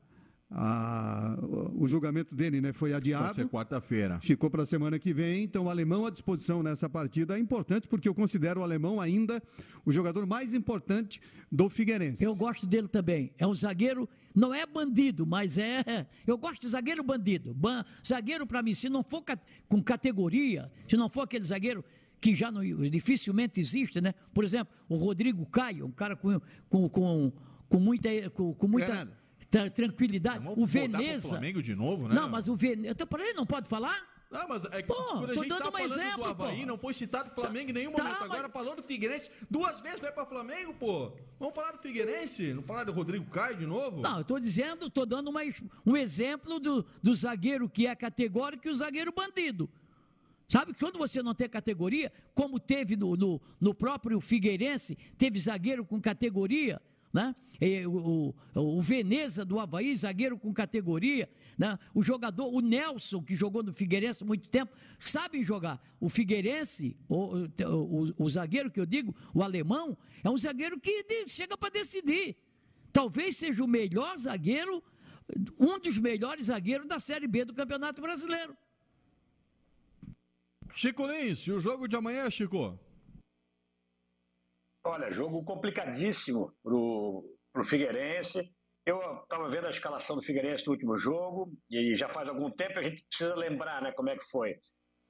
[0.55, 1.35] A,
[1.75, 3.25] o julgamento dele né, foi adiado.
[3.25, 4.19] Vai ser quarta-feira.
[4.21, 5.43] Ficou para a semana que vem.
[5.43, 9.41] Então, o alemão à disposição nessa partida é importante, porque eu considero o alemão ainda
[9.83, 11.19] o jogador mais importante
[11.51, 12.23] do Figueirense.
[12.23, 13.33] Eu gosto dele também.
[13.37, 16.05] É um zagueiro, não é bandido, mas é.
[16.27, 17.53] Eu gosto de zagueiro bandido.
[17.53, 19.23] Ban, zagueiro, para mim, se não for
[19.67, 21.83] com categoria, se não for aquele zagueiro
[22.21, 24.13] que já não, dificilmente existe, né?
[24.33, 26.39] Por exemplo, o Rodrigo Caio, um cara com,
[26.69, 27.33] com, com,
[27.67, 29.22] com muita, com, com muita
[29.69, 30.39] tranquilidade.
[30.39, 31.29] Vamos o voltar pro Veneza.
[31.29, 32.15] Flamengo de novo, né?
[32.15, 32.95] Não, mas o Veneza.
[33.19, 34.11] Ele não pode falar?
[34.31, 36.59] Não, mas é que Pô, quando a tô gente dando tá falando exemplo, do Havaí,
[36.61, 36.65] pô.
[36.65, 38.19] não foi citado o Flamengo em nenhum Tá, momento.
[38.21, 41.11] mas- Agora falou do Figueirense, duas vezes vai para Flamengo, pô.
[41.39, 42.51] Vamos falar do Figueirense?
[42.51, 44.01] Não falar do Rodrigo Caio de novo?
[44.01, 45.41] Não, eu estou dizendo, estou dando uma,
[45.85, 49.69] um exemplo do, do zagueiro que é categórico e o zagueiro bandido.
[50.49, 55.37] Sabe que quando você não tem categoria, como teve no, no, no próprio Figueirense, teve
[55.39, 56.81] zagueiro com categoria,
[57.13, 57.35] né?
[57.85, 61.77] O, o, o Veneza do Havaí, zagueiro com categoria, né?
[61.93, 65.81] O jogador, o Nelson, que jogou no Figueirense há muito tempo, sabem jogar.
[65.99, 67.47] O Figueirense, o,
[68.17, 72.35] o, zagueiro que eu digo, o alemão, é um zagueiro que chega para decidir.
[72.91, 74.83] Talvez seja o melhor zagueiro,
[75.59, 78.57] um dos melhores zagueiros da Série B do Campeonato Brasileiro.
[80.73, 82.77] Chico Lins, o jogo de amanhã, Chico?
[84.85, 87.23] Olha, jogo complicadíssimo pro,
[87.53, 88.51] pro Figueirense.
[88.85, 92.79] Eu estava vendo a escalação do Figueirense no último jogo e já faz algum tempo
[92.79, 94.55] a gente precisa lembrar, né, como é que foi.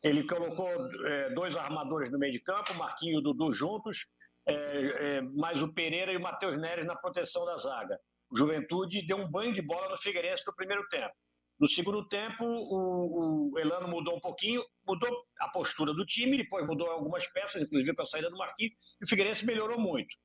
[0.03, 0.69] Ele colocou
[1.07, 4.07] eh, dois armadores no meio de campo, Marquinho e Dudu juntos,
[4.47, 7.97] eh, eh, mais o Pereira e o Matheus Neres na proteção da zaga.
[8.31, 11.13] O Juventude deu um banho de bola no Figueirense no primeiro tempo.
[11.59, 15.09] No segundo tempo, o, o Elano mudou um pouquinho, mudou
[15.39, 19.05] a postura do time, depois mudou algumas peças, inclusive com a saída do Marquinhos, e
[19.05, 20.15] o Figueirense melhorou muito.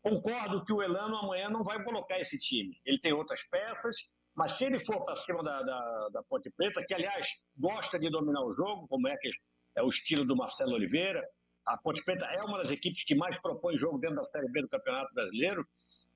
[0.00, 2.80] Concordo que o Elano amanhã não vai colocar esse time.
[2.84, 3.96] Ele tem outras peças,
[4.34, 7.26] mas se ele for para cima da, da, da Ponte Preta, que aliás
[7.56, 9.30] gosta de dominar o jogo, como é que
[9.74, 11.26] é o estilo do Marcelo Oliveira,
[11.66, 14.62] a Ponte Preta é uma das equipes que mais propõe jogo dentro da Série B
[14.62, 15.66] do Campeonato Brasileiro.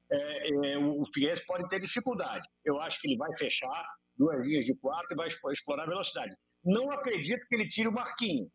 [0.08, 2.48] É, é, o Figueirense pode ter dificuldade.
[2.64, 3.84] Eu acho que ele vai fechar
[4.20, 6.34] duas linhas de quatro e vai explorar a velocidade.
[6.62, 8.46] Não acredito que ele tire o Marquinho,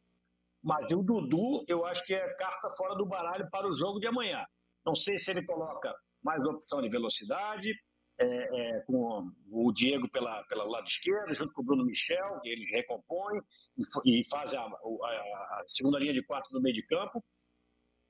[0.64, 4.08] mas o Dudu eu acho que é carta fora do baralho para o jogo de
[4.08, 4.46] amanhã.
[4.86, 5.92] Não sei se ele coloca
[6.24, 7.70] mais opção de velocidade,
[8.18, 12.50] é, é, com o Diego pela, pelo lado esquerdo, junto com o Bruno Michel, que
[12.50, 13.40] ele recompõe
[14.06, 17.24] e, e faz a, a- a segunda linha de quatro no meio de campo,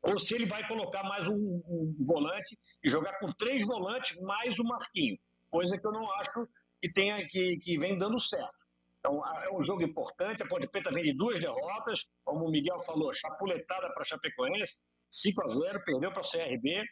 [0.03, 1.33] ou se ele vai colocar mais um,
[1.67, 5.17] um volante e jogar com três volantes mais o Marquinho,
[5.49, 6.47] coisa que eu não acho
[6.85, 8.53] que tenha que, que vem dando certo.
[8.99, 12.79] Então é um jogo importante, a Ponte Preta vem de duas derrotas, como o Miguel
[12.81, 14.75] falou, chapuletada para Chapecoense,
[15.11, 16.83] 5 a 0 perdeu para a CRB,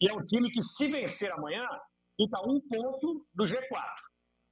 [0.00, 1.66] e é um time que se vencer amanhã,
[2.16, 3.94] fica um ponto do G4.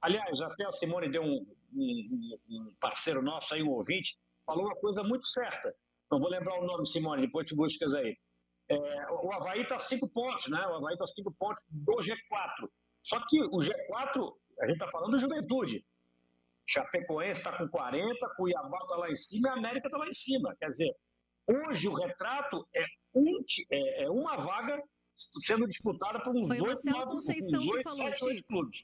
[0.01, 4.75] Aliás, até a Simone deu um, um- um parceiro nosso aí, um ouvinte, falou uma
[4.75, 5.73] coisa muito certa.
[6.11, 8.17] Não vou lembrar o nome, Simone, depois tu buscas aí.
[8.69, 8.77] É,
[9.11, 10.59] o Havaí está cinco pontos, né?
[10.67, 12.69] O Havaí está cinco pontos do G4.
[13.03, 15.83] Só que o G4, a gente está falando do Juventude.
[16.65, 20.13] Chapecoense está com 40, Cuiabá está lá em cima e a América está lá em
[20.13, 20.55] cima.
[20.59, 20.95] Quer dizer,
[21.45, 24.81] hoje o retrato é, um é- é uma vaga
[25.41, 28.25] sendo disputada por uns Foi o oito, Marcelo nove, Conceição uns que oito, falou, sete,
[28.25, 28.83] oito clubes.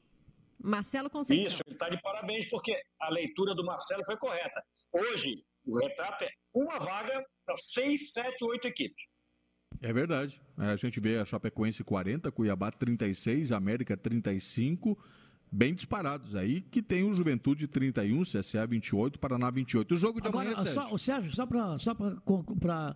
[0.61, 1.47] Marcelo Conceição.
[1.47, 4.61] Isso, ele está de parabéns, porque a leitura do Marcelo foi correta.
[4.91, 9.05] Hoje, o retrato é uma vaga para seis, sete, oito equipes.
[9.81, 10.41] É verdade.
[10.57, 15.01] A gente vê a Chapecoense 40, Cuiabá 36, América 35,
[15.51, 19.93] bem disparados aí, que tem o Juventude 31, CSA 28, Paraná 28.
[19.93, 20.81] O jogo de Agora, amanhã, Sérgio.
[20.89, 22.95] só, o Sérgio, só para só para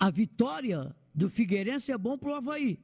[0.00, 2.78] a vitória do Figueirense é bom para o Havaí,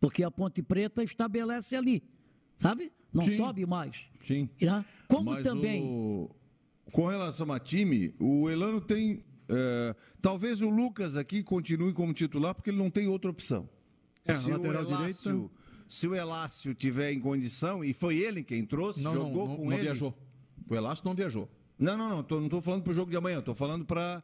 [0.00, 2.02] porque a Ponte Preta estabelece ali,
[2.56, 2.92] sabe?
[3.12, 3.36] Não Sim.
[3.36, 4.06] sobe mais.
[4.26, 4.48] Sim.
[4.60, 4.84] Né?
[5.08, 5.82] Como Mas também.
[5.82, 6.30] o-
[6.92, 9.24] Com relação a time, o Elano tem.
[9.48, 13.68] é, talvez o Lucas aqui continue como titular, porque ele não tem outra opção.
[14.26, 15.50] É, se, o lateral Elácio, direita.
[15.88, 19.56] Se o Elácio tiver em condição, e foi ele quem trouxe, Não, não, jogou não,
[19.56, 19.82] com não ele.
[19.82, 20.14] viajou.
[20.68, 21.48] O Elástico não viajou.
[21.78, 22.22] Não, não, não.
[22.22, 24.22] Tô, não estou falando para o jogo de amanhã, estou falando para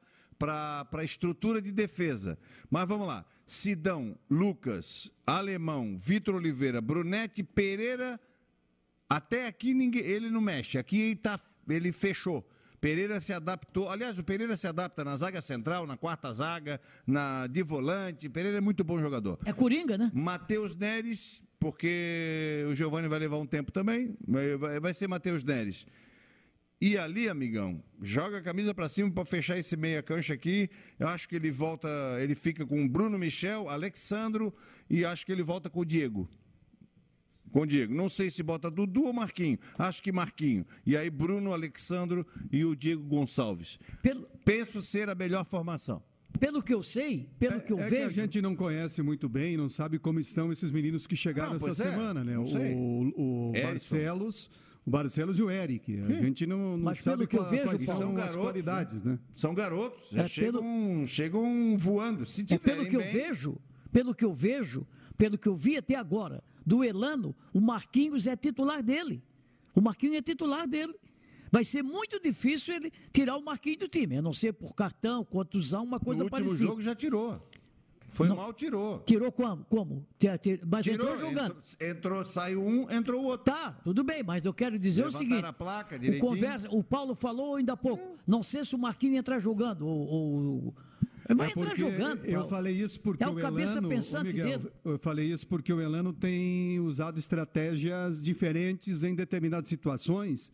[0.93, 2.39] a estrutura de defesa.
[2.71, 3.25] Mas vamos lá.
[3.47, 8.19] Sidão, Lucas, Alemão, Vitor Oliveira, Brunetti, Pereira.
[9.09, 10.79] Até aqui ninguém, ele não mexe.
[10.79, 11.39] Aqui ele, tá,
[11.69, 12.49] ele fechou.
[12.81, 13.91] Pereira se adaptou.
[13.91, 18.29] Aliás, o Pereira se adapta na zaga central, na quarta zaga, na de volante.
[18.29, 19.39] Pereira é muito bom jogador.
[19.45, 20.11] É Coringa, né?
[20.15, 24.17] Matheus Neres, porque o Giovanni vai levar um tempo também,
[24.81, 25.87] vai- ser Matheus Neres.
[26.81, 30.71] E ali, amigão, joga a camisa para cima para fechar esse meia cancha aqui.
[30.99, 31.87] Eu acho que ele volta,
[32.21, 34.53] ele fica com o Bruno Michel, Alexandro
[34.89, 36.27] e acho que ele volta com o Diego.
[37.53, 37.93] Com o Diego.
[37.95, 39.59] Não sei se bota Dudu ou Marquinho.
[39.79, 40.65] Acho que Marquinho.
[40.87, 43.79] E aí Bruno, Alexandro e o Diego Gonçalves.
[44.03, 46.03] Pelo, Penso ser a melhor formação.
[46.39, 48.07] Pelo que eu sei, pelo que eu é que vejo.
[48.07, 51.57] a gente não conhece muito bem, não sabe como estão esses meninos que chegaram Não,
[51.57, 52.39] essa pois é, semana, né?
[52.39, 53.53] O, o.
[53.53, 54.51] Barcelos,
[54.87, 56.01] o Barcelos e o Eric.
[56.01, 58.17] A gente não, não Mas sabe pelo que eu qual- vejo, quais Paulo, são são
[58.17, 59.19] as garotos, qualidades, né?
[59.35, 62.25] São garotos, já É, chegam, chegam voando.
[62.25, 63.57] Se É pelo que eu bem, vejo,
[63.93, 64.87] pelo que eu vejo,
[65.19, 69.23] pelo que eu vi até agora, do Elano, o Marquinhos é titular dele.
[69.75, 70.95] O Marquinhos é titular dele.
[71.53, 75.25] Vai ser muito difícil ele tirar o Marquinhos do time, a não ser por cartão,
[75.25, 76.65] contusão, uma no coisa último parecida.
[76.71, 77.45] jogo já tirou.
[78.13, 78.37] Foi Não.
[78.37, 78.99] mal, tirou.
[79.07, 79.65] Tirou como?
[79.69, 80.05] Como?
[80.67, 81.57] Mas Tirou, entrou jogando.
[81.81, 83.53] Entrou, entrou, saiu um, entrou o outro.
[83.53, 86.29] Tá, tudo bem, mas eu quero dizer Levantaram o seguinte: a placa o, direitinho.
[86.29, 88.17] conversa, o Paulo falou ainda há pouco.
[88.27, 89.87] Não sei se o Marquinhos entrar jogando.
[89.87, 90.75] Ou, ou-
[91.37, 92.25] vai É entrar jogando.
[92.25, 92.49] Eu Paulo.
[92.51, 94.73] falei isso porque É o o cabeça Elano, pensante Miguel, dele.
[94.85, 100.51] Eu falei isso porque o Elano tem usado estratégias diferentes em determinadas situações.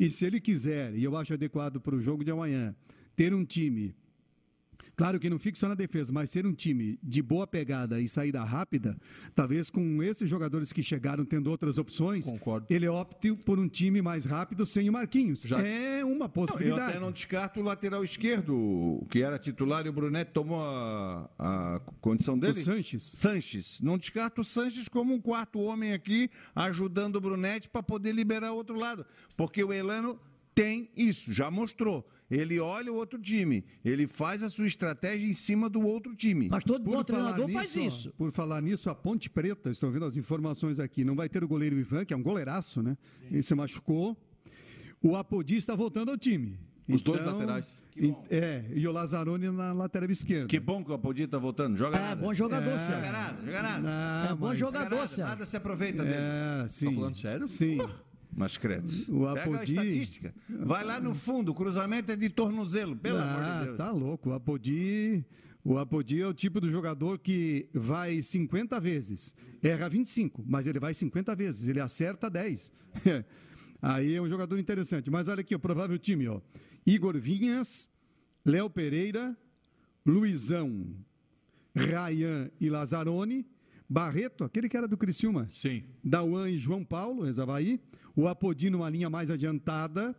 [0.00, 2.74] E se ele quiser, e eu acho adequado para o jogo de amanhã,
[3.14, 3.94] ter um time.
[5.00, 8.06] Claro que não fique só na defesa, mas ser um time de boa pegada e
[8.06, 8.94] saída rápida,
[9.34, 12.66] talvez com esses jogadores que chegaram tendo outras opções, Concordo.
[12.68, 15.40] ele opte por um time mais rápido sem o Marquinhos.
[15.44, 16.90] Já- É uma Eu possibilidade.
[16.90, 21.80] até não descarto o lateral esquerdo, que era titular, e o Brunetti tomou a, a
[22.02, 22.60] condição O dele.
[22.60, 23.14] Sanches.
[23.18, 23.80] Sanches.
[23.80, 28.52] Não descarto o Sanches como um quarto homem aqui, ajudando o Brunetti para poder liberar
[28.52, 29.06] o outro lado.
[29.34, 30.20] Porque o Elano
[30.62, 32.06] tem isso, já mostrou.
[32.30, 36.48] Ele olha o outro time, ele faz a sua estratégia em cima do outro time.
[36.48, 38.14] Mas todo bom Por treinador faz nisso, ó, isso.
[38.16, 41.48] Por falar nisso, a Ponte Preta, estão vendo as informações aqui, não vai ter o
[41.48, 42.96] goleiro Ivan, que é um goleiraço, né?
[43.30, 44.16] Ele se machucou.
[45.02, 46.58] O Apodi está voltando ao time.
[46.88, 47.80] Os dois laterais.
[47.96, 50.46] em- É, e o Lazzaroni na lateral esquerda.
[50.48, 51.76] Que bom que o Apodi está voltando.
[51.76, 52.20] Joga É, nada.
[52.20, 52.78] bom jogador, É.
[52.78, 53.80] Joga nada, joga nada.
[53.80, 56.16] Não, É bom jogador, Joga nada, nada se aproveita dele.
[56.18, 56.92] É, sim.
[56.94, 57.46] falando sério?
[57.48, 57.78] Sim.
[58.32, 58.88] Mas credo.
[59.08, 60.34] O Pega a Apodi- estatística.
[60.48, 63.76] Vai lá no fundo, o cruzamento é de tornozelo, pelo amor ah, de Deus.
[63.76, 64.30] tá louco.
[64.30, 65.24] O Apodi,
[65.64, 70.78] o Apodi é o tipo do jogador que vai 50 vezes, erra 25, mas ele
[70.78, 72.72] vai 50 vezes, ele acerta 10.
[73.82, 75.10] Aí é um jogador interessante.
[75.10, 76.40] Mas olha aqui, o provável time, ó.
[76.86, 77.90] Igor Vinhas,
[78.44, 79.36] Léo Pereira,
[80.04, 80.94] Luizão,
[81.74, 83.46] Rayan e Lazzaroni,
[83.90, 85.82] Barreto, aquele que era do Criciúma, Sim.
[86.04, 87.80] Dauan e João Paulo, ex-Havaí.
[88.14, 90.14] O Apodi numa linha mais adiantada.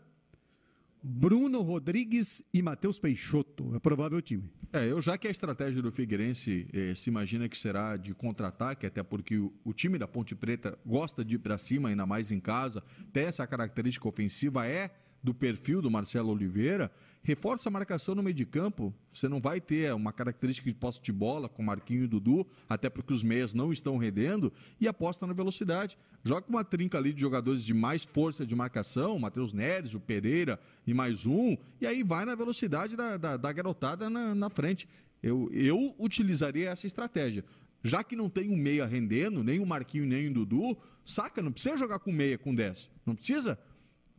[1.02, 3.74] Bruno Rodrigues e Matheus Peixoto.
[3.74, 4.44] É provável time.
[4.74, 8.86] É, eu já que a estratégia do Figueirense eh, se imagina que será de contra-ataque,
[8.86, 12.32] até porque o, o time da Ponte Preta gosta de ir para cima, ainda mais
[12.32, 14.92] em casa, tem essa característica ofensiva, é
[15.24, 16.92] do perfil do Marcelo Oliveira,
[17.24, 18.94] reforça a marcação no meio de campo.
[19.08, 22.90] Você não vai ter uma característica de posse de bola com Marquinho e Dudu, até
[22.90, 25.98] porque os meias não estão rendendo, e aposta na velocidade.
[26.24, 30.60] Joga uma trinca ali de jogadores de mais força de marcação, Matheus Neres, o Pereira
[30.86, 34.88] e mais um, e aí vai na velocidade da, da, da garotada na, na frente.
[35.22, 37.46] Eu, eu utilizaria essa estratégia.
[37.84, 41.52] Já que não tem um meia rendendo, nem o Marquinho, nem o Dudu, saca, não
[41.52, 42.92] precisa jogar com meia, com 10.
[43.06, 43.60] Não precisa?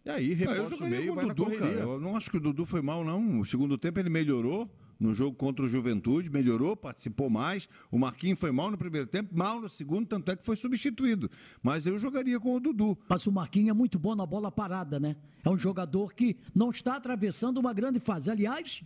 [0.04, 1.68] E aí, Ah, reforça o meio vai na Dudu, correria.
[1.68, 1.80] cara.
[1.82, 3.40] Eu não acho que o Dudu foi mal, não.
[3.40, 4.68] O segundo tempo ele melhorou.
[5.00, 7.68] No jogo contra o Juventude, melhorou, participou mais.
[7.90, 11.28] O Marquinhos foi mal no primeiro tempo, mal no segundo, tanto é que foi substituído.
[11.60, 12.96] Mas eu jogaria com o Dudu.
[13.08, 15.16] Mas o Marquinhos é muito bom na bola parada, né?
[15.44, 18.30] É um jogador que não está atravessando uma grande fase.
[18.30, 18.84] Aliás,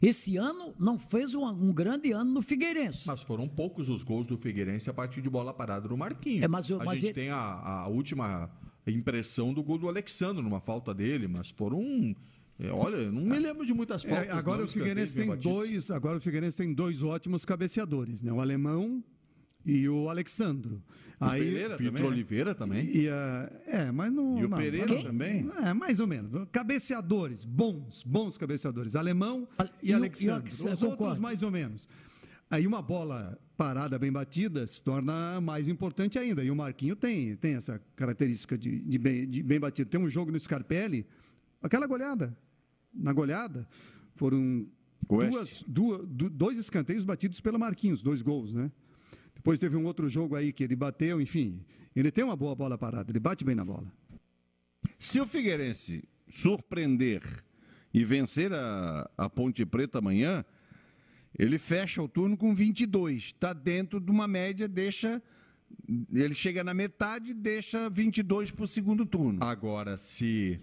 [0.00, 3.06] esse ano não fez um, um grande ano no Figueirense.
[3.06, 6.44] Mas foram poucos os gols do Figueirense a partir de bola parada do Marquinhos.
[6.44, 8.50] É, mas eu- a mas gente ele- tem a, a última
[8.90, 11.82] impressão do gol do Alexandre, numa falta dele, mas foram.
[12.58, 14.30] é, olha, eu não me lembro de muitas É, faltas.
[14.36, 15.90] agora não, o Figueirense tem dois.
[15.90, 18.32] Agora o Figueirense tem dois ótimos cabeceadores, né?
[18.32, 19.02] O alemão
[19.66, 20.82] e o Alexandro.
[21.20, 22.08] Aí, Pereira Vitor também, né?
[22.08, 22.86] Oliveira também.
[22.96, 24.38] E, ah, é, mas não.
[24.38, 25.48] E o não, Pereira não- também?
[25.64, 26.30] É, mais ou menos.
[26.52, 28.94] Cabeceadores, bons, bons cabeceadores.
[28.94, 30.48] Alemão Ah, e, e o- Alexandre.
[30.48, 30.84] e o- Os concordo.
[31.02, 31.88] outros, mais ou menos.
[32.50, 36.44] Aí uma bola parada, bem batida, se torna mais importante ainda.
[36.44, 39.90] E o Marquinho tem, tem essa característica de, de, bem, de bem batido.
[39.90, 41.04] Tem um jogo no Scarpelli,
[41.60, 42.34] aquela goleada.
[42.94, 43.68] Na goleada,
[44.14, 44.64] foram
[45.32, 48.70] duas, duas, du- dois escanteios batidos pelo Marquinhos, dois gols, né?
[49.34, 51.60] Depois teve um outro jogo aí que ele bateu, enfim.
[51.94, 53.92] Ele tem uma boa bola parada, ele bate bem na bola.
[54.98, 57.22] Se o Figueirense surpreender
[57.92, 60.44] e vencer a, a Ponte Preta amanhã,
[61.36, 63.24] ele fecha o turno com 22.
[63.24, 65.22] Está dentro de uma média, deixa.
[66.12, 69.42] Ele chega na metade, deixa 22 para o segundo turno.
[69.42, 70.60] Agora, se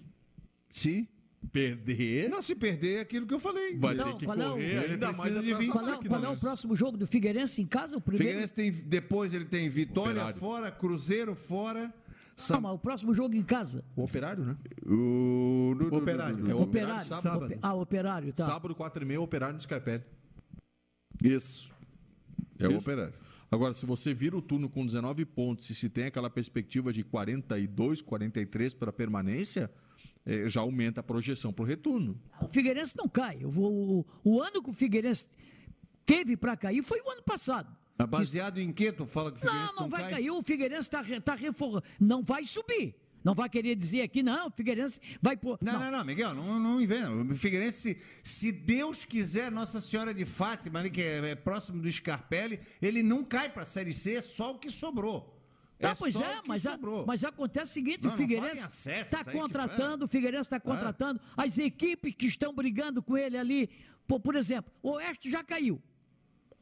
[0.69, 1.07] Se
[1.51, 3.77] perder, não se perder é aquilo que eu falei.
[3.77, 5.71] vai Não, ter que qual é o- correr Ele ainda mais de atrás da 25
[5.73, 6.37] Qual é, qual é o né?
[6.37, 7.95] próximo jogo do Figueirense em casa?
[7.95, 8.27] O O primeiro?
[8.41, 10.39] Figueirense tem, depois ele tem Vitória Operário.
[10.39, 11.93] fora, Cruzeiro fora.
[12.49, 13.85] Não, mas o próximo jogo em casa.
[13.95, 14.57] O operário, né?
[14.85, 16.49] O Operário.
[16.51, 17.05] É o Operário.
[17.05, 17.21] sábado.
[17.21, 17.55] sábado.
[17.61, 18.43] Ah, operário, tá.
[18.45, 20.03] Sábado, 4 e meia, operário no Scarpelli.
[21.23, 21.71] Isso.
[22.59, 22.79] É o Isso.
[22.79, 23.13] Operário.
[23.51, 27.03] Agora, se você vira o turno com 19 pontos e se tem aquela perspectiva de
[27.03, 29.71] 42, 43 para permanência,
[30.25, 32.19] eh, já aumenta a projeção para o retorno.
[32.41, 33.45] O Figueirense não cai.
[33.45, 35.27] O, o, o ano que o Figueirense
[36.05, 37.73] teve para cair foi o ano passado.
[38.09, 40.11] Baseado em que tu fala que o Figueirense Não, não, não vai cai?
[40.11, 40.31] cair.
[40.31, 41.83] O Figueirense está tá reformando.
[41.99, 42.95] Não vai subir.
[43.25, 45.57] Não vai querer dizer aqui, não, o Figueirense vai pôr.
[45.59, 47.11] Não, não, não, Miguel, não, não inventa.
[47.11, 51.91] O Figueirense, se, Deus quiser, Nossa Senhora de Fátima, ali, que é, é próximo do
[51.91, 55.35] Scarpelli, ele não cai para a Série C, é só o que sobrou.
[55.79, 57.03] Tá, pois só é, o que mas, a- sobrou.
[57.07, 61.57] mas acontece o seguinte, Não, o não Figueirense está contratando, o Figueirense está contratando, as
[61.57, 63.71] equipes que estão brigando com ele ali,
[64.07, 65.81] por, por exemplo, o Oeste já caiu.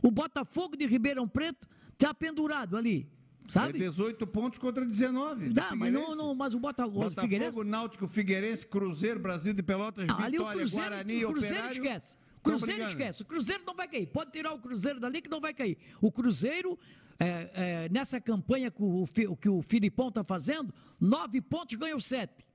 [0.02, 3.06] O Botafogo de Ribeirão Preto está pendurado ali,
[3.48, 3.84] sabe?
[3.84, 5.50] É 18 pontos contra 19.
[5.50, 7.64] do Dá, mas, não, não, mas o Bota, o Botafogo, Figueirense...
[7.64, 11.86] Náutico, Figueirense, Cruzeiro, Brasil de Pelotas, o Vitória, Cruzeiro, Guarani, o Cruzeiro Operário.
[11.86, 12.18] esquece.
[12.44, 13.22] Cruzeiro esquece.
[13.22, 14.08] O Cruzeiro não vai cair.
[14.08, 15.78] Pode tirar o Cruzeiro dali que não vai cair.
[16.02, 16.78] O Cruzeiro,
[17.18, 19.06] é, é, nessa campanha que o,
[19.38, 22.46] que o Filipão está fazendo, nove pontos ganhou sete.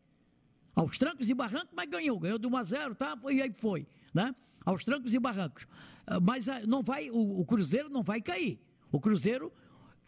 [0.75, 2.19] Aos trancos e barrancos, mas ganhou.
[2.21, 3.19] Ganhou de 1 a 0, tá?
[3.31, 3.87] E aí foi.
[4.15, 4.35] Né?
[4.65, 5.67] Aos trancos e barrancos.
[6.07, 8.61] Ah, Mas ah, não vai, o, o Cruzeiro não vai cair.
[8.93, 9.53] O Cruzeiro,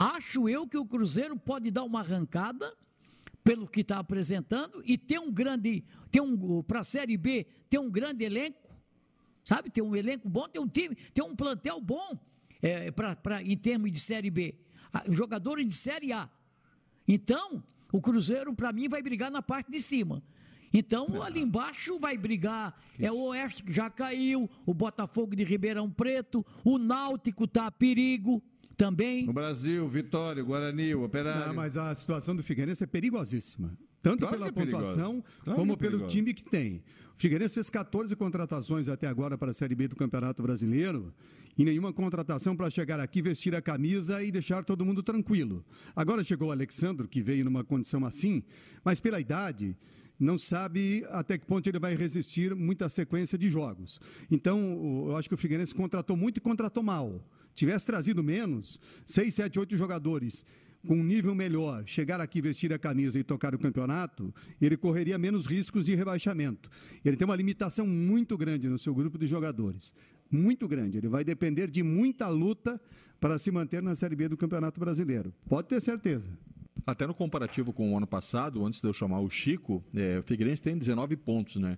[0.00, 2.74] acho eu que o Cruzeiro pode dar uma arrancada
[3.44, 7.78] pelo que está apresentando e ter um grande, ter um para a Série B, ter
[7.78, 8.70] um grande elenco,
[9.44, 9.70] sabe?
[9.70, 12.18] Ter um elenco bom, ter um time, ter um plantel bom
[12.62, 14.54] é, pra, pra, em termos de Série B,
[14.92, 16.28] Ah, jogadores de Série A.
[17.06, 17.62] Então,
[17.92, 20.22] o Cruzeiro, para mim, vai brigar na parte de cima.
[20.72, 22.80] Então, ali embaixo vai brigar.
[22.98, 27.70] É o Oeste que já caiu, o Botafogo de Ribeirão Preto, o Náutico está a
[27.70, 28.42] perigo
[28.80, 29.28] também.
[29.28, 31.48] O Brasil, Vitória, Guarani, o Operário.
[31.48, 33.76] Não, mas a situação do Figueirense é perigosíssima.
[34.02, 36.82] Tanto Claro pela é pontuação, Claro como que é pelo time que tem.
[37.14, 41.12] O Figueirense fez 14 contratações até agora para a Série B do Campeonato Brasileiro
[41.58, 45.62] e nenhuma contratação para chegar aqui, vestir a camisa e deixar todo mundo tranquilo.
[45.94, 48.42] Agora chegou o Alexandro, que veio numa condição assim,
[48.82, 49.76] mas pela idade,
[50.18, 54.00] não sabe até que ponto ele vai resistir muita sequência de jogos.
[54.30, 57.22] Então, eu acho que o Figueirense contratou muito e contratou mal.
[57.60, 60.46] Tivesse trazido menos, seis, sete, oito jogadores
[60.86, 65.18] com um nível melhor, chegar aqui, vestir a camisa e tocar o campeonato, ele correria
[65.18, 66.70] menos riscos de rebaixamento.
[67.04, 69.94] Ele tem uma limitação muito grande no seu grupo de jogadores.
[70.30, 70.96] Muito grande.
[70.96, 72.80] Ele vai depender de muita luta
[73.20, 75.30] para se manter na Série B do Campeonato Brasileiro.
[75.46, 76.30] Pode ter certeza.
[76.86, 80.22] Até no comparativo com o ano passado, antes de eu chamar o Chico, é, o
[80.22, 81.76] Figueirense tem 19 pontos, né?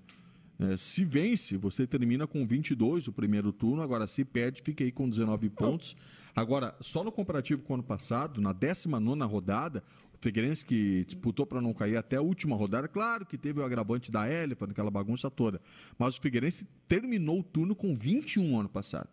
[0.62, 3.82] É, se vence, você termina com 22 o primeiro turno.
[3.82, 5.96] Agora, se perde, fica aí com 19 pontos.
[6.36, 9.82] Agora, só no comparativo com o ano passado, na 19 rodada,
[10.14, 13.64] o Figueirense que disputou para não cair até a última rodada, claro que teve o
[13.64, 15.60] agravante da Elefa, aquela bagunça toda.
[15.98, 19.08] Mas o Figueirense terminou o turno com 21 ano passado.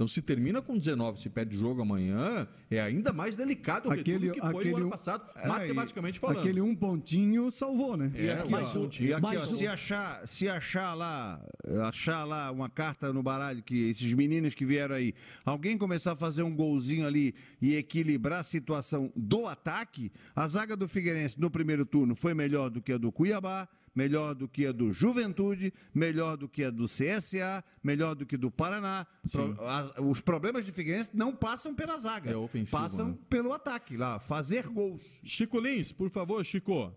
[0.00, 3.92] Então, se termina com 19, se perde o jogo amanhã, é ainda mais delicado o
[3.92, 6.38] retorno que foi o ano passado, É, matematicamente falando.
[6.38, 8.10] Aquele um pontinho salvou, né?
[8.14, 9.46] E aqui, mais ó, um e aqui, ó, um.
[9.46, 11.38] se, achar, se achar lá,
[11.86, 15.12] achar lá uma carta no baralho que esses meninos que vieram aí,
[15.44, 20.78] alguém começar a fazer um golzinho ali e equilibrar a situação do ataque, a zaga
[20.78, 24.66] do Figueirense no primeiro turno foi melhor do que a do Cuiabá, melhor do que
[24.66, 29.06] a do Juventude, melhor do que a do CSA, melhor do que do Paraná.
[29.30, 33.18] Pro- a- os problemas de Figueirense não passam pela zaga, É ofensivo, passam né?
[33.28, 35.20] pelo ataque lá, fazer gols.
[35.24, 36.94] Chico Lins, por favor, Chico.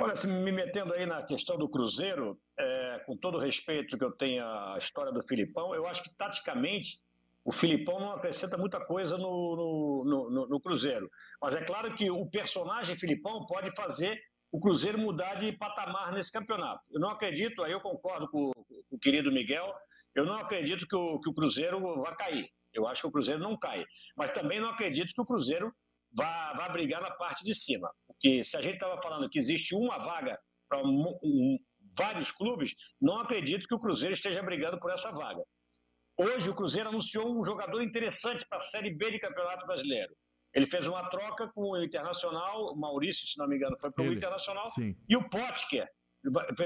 [0.00, 4.04] Olha, se me metendo aí na questão do Cruzeiro, é, com todo o respeito que
[4.04, 6.98] eu tenho à história do Filipão, eu acho que taticamente
[7.44, 9.24] o Filipão não acrescenta muita coisa no,
[9.56, 11.10] no, no- no- no Cruzeiro.
[11.40, 14.18] Mas é claro que o personagem Filipão pode fazer
[14.52, 16.82] o Cruzeiro mudar de patamar nesse campeonato.
[16.90, 18.50] Eu não acredito, aí eu concordo com,
[18.90, 19.72] o querido Miguel,
[20.14, 22.48] eu não acredito que o, que o Cruzeiro vai cair.
[22.72, 23.84] Eu acho que o Cruzeiro não cai.
[24.16, 25.72] Mas também não acredito que o Cruzeiro
[26.16, 27.90] vá, vá brigar na parte de cima.
[28.06, 31.58] Porque se a gente estava falando que existe uma vaga para um- um-
[31.96, 35.42] vários clubes, não acredito que o Cruzeiro esteja brigando por essa vaga.
[36.16, 40.14] Hoje o Cruzeiro anunciou um jogador interessante para a Série B de Campeonato Brasileiro.
[40.54, 44.04] Ele fez uma troca com o Internacional, o Maurício, se não me engano, foi para
[44.04, 44.96] o Internacional, sim.
[45.08, 45.88] e o Potker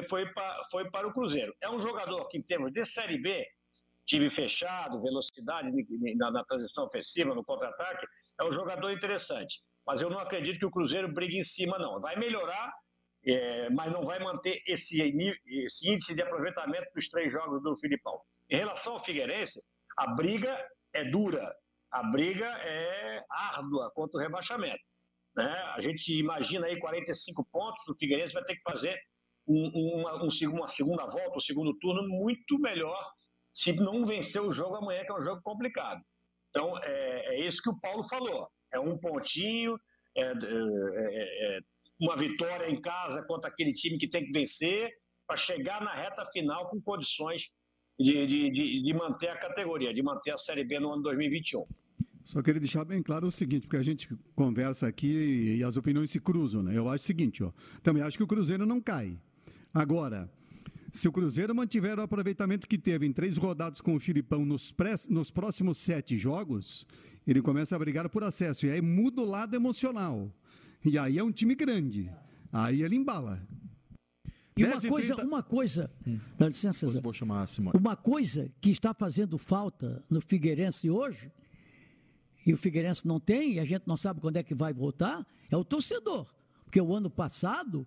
[0.08, 1.54] foi, para, foi para o Cruzeiro.
[1.60, 3.46] É um jogador que, em termos de Série B,
[4.06, 5.70] time fechado, velocidade
[6.16, 8.06] na, na transição ofensiva, no contra-ataque,
[8.40, 9.60] é um jogador interessante.
[9.86, 12.00] Mas eu não acredito que o Cruzeiro brigue em cima, não.
[12.00, 12.72] Vai melhorar,
[13.26, 15.00] é, mas não vai manter esse,
[15.46, 18.18] esse índice de aproveitamento dos três jogos do Filipão.
[18.50, 19.60] Em relação ao Figueirense,
[19.96, 20.58] a briga
[20.92, 21.54] é dura,
[21.94, 24.82] a briga é árdua contra o rebaixamento.
[25.36, 25.48] Né?
[25.76, 28.98] A gente imagina aí 45 pontos, o Figueirense vai ter que fazer
[29.46, 33.00] um- uma, um uma segunda volta, um segundo turno muito melhor
[33.52, 36.02] se não vencer o jogo amanhã, que é um jogo complicado.
[36.50, 38.48] Então, é, é isso que o Paulo falou.
[38.72, 39.78] É um pontinho,
[40.16, 41.60] é, é, é, é
[42.00, 44.92] uma vitória em casa contra aquele time que tem que vencer
[45.28, 47.52] para chegar na reta final com condições
[47.98, 51.64] de, de, de, de manter a categoria, de manter a Série B no ano 2021.
[52.24, 56.10] Só queria deixar bem claro o seguinte, porque a gente conversa aqui e as opiniões
[56.10, 56.76] se cruzam, né?
[56.76, 57.52] Eu acho o seguinte, ó,
[57.82, 59.18] também acho que o Cruzeiro não cai.
[59.74, 60.30] Agora,
[60.90, 64.72] se o Cruzeiro mantiver o aproveitamento que teve em três rodadas com o Filipão nos,
[64.72, 66.86] pré, nos próximos sete jogos,
[67.26, 68.64] ele começa a brigar por acesso.
[68.64, 70.32] E aí muda o lado emocional.
[70.82, 72.10] E aí é um time grande.
[72.50, 73.46] Aí ele embala.
[74.56, 76.18] E uma coisa, uma coisa, hum.
[76.38, 77.00] dá licença, Zé.
[77.00, 77.76] Vou chamar a Simone.
[77.76, 81.30] Uma coisa que está fazendo falta no Figueirense hoje,
[82.46, 85.26] e o Figueirense não tem, e a gente não sabe quando é que vai voltar,
[85.50, 86.26] é o torcedor.
[86.64, 87.86] Porque o ano passado,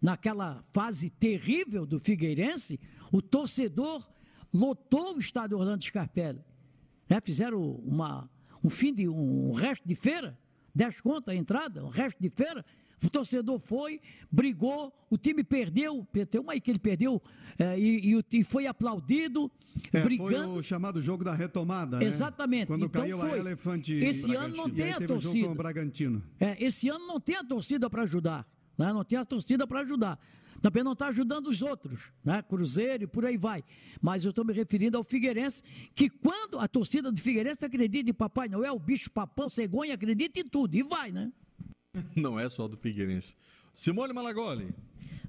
[0.00, 2.80] naquela fase terrível do Figueirense,
[3.12, 4.06] o torcedor
[4.52, 6.44] lotou o estádio Orlando Scarpelli.
[7.08, 7.20] Né?
[7.22, 8.28] Fizeram uma,
[8.62, 10.38] um fim de um, resto de feira,
[10.74, 12.64] 10 contas a entrada, um resto de feira,
[13.06, 14.00] o torcedor foi,
[14.30, 17.20] brigou, o time perdeu, tem uma aí que ele perdeu
[17.58, 19.50] é, e, e, e, foi aplaudido.
[19.92, 20.50] É, brigando.
[20.50, 21.98] Foi o chamado jogo da retomada.
[21.98, 22.04] Né?
[22.04, 22.66] Exatamente.
[22.66, 23.32] Quando então caiu foi.
[23.32, 23.94] a elefante.
[23.94, 25.54] Esse ano não tem a torcida.
[25.54, 26.22] Bragantino.
[26.38, 28.46] É, esse ano não tem a torcida para ajudar.
[28.76, 28.92] Né?
[28.92, 30.18] Não tem a torcida para ajudar.
[30.60, 32.40] Também não está ajudando os outros, né?
[32.40, 33.64] Cruzeiro e por aí vai.
[34.00, 35.60] Mas eu estou me referindo ao Figueirense,
[35.92, 40.44] que quando a torcida do Figueirense acredita em Papai Noel, bicho papão, cegonha, acredita em
[40.44, 40.76] tudo.
[40.76, 41.32] E vai, né?
[42.16, 43.34] Não é só do Figueirense.
[43.74, 44.74] Simone Malagoli.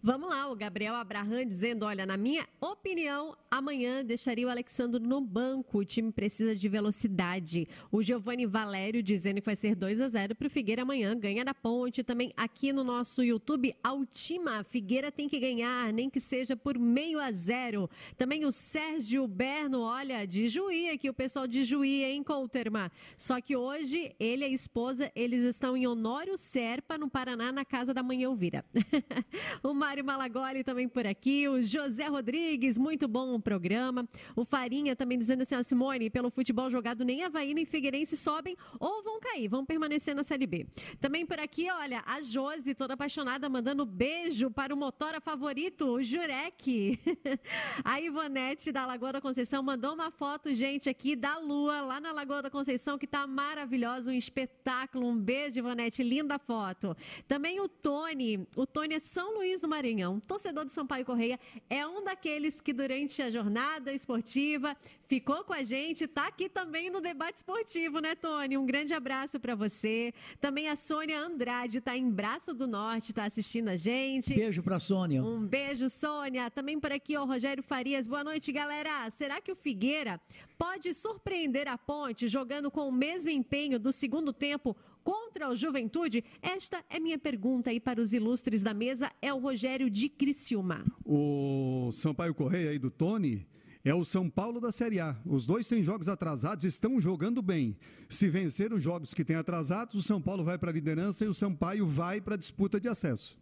[0.05, 5.21] Vamos lá, o Gabriel Abraham dizendo: olha, na minha opinião, amanhã deixaria o Alexandre no
[5.21, 5.77] banco.
[5.77, 7.69] O time precisa de velocidade.
[7.89, 11.45] O Giovanni Valério dizendo que vai ser 2 a 0 para o Figueira amanhã, ganha
[11.45, 12.03] da ponte.
[12.03, 17.17] Também aqui no nosso YouTube, Altima, Figueira tem que ganhar, nem que seja por meio
[17.17, 17.89] a zero.
[18.17, 22.91] Também o Sérgio Berno, olha, de Juí aqui, o pessoal de Juí, hein, Couterma?
[23.15, 27.63] Só que hoje ele e a esposa, eles estão em Honório Serpa, no Paraná, na
[27.63, 28.65] casa da mãe Elvira.
[29.63, 34.07] o Mário Malagoli também por aqui, o José Rodrigues, muito bom o programa.
[34.35, 38.57] O Farinha também dizendo assim, ó, Simone, pelo futebol jogado, nem Havaí nem Figueirense sobem
[38.77, 40.67] ou vão cair, vão permanecer na Série B.
[40.99, 46.03] Também por aqui, olha, a Josi, toda apaixonada, mandando beijo para o motora favorito, o
[46.03, 46.99] Jurek.
[47.85, 52.11] a Ivonete da Lagoa da Conceição mandou uma foto, gente, aqui da lua, lá na
[52.11, 55.07] Lagoa da Conceição, que tá maravilhosa, um espetáculo.
[55.07, 56.97] Um beijo, Ivonete, linda foto.
[57.29, 61.39] Também o Tony, o Tony é São Luís do Maranhão Maranhão, torcedor do Sampaio Correia,
[61.69, 64.75] é um daqueles que durante a jornada esportiva
[65.07, 68.57] ficou com a gente, está aqui também no debate esportivo, né, Tony?
[68.57, 70.13] Um grande abraço para você.
[70.39, 74.33] Também a Sônia Andrade está em Braço do Norte, está assistindo a gente.
[74.33, 75.23] Beijo para Sônia.
[75.23, 76.49] Um beijo, Sônia.
[76.49, 78.07] Também por aqui, o Rogério Farias.
[78.07, 79.09] Boa noite, galera.
[79.11, 80.19] Será que o Figueira
[80.57, 86.23] pode surpreender a Ponte jogando com o mesmo empenho do segundo tempo contra o Juventude?
[86.41, 89.11] Esta é minha pergunta aí para os ilustres da mesa.
[89.21, 90.83] É o Rogério de Criciúma.
[91.05, 93.45] O Sampaio Correia aí do Tony
[93.83, 95.19] é o São Paulo da Série A.
[95.25, 97.75] Os dois têm jogos atrasados, estão jogando bem.
[98.09, 101.27] Se vencer os jogos que têm atrasados, o São Paulo vai para a liderança e
[101.27, 103.37] o Sampaio vai para a disputa de acesso.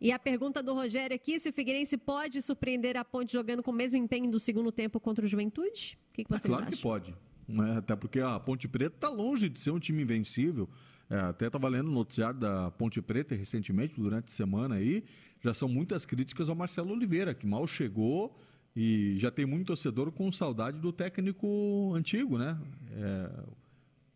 [0.00, 3.70] E a pergunta do Rogério aqui, se o Figueirense pode surpreender a Ponte jogando com
[3.70, 5.98] o mesmo empenho do segundo tempo contra o Juventude?
[6.10, 6.76] O que, que vocês é claro acham?
[6.76, 7.14] que pode.
[7.50, 7.78] Né?
[7.78, 10.68] Até porque a Ponte Preta está longe de ser um time invencível.
[11.08, 15.04] É, até estava lendo o noticiário da Ponte Preta recentemente, durante a semana aí.
[15.40, 18.38] Já são muitas críticas ao Marcelo Oliveira, que mal chegou
[18.76, 22.58] e já tem muito torcedor com saudade do técnico antigo, né?
[22.92, 23.30] É,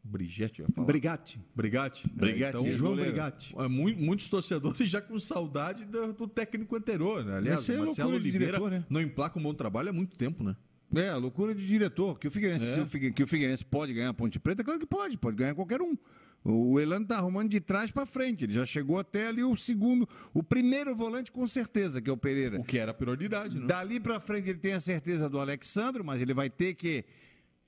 [0.05, 0.87] Brigatti, ia falar.
[0.87, 1.41] Brigatti.
[1.55, 2.09] Brigatti.
[2.09, 2.59] Brigatti.
[2.59, 3.55] Então, João Brigatti.
[3.59, 7.25] É, muitos torcedores já com saudade do, do técnico anterior.
[7.25, 7.39] Né?
[7.39, 8.85] Aliás, o Marcelo Oliveira diretor, né?
[8.91, 10.55] não emplaca um bom trabalho há muito tempo, né?
[10.95, 12.19] É, a loucura de diretor.
[12.19, 13.11] Que o Figueirense, é.
[13.11, 15.97] que o Figueirense pode ganhar a Ponte Preta, claro que pode, pode ganhar qualquer um.
[16.45, 18.45] O Elano está arrumando de trás para frente.
[18.45, 22.19] Ele já chegou até ali o segundo, o primeiro volante com certeza, que é o
[22.19, 22.61] Pereira.
[22.61, 23.67] O que era prioridade, né?
[23.67, 27.05] Dali para frente ele tem a certeza do Alexandro, mas ele vai ter que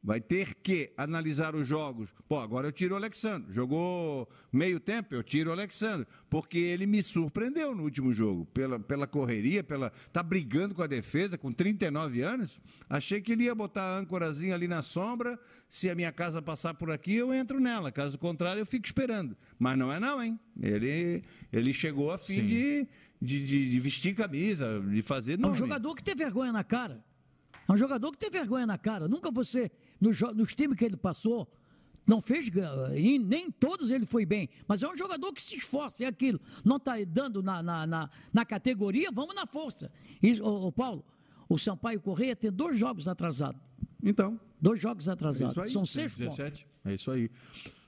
[0.02, 2.14] vai ter que analisar os jogos.
[2.28, 3.52] Pô, agora eu tiro o Alexandre.
[3.52, 6.06] Jogou meio tempo, eu tiro o Alexandre.
[6.31, 8.47] Porque ele me surpreendeu no último jogo.
[8.47, 9.90] Pela, pela correria, pela.
[10.12, 12.60] Tá brigando com a defesa, com 39 anos.
[12.89, 15.39] Achei que ele ia botar a âncorazinha ali na sombra.
[15.68, 17.90] Se a minha casa passar por aqui, eu entro nela.
[17.90, 19.36] Caso contrário, eu fico esperando.
[19.59, 20.39] Mas não é não, hein?
[20.60, 22.89] Ele, ele chegou a fim de,
[23.20, 25.36] de, de, de, vestir camisa, de fazer.
[25.36, 27.05] Não, é um jogador que tem vergonha na cara.
[27.68, 29.09] É um jogador que tem vergonha na cara.
[29.09, 29.70] Nunca você
[30.01, 31.48] nos, nos times que ele passou,
[32.06, 32.48] não fez,
[32.94, 36.40] e nem todos ele foi bem, mas é um jogador que se esforça, é aquilo.
[36.64, 39.90] Não está dando na, na, na, na, categoria, vamos na força.
[40.23, 41.05] E, o, Paulo,
[41.48, 43.60] o Sampaio Correia tem dois jogos atrasados.
[44.02, 44.39] Então.
[44.60, 45.56] Dois jogos atrasados.
[45.56, 46.66] É São seis 17.
[46.85, 47.28] É isso aí.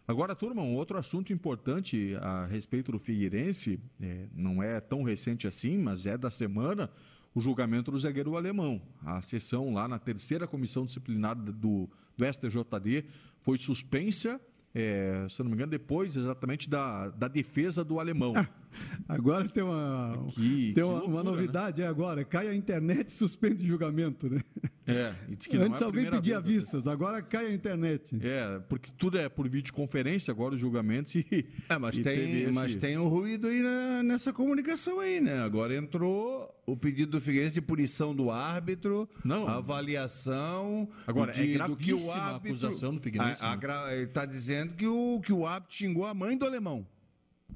[0.06, 5.46] Agora, turma, um outro assunto importante a respeito do Figueirense, é, não é tão recente
[5.46, 6.90] assim, mas é da semana,
[7.34, 8.80] o julgamento do zagueiro alemão.
[9.02, 13.04] A sessão lá na terceira comissão disciplinar do, do STJD
[13.42, 14.40] foi suspensa
[14.74, 18.32] é, se não me engano, depois exatamente da, da defesa do alemão.
[19.08, 21.30] agora tem uma, que, tem que uma, loucura, uma, né?
[21.30, 21.86] novidade, né?
[21.86, 24.40] é agora, cai a internet e suspende o julgamento, né?
[24.86, 25.12] É,
[25.60, 28.16] Antes é alguém pedia vistas, agora cai a internet.
[28.22, 31.46] É, porque tudo é por videoconferência, agora os julgamentos e.
[31.68, 32.52] É, mas, e tem, esse...
[32.52, 35.40] mas tem um ruído aí na, nessa comunicação aí, né?
[35.40, 39.46] Agora entrou o pedido do Figueirense de punição do árbitro, Não.
[39.46, 40.88] avaliação.
[41.06, 43.44] Agora, de, é gravíssima do que o árbitro, a acusação do Figueirense.
[43.44, 43.94] A, a, né?
[43.96, 46.86] ele está dizendo que o, que o árbitro xingou a mãe do alemão.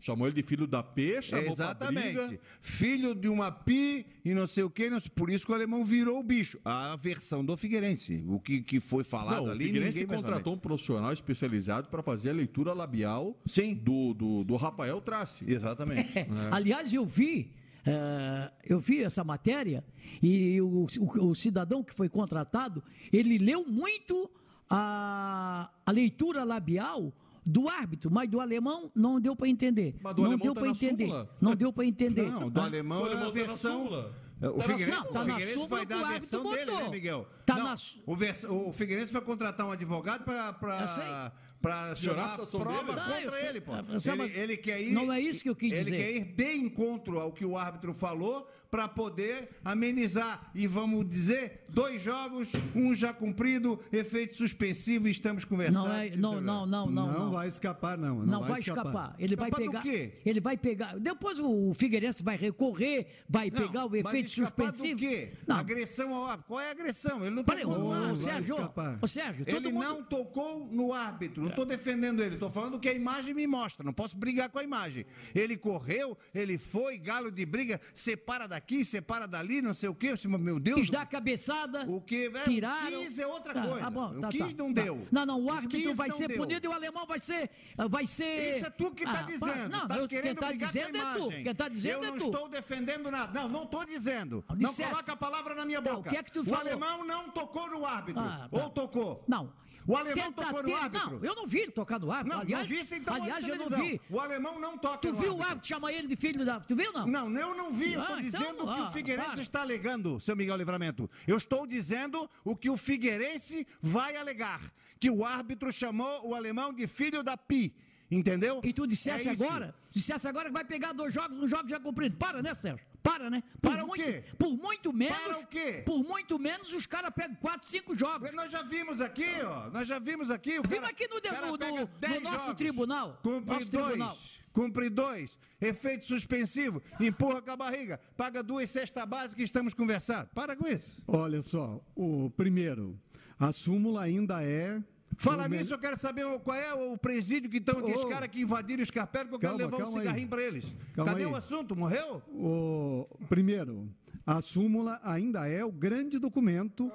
[0.02, 2.40] Chamou ele de filho da peixe, Exatamente.
[2.60, 4.90] Filho de uma pi e não sei o quê.
[5.14, 6.58] Por isso que o alemão virou o bicho.
[6.64, 8.24] A versão do Figueirense.
[8.26, 9.64] O que, que foi falado não, ali.
[9.64, 13.74] O Figueirense contratou um profissional especializado para fazer a leitura labial Sim.
[13.74, 15.44] Do, do, do Rafael Trace.
[15.48, 16.02] Exatamente.
[16.18, 16.20] É.
[16.22, 16.28] É.
[16.50, 17.52] Aliás, eu vi.
[17.86, 19.84] Uh, eu vi essa matéria
[20.22, 24.30] e o, o, o cidadão que foi contratado, ele leu muito
[24.70, 27.12] a, a leitura labial
[27.44, 29.97] do árbitro, mas do alemão não deu para entender.
[30.01, 31.06] Mas do não deu tá para entender.
[31.06, 31.31] Súmula.
[31.40, 32.31] Não deu para entender.
[32.31, 34.12] Não, do ah, alemão, é a versão.
[34.40, 37.28] É, o Figueirense, não, tá o Figueirense vai dar a versão dele, né, Miguel?
[37.44, 37.74] Tá não, na...
[38.06, 38.44] o, vers...
[38.44, 41.32] o Figueirense vai contratar um advogado para
[41.62, 43.24] para chamar a prova dele.
[43.24, 43.73] contra ele, pô.
[43.77, 44.93] Ele, ele, quer ir.
[44.93, 45.94] Não é isso que eu quis ele dizer.
[45.94, 50.51] Ele quer ir de encontro ao que o árbitro falou para poder amenizar.
[50.55, 55.86] E vamos dizer, dois jogos, um já cumprido, efeito suspensivo, estamos conversando.
[55.86, 57.31] Não, é, não, não, não, não, não.
[57.31, 58.19] vai escapar, não.
[58.19, 58.86] Não, não vai, vai escapar.
[58.86, 59.14] escapar.
[59.19, 59.82] Ele escapar vai pegar.
[59.82, 60.20] quê?
[60.27, 60.98] Ele vai pegar.
[60.98, 64.97] Depois o Figueirense vai recorrer, vai não, pegar o efeito suspensivo.
[64.97, 65.32] Do quê?
[65.47, 65.56] Não.
[65.56, 66.48] Agressão ao árbitro.
[66.48, 67.24] Qual é a agressão?
[67.24, 68.16] Ele não Peraí, tocou no.
[68.16, 68.56] Sérgio,
[69.00, 69.84] o Sérgio, ele mundo...
[69.84, 71.42] não tocou no árbitro.
[71.42, 73.84] Não estou defendendo ele, estou falando o que a imagem me mostra.
[73.84, 75.04] Não posso brigar com a imagem.
[75.34, 79.94] Ele correu, ele foi, galo de briga, separa daqui, separa dali ali, não sei o
[79.94, 80.14] quê.
[80.40, 80.80] Meu Deus.
[80.80, 81.84] Quis dar cabeçada.
[81.86, 82.86] O que é, tiraram.
[82.86, 83.80] O quis é outra tá, coisa.
[83.80, 84.82] Tá, bom, tá, o quis tá, não tá.
[84.82, 85.06] deu.
[85.10, 86.38] Não, não, o árbitro vai ser deu.
[86.38, 87.50] punido e o alemão vai ser.
[87.88, 88.56] Vai ser...
[88.56, 89.68] Isso é tu que está ah, dizendo.
[89.68, 91.28] Não, Tás eu, querendo quem está dizendo é tu.
[91.28, 92.06] Quem está dizendo eu é tu.
[92.06, 93.40] Eu não estou defendendo nada.
[93.40, 94.44] Não, não estou dizendo.
[94.48, 96.09] Não, não coloca a palavra na minha boca.
[96.09, 96.60] o que é que tu o falou?
[96.60, 98.22] alemão não tocou no árbitro.
[98.22, 99.24] Ah, ou tocou?
[99.28, 99.52] Não.
[99.86, 101.10] O alemão tocou no árbitro?
[101.10, 102.36] Não, eu não vi ele tocar no árbitro.
[102.36, 104.00] Não, aliás, não vi, então aliás eu não vi.
[104.08, 105.16] O alemão não toca tu no árbitro.
[105.16, 106.60] Tu viu o árbitro chamar ele de filho da...
[106.60, 107.06] Tu viu não?
[107.06, 107.92] Não, eu não vi.
[107.92, 109.42] Eu estou ah, então, dizendo o que ah, o Figueirense para.
[109.42, 111.10] está alegando, seu Miguel Livramento.
[111.26, 114.60] Eu estou dizendo o que o Figueirense vai alegar.
[115.00, 117.74] Que o árbitro chamou o alemão de filho da Pi.
[118.10, 118.60] Entendeu?
[118.62, 121.80] E tu dissesse é agora, dissesse agora que vai pegar dois jogos, um jogo já
[121.80, 122.16] cumprido.
[122.18, 122.86] Para, né, Sérgio?
[123.02, 123.42] Para, né?
[123.60, 124.24] Por Para muito, o quê?
[124.38, 125.18] Por muito menos.
[125.18, 125.82] Para o quê?
[125.84, 128.30] Por muito menos os caras pegam quatro, cinco jogos.
[128.32, 129.70] Nós já vimos aqui, ó.
[129.70, 130.58] Nós já vimos aqui.
[130.58, 133.18] O vimos aqui no, no, no, no nosso jogos, tribunal.
[133.22, 133.86] Cumpre nosso dois.
[133.86, 134.18] Tribunal.
[134.52, 135.38] Cumpre dois.
[135.60, 136.82] Efeito suspensivo.
[137.00, 137.98] Empurra com a barriga.
[138.16, 140.28] Paga duas cestas básicas e estamos conversando.
[140.34, 141.02] Para com isso.
[141.08, 141.80] Olha só.
[141.96, 142.98] O primeiro,
[143.38, 144.80] a súmula ainda é
[145.18, 148.09] Fala nisso, eu quero saber qual é o presídio que estão aqueles oh.
[148.09, 150.74] caras que invadiram os carpéis, que eu quero levar um cigarrinho para eles.
[150.94, 151.30] Calma Cadê aí.
[151.30, 151.76] o assunto?
[151.76, 152.22] Morreu?
[152.28, 153.06] O...
[153.28, 153.89] Primeiro,
[154.26, 156.90] a súmula ainda é o grande documento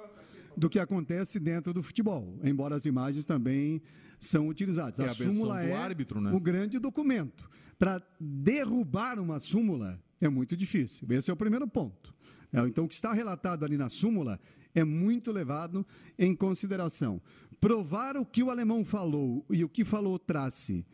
[0.56, 3.80] do que acontece dentro do futebol, embora as imagens também
[4.18, 4.98] são utilizadas.
[4.98, 6.32] É a, a súmula é árbitro, né?
[6.32, 7.48] o grande documento.
[7.78, 11.06] Para derrubar uma súmula é muito difícil.
[11.10, 12.12] Esse é o primeiro ponto.
[12.52, 14.40] É, então, o que está relatado ali na súmula
[14.78, 15.86] é muito levado
[16.18, 17.20] em consideração.
[17.60, 20.86] Provar o que o alemão falou e o que falou Trace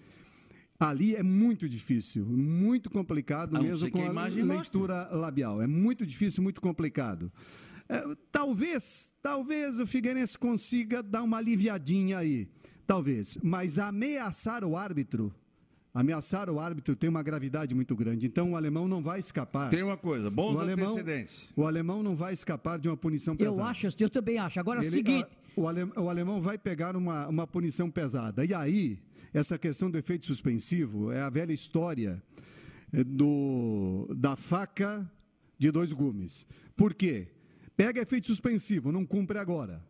[0.79, 5.17] ali é muito difícil, muito complicado, mesmo com a, a leitura mostra.
[5.17, 5.63] labial.
[5.63, 7.33] É muito difícil, muito complicado.
[7.89, 8.03] É,
[8.33, 12.49] talvez, talvez o Figueirense consiga dar uma aliviadinha aí,
[12.87, 15.33] talvez, mas ameaçar o árbitro
[15.95, 19.69] Ameaçar o árbitro tem uma gravidade muito grande, então o alemão não vai escapar.
[19.69, 21.53] Tem uma coisa, bons o alemão, antecedentes.
[21.57, 23.61] O alemão não vai escapar de uma punição pesada.
[23.61, 24.59] Eu acho, eu também acho.
[24.59, 25.29] Agora é o seguinte.
[25.55, 28.45] O, alem, o alemão vai pegar uma, uma punição pesada.
[28.45, 28.99] E aí,
[29.33, 32.21] essa questão do efeito suspensivo é a velha história
[32.93, 35.09] eh, do, da faca
[35.57, 36.45] de dois gumes.
[36.77, 37.29] Por quê?
[37.77, 39.81] Pega efeito suspensivo, não cumpre agora.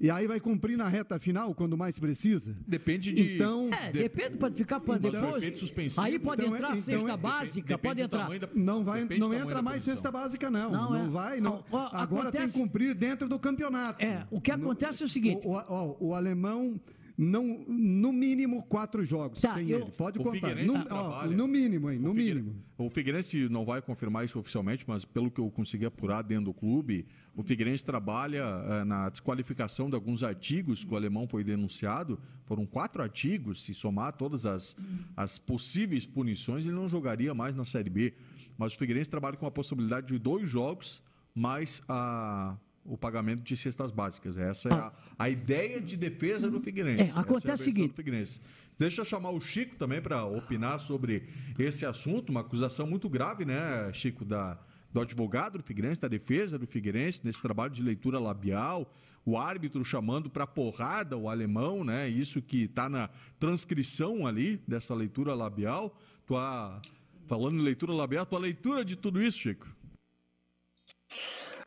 [0.00, 2.56] E aí vai cumprir na reta final, quando mais precisa?
[2.66, 3.34] Depende de.
[3.34, 3.98] Então, é, de...
[4.00, 5.60] depende, pode ficar para depois.
[5.60, 6.02] suspensivo.
[6.02, 8.38] Aí pode então, entrar então, cesta é, básica, depende, pode entrar.
[8.38, 10.70] Da, não vai, não entra mais cesta básica, não.
[10.70, 11.08] Não, não é.
[11.08, 11.40] vai.
[11.40, 11.64] Não.
[11.70, 12.52] Ó, Agora acontece...
[12.52, 14.04] tem que cumprir dentro do campeonato.
[14.04, 16.80] É, o que acontece é o seguinte: o, o, o, o alemão
[17.16, 19.90] não, no mínimo quatro jogos Tá, sem eu- ele.
[19.92, 20.56] Pode O contar.
[20.56, 21.98] No, ó, no mínimo, hein?
[21.98, 22.56] No O mínimo.
[22.76, 26.54] O Figueirense não vai confirmar isso oficialmente, mas pelo que eu consegui apurar dentro do
[26.54, 32.18] clube, o Figueirense trabalha eh, na desqualificação de alguns artigos que o alemão foi denunciado.
[32.46, 34.76] Foram quatro artigos, se somar todas as,
[35.16, 38.12] as possíveis punições, ele não jogaria mais na Série B.
[38.58, 41.02] Mas o Figueirense trabalha com a possibilidade de dois jogos
[41.34, 44.36] mais a- o pagamento de cestas básicas.
[44.36, 47.04] Essa é a, a ideia de defesa do Figueirense.
[47.04, 48.40] É, Essa acontece a o seguinte.
[48.78, 51.24] Deixa eu chamar o Chico também para opinar sobre
[51.58, 54.58] esse assunto, uma acusação muito grave, né, Chico, da,
[54.92, 58.92] do advogado do Figueirense, da defesa do Figueirense, nesse trabalho de leitura labial,
[59.24, 62.08] o árbitro chamando para porrada o alemão, né?
[62.08, 63.08] Isso que está na
[63.38, 65.96] transcrição ali dessa leitura labial.
[66.26, 66.82] Tua,
[67.26, 69.66] falando em leitura labial, tua leitura de tudo isso, Chico?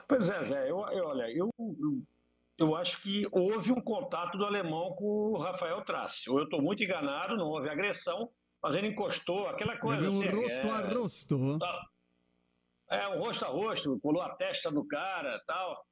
[0.08, 1.50] Pois é, Zé, eu, eu- olha, eu,
[2.58, 6.28] eu acho que houve um contato do alemão com o Rafael Trace.
[6.28, 8.30] Eu estou muito enganado, não houve agressão,
[8.62, 11.60] mas ele encostou, aquela coisa Teve um assim, rosto é, a rosto.
[12.90, 15.86] É, um rosto a rosto, colou a testa do cara tal.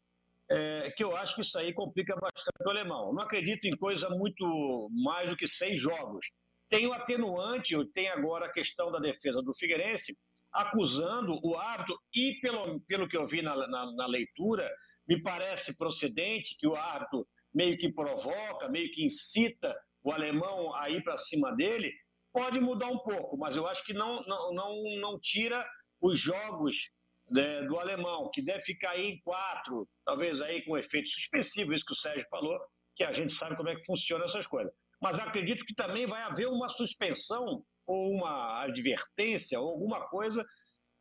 [0.48, 3.12] É, que eu acho que isso aí complica bastante o alemão.
[3.14, 6.32] Não acredito em coisa muito mais do que seis jogos.
[6.70, 10.16] Tem o atenuante, tem agora a questão da defesa do Figueirense,
[10.56, 14.70] acusando o árbitro, e pelo, pelo que eu vi na, na- na leitura,
[15.08, 20.90] me parece procedente que o árbitro meio que provoca, meio que incita o alemão a
[20.90, 21.92] ir para cima dele,
[22.34, 25.66] pode mudar um pouco, mas eu acho que não, não, não, não tira
[26.02, 26.92] os jogos
[27.32, 31.86] né, do alemão, que deve ficar aí em quatro, talvez aí com efeito suspensivo, isso
[31.86, 32.60] que o Sérgio falou,
[32.96, 34.72] que a gente sabe como é que funcionam essas coisas.
[35.02, 40.46] Mas acredito que também vai haver uma suspensão ou uma advertência ou alguma coisa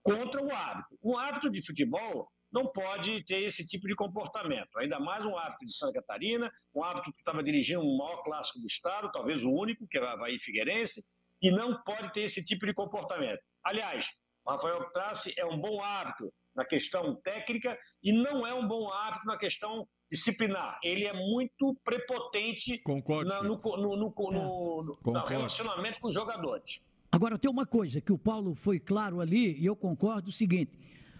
[0.02, 0.98] contra o árbitro.
[1.02, 5.66] Um árbitro de futebol não pode ter esse tipo de comportamento, ainda mais um árbitro
[5.66, 9.50] de Santa Catarina, um árbitro que estava dirigindo o maior clássico do estado, talvez o
[9.50, 11.02] único, que é o Havaí Figueirense,
[11.42, 13.40] e não pode ter esse tipo de comportamento.
[13.64, 14.06] Aliás,
[14.44, 18.90] o Rafael Trace é um bom árbitro na questão técnica e não é um bom
[18.92, 20.78] árbitro na questão disciplinar.
[20.82, 25.28] Ele é muito prepotente Concordo, na- no, no- no no- no- no Concordo.
[25.28, 26.80] relacionamento com os jogadores.
[27.10, 30.72] Agora, tem uma coisa que o Paulo foi claro ali, e eu concordo, o seguinte: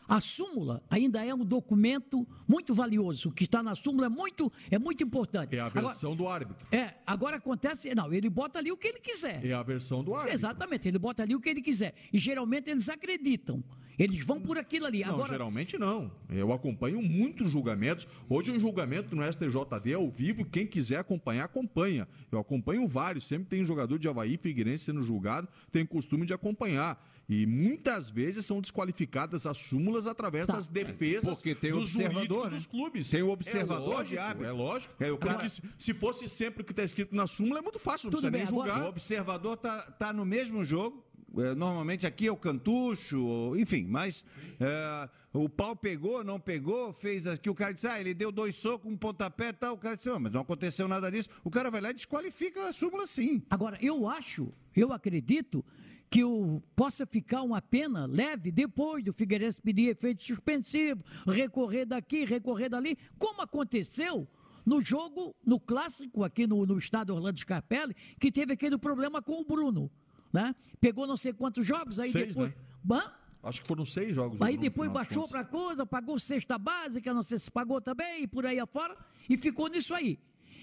[0.09, 3.29] a súmula ainda é um documento muito valioso.
[3.29, 5.57] O que está na súmula é muito, é muito importante.
[5.57, 6.67] É a Agora- versão do árbitro.
[6.73, 7.93] é, agora acontece.
[7.95, 9.45] Não, ele bota ali o que ele quiser.
[9.45, 10.35] É a versão do árbitro.
[10.35, 11.95] Exatamente, ele bota ali o que ele quiser.
[12.13, 13.63] E geralmente eles acreditam.
[13.99, 15.03] Eles vão por aquilo ali.
[15.05, 16.11] Não, Agora, geralmente não.
[16.29, 18.07] Eu acompanho muitos julgamentos.
[18.29, 20.45] Hoje um julgamento no STJD é ao vivo.
[20.45, 22.09] Quem quiser acompanhar, acompanha.
[22.33, 23.27] Eu acompanho vários.
[23.27, 25.47] Sempre tem jogador de Havaí Figueirense sendo julgado.
[25.71, 27.01] Tenho costume de acompanhar.
[27.27, 30.55] E muitas vezes são desqualificadas as súmulas através Tá.
[30.55, 32.51] das defesas Porque tem o dos observador, jurídicos né?
[32.51, 33.11] dos clubes.
[33.11, 34.47] Tem o observador é lógico, de árbitro.
[34.49, 34.95] É lógico.
[35.03, 37.63] É, o cara- Porque se, se fosse sempre o que está escrito na súmula, é
[37.63, 38.09] muito fácil.
[38.09, 38.87] Não Tudo precisa nem bem, agora- julgar.
[38.87, 41.03] O observador tá, tá no mesmo jogo.
[41.37, 44.25] É, normalmente aqui é o cantucho, enfim, mas
[44.61, 48.55] é, o pau pegou, não pegou, fez aqui, o cara disse, ah, ele deu dois
[48.55, 51.29] socos, um pontapé e tal, o cara disse, "Ah, mas não aconteceu nada disso.
[51.43, 53.43] O cara vai lá e desqualifica a súmula sim.
[53.51, 55.65] agora, eu acho, eu acredito
[56.09, 62.25] que o, possa ficar uma pena leve depois do Figueirense pedir efeito suspensivo, recorrer daqui,
[62.25, 64.29] recorrer dali, como aconteceu
[64.65, 69.41] no jogo, no clássico aqui no, no estado Orlando Scarpelli, que teve aquele problema com
[69.41, 69.91] o Bruno.
[70.35, 70.53] Né?
[70.81, 72.53] Pegou não sei quantos jogos, aí Seis, depois.
[72.85, 73.03] né?
[73.41, 74.43] Acho que foram seis jogos.
[74.43, 78.45] Aí depois baixou para coisa, pagou cesta básica, não sei se pagou também, e por
[78.45, 78.97] aí afora,
[79.31, 80.19] e ficou nisso aí.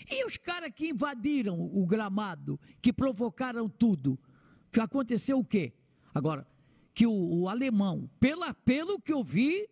[0.09, 4.19] E os caras que invadiram o gramado, que provocaram tudo,
[4.73, 5.71] que aconteceu o quê?
[6.13, 6.45] Agora,
[6.93, 9.69] que o, o alemão, pela, pelo que eu vi,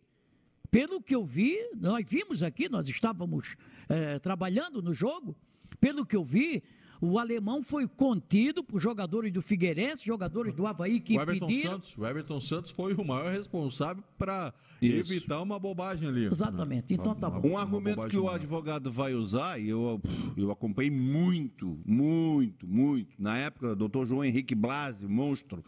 [0.72, 3.58] pelo que eu vi, nós vimos aqui, nós estávamos
[3.90, 5.36] eh, trabalhando no jogo,
[5.82, 6.64] pelo que eu vi,
[7.02, 11.72] o alemão foi contido por jogadores do Figueirense, jogadores do Havaí que o Everton pediram.
[11.74, 16.26] Santos, o Everton Santos foi o maior responsável para evitar uma bobagem ali.
[16.26, 17.50] Exatamente, então tá bom.
[17.50, 20.02] Um argumento que o advogado vai usar, e eu,
[20.36, 25.64] eu acompanhei muito, muito, muito, na época, doutor João Henrique Blasi, monstro,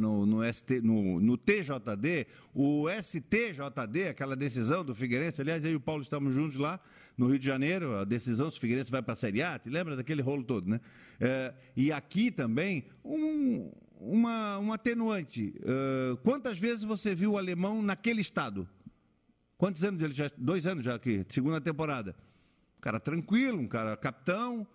[0.00, 5.80] no, no, ST, no, no TJD, o STJD, aquela decisão do Figueirense, aliás, aí o
[5.80, 6.80] Paulo estamos juntos lá
[7.16, 9.68] no Rio de Janeiro, a decisão se o Figueirense vai para a Série A, te
[9.68, 10.80] lembra daquele rolo todo, né?
[11.20, 13.70] É, e aqui também, um,
[14.00, 15.54] uma, um atenuante.
[15.62, 18.68] É, quantas vezes você viu o alemão naquele estado?
[19.58, 20.30] Quantos anos ele já?
[20.38, 22.14] Dois anos já aqui, segunda temporada.
[22.78, 24.66] Um cara tranquilo, um cara capitão.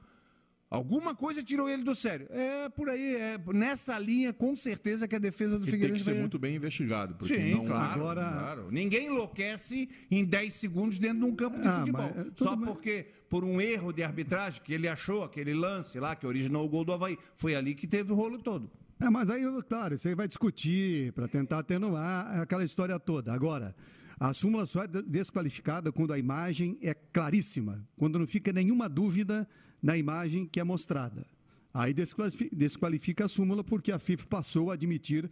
[0.73, 2.25] Alguma coisa tirou ele do sério.
[2.31, 5.77] É por aí, é nessa linha, com certeza, que a defesa do E tem que
[5.77, 6.21] Figueirense ser vai...
[6.21, 7.13] muito bem investigado.
[7.13, 8.71] Porque Sim, não, claro, agora- claro.
[8.71, 12.11] Ninguém enlouquece em 10 segundos dentro de um campo de Ah, futebol.
[12.15, 12.65] mas, é, Só bem.
[12.65, 16.69] porque, por um erro de arbitragem, que ele achou aquele lance lá, que originou o
[16.69, 17.17] gol do Havaí.
[17.35, 18.67] Foi ali que teve o rolo todo.
[18.99, 23.31] É, mas aí, claro, você vai discutir para tentar atenuar aquela história toda.
[23.31, 23.75] Agora,
[24.19, 28.89] a súmula só é de- desqualificada quando a imagem é claríssima, quando não fica nenhuma
[28.89, 29.47] dúvida
[29.84, 31.27] na imagem que é mostrada.
[31.73, 35.30] Aí desqualifi- desqualifica a súmula porque a FIFA passou a admitir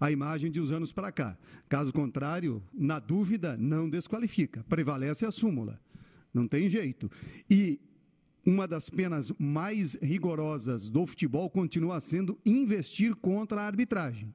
[0.00, 1.36] a imagem de uns anos para cá.
[1.68, 4.64] Caso contrário, na dúvida, não desqualifica.
[4.68, 5.78] Prevalece a súmula.
[6.32, 7.10] Não tem jeito.
[7.50, 7.80] E
[8.46, 14.32] uma das penas mais rigorosas do futebol continua sendo investir contra a arbitragem.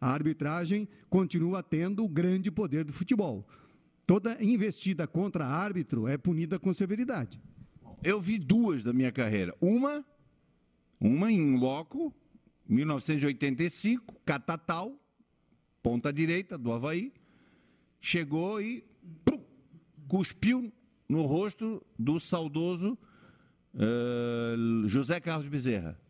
[0.00, 3.46] A arbitragem continua tendo o grande poder do futebol.
[4.06, 7.40] Toda investida contra árbitro é punida com severidade.
[8.02, 9.54] Eu vi duas da minha carreira.
[9.60, 10.04] Uma,
[10.98, 12.14] uma em loco,
[12.66, 14.98] 1985, Catatal,
[15.82, 17.12] ponta direita do Havaí,
[18.00, 18.84] chegou e
[19.24, 19.44] prum,
[20.08, 20.72] cuspiu
[21.08, 22.96] no rosto do saudoso
[23.74, 24.54] eh,
[24.86, 26.00] José Carlos Bezerra.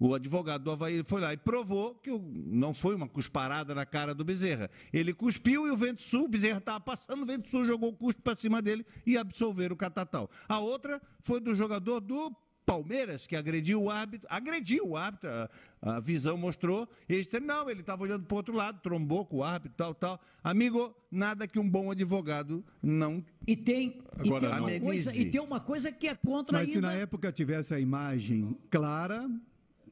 [0.00, 4.14] O advogado do Havaí foi lá e provou que não foi uma cusparada na cara
[4.14, 4.70] do Bezerra.
[4.92, 7.96] Ele cuspiu e o Vento Sul, o Bezerra estava passando, o Vento Sul jogou o
[7.96, 10.30] cuspe para cima dele e absolveram o Catatal.
[10.48, 12.32] A outra foi do jogador do
[12.64, 15.48] Palmeiras, que agrediu o árbitro, agrediu o árbitro, a,
[15.80, 19.24] a visão mostrou, e eles disseram, não, ele estava olhando para o outro lado, trombou
[19.24, 20.20] com o árbitro, tal, tal.
[20.44, 23.24] Amigo, nada que um bom advogado não...
[23.46, 24.68] E tem, e Agora tem não.
[24.68, 26.88] uma coisa, e tem uma coisa que é contra Mas se ainda.
[26.88, 29.30] na época tivesse a imagem clara,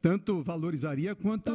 [0.01, 1.55] tanto valorizaria quanto Tá,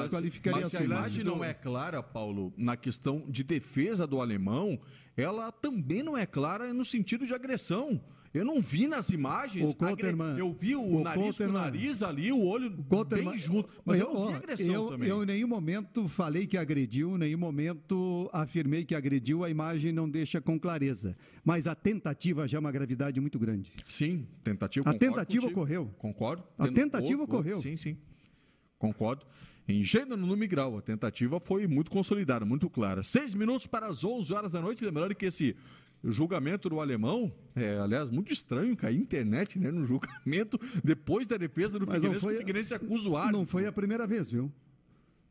[0.00, 4.78] desqualificaria Mas se a imagem não é clara, Paulo, na questão de defesa do alemão,
[5.16, 8.00] ela também não é clara no sentido de agressão.
[8.32, 9.74] Eu não vi nas imagens.
[9.76, 13.38] O agre- eu vi o, o nariz com o nariz ali, o olho Koterman- bem
[13.38, 13.68] junto.
[13.84, 15.08] Mas eu, não vi agressão eu, também.
[15.08, 19.90] Eu em nenhum momento falei que agrediu, em nenhum momento afirmei que agrediu, a imagem
[19.90, 21.16] não deixa com clareza.
[21.44, 23.72] Mas a tentativa já é uma gravidade muito grande.
[23.88, 24.88] Sim, tentativa.
[24.88, 25.60] A tentativa contigo.
[25.60, 25.86] ocorreu.
[25.98, 26.44] Concordo.
[26.56, 27.58] A Ten- tentativa ocorreu.
[27.58, 27.96] Sim, sim.
[28.78, 29.26] Concordo.
[29.68, 33.02] Em gênero, número e grau, a tentativa foi muito consolidada, muito clara.
[33.02, 34.84] Seis minutos para as 11 horas da noite.
[34.84, 35.54] Lembrando que esse
[36.04, 41.78] julgamento do alemão é, aliás, muito estranho cair internet né, no julgamento depois da defesa
[41.78, 42.20] do Mas não Figueirense.
[42.22, 43.38] foi- que o Figueirense acusa o árbitro.
[43.38, 44.50] Não foi a primeira vez, viu?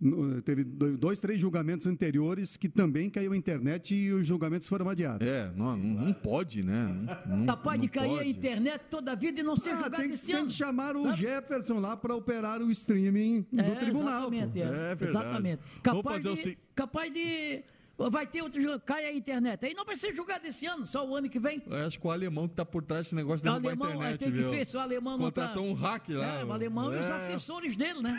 [0.02, 4.88] No- Teve dois, três julgamentos anteriores que também caiu a internet e os julgamentos foram
[4.88, 5.28] adiados.
[5.28, 6.84] É, não, não, não pode, né?
[7.26, 8.30] Não, não- Capaz não de cair a pode.
[8.30, 10.48] internet toda a vida e não ser Ah, julgado tem, que- esse tem ano.
[10.48, 11.18] que chamar o Sabe?
[11.18, 14.30] Jefferson lá para operar o streaming do É, tribunal.
[14.30, 14.36] pô.
[14.38, 14.64] Exatamente, é.
[14.64, 15.04] É verdade.
[15.10, 15.62] exatamente.
[15.62, 17.64] Vamos Capaz fazer o de, se- capaz de.
[18.10, 19.66] Vai ter outro jogo, cai a internet.
[19.66, 21.62] Aí não vai ser julgado esse ano, só o ano que vem.
[21.68, 23.90] Eu acho que o alemão que está por trás desse negócio de O derrubar a
[23.90, 24.20] alemão, internet,
[24.50, 25.48] tem que se o alemão não tá...
[25.50, 26.40] Contratou um hack lá.
[26.40, 27.12] É, o alemão e os É.
[27.14, 28.18] assessores dele, né?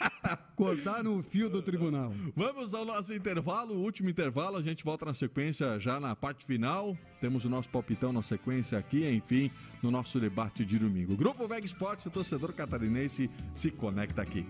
[0.54, 2.12] Cortaram o fio do tribunal.
[2.36, 6.44] Vamos ao nosso intervalo, o último intervalo, a gente volta na sequência já na parte
[6.44, 6.96] final.
[7.20, 9.50] Temos o nosso palpitão na sequência aqui, enfim,
[9.82, 11.14] no nosso debate de domingo.
[11.14, 14.46] O Grupo Veg Esportes, o torcedor catarinense, se conecta aqui.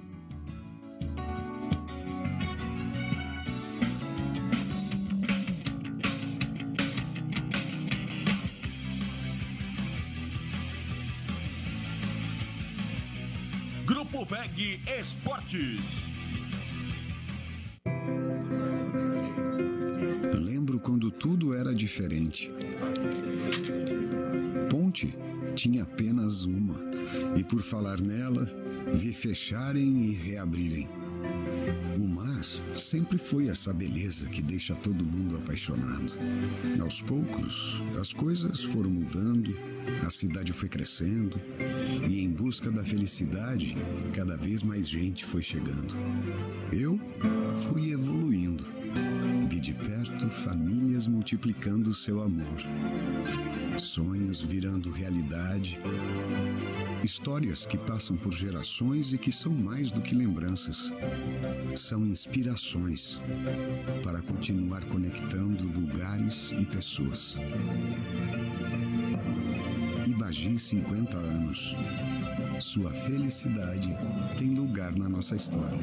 [14.29, 16.09] VEG Esportes.
[20.35, 22.51] Lembro quando tudo era diferente.
[24.69, 25.15] Ponte
[25.55, 26.75] tinha apenas uma,
[27.37, 28.51] e por falar nela,
[28.93, 30.89] vi fecharem e reabrirem.
[32.75, 36.19] Sempre foi essa beleza que deixa todo mundo apaixonado.
[36.81, 39.55] Aos poucos, as coisas foram mudando,
[40.07, 41.41] a cidade foi crescendo,
[42.09, 43.77] e em busca da felicidade,
[44.15, 45.95] cada vez mais gente foi chegando.
[46.73, 47.01] Eu
[47.53, 48.65] fui evoluindo.
[49.49, 52.59] Vi de perto famílias multiplicando seu amor,
[53.79, 55.79] sonhos virando realidade,
[57.07, 60.93] histórias que passam por gerações e que são mais do que lembranças.
[61.77, 63.21] São inspirações
[64.03, 67.37] para continuar conectando lugares e pessoas.
[70.05, 71.77] Ibagi 50 anos.
[72.61, 73.97] Sua felicidade
[74.37, 75.79] tem lugar na nossa história.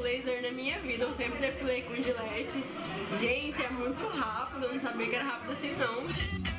[0.00, 1.04] Laser na minha vida.
[1.04, 2.62] Eu sempre depilei com gilete.
[3.20, 4.66] Gente, é muito rápido.
[4.66, 6.53] Eu não sabia que era rápido assim, não.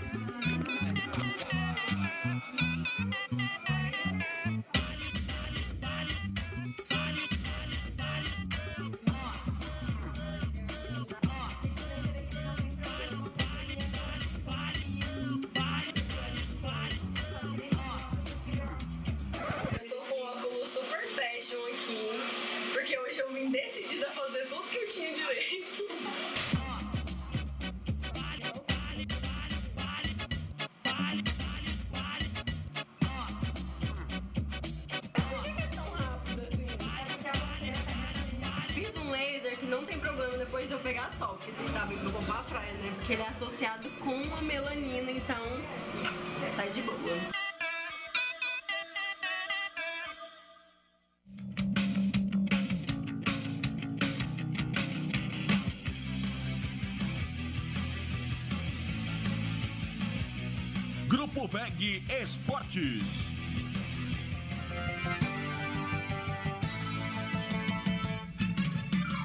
[62.09, 63.33] Esportes.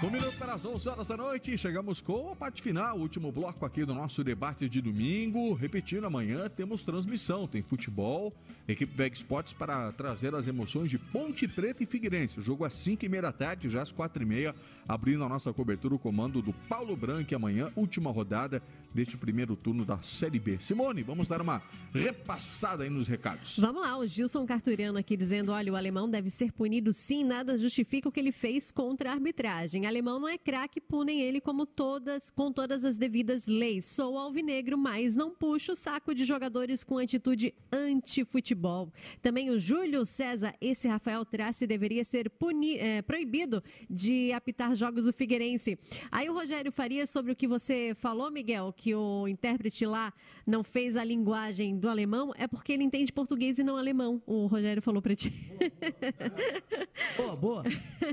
[0.03, 3.31] Um minuto para as 11 horas da noite, chegamos com a parte final, o último
[3.31, 5.53] bloco aqui do nosso debate de domingo.
[5.53, 8.33] Repetindo, amanhã temos transmissão, tem futebol,
[8.67, 12.41] equipe VEG Sports para trazer as emoções de Ponte Preta e Figueirense.
[12.41, 14.55] O jogo às 5 e meia da tarde, já às 4 e meia,
[14.89, 17.35] abrindo a nossa cobertura, o comando do Paulo Branco.
[17.35, 18.63] Amanhã, última rodada
[18.95, 20.59] deste primeiro turno da Série B.
[20.59, 21.63] Simone, vamos dar uma
[21.93, 23.59] repassada aí nos recados.
[23.59, 27.57] Vamos lá, o Gilson Carturiano aqui dizendo: olha, o alemão deve ser punido sim, nada
[27.57, 29.87] justifica o que ele fez contra a arbitragem.
[29.87, 33.87] Alemão não é craque, punem ele como todas, com todas as devidas leis.
[33.87, 38.93] Sou alvinegro, mas não puxo o saco de jogadores com atitude anti-futebol.
[39.23, 45.05] Também o Júlio César, esse Rafael Trace deveria ser puni, é, proibido de apitar jogos
[45.05, 45.79] do Figueirense.
[46.11, 50.11] Aí o Rogério Faria, sobre o que você falou, Miguel, que o intérprete lá
[50.47, 54.23] não fez a linguagem do alemão, é porque ele entende português e não alemão.
[54.27, 55.31] O Rogério falou pra ti.
[57.17, 57.65] Boa, boa.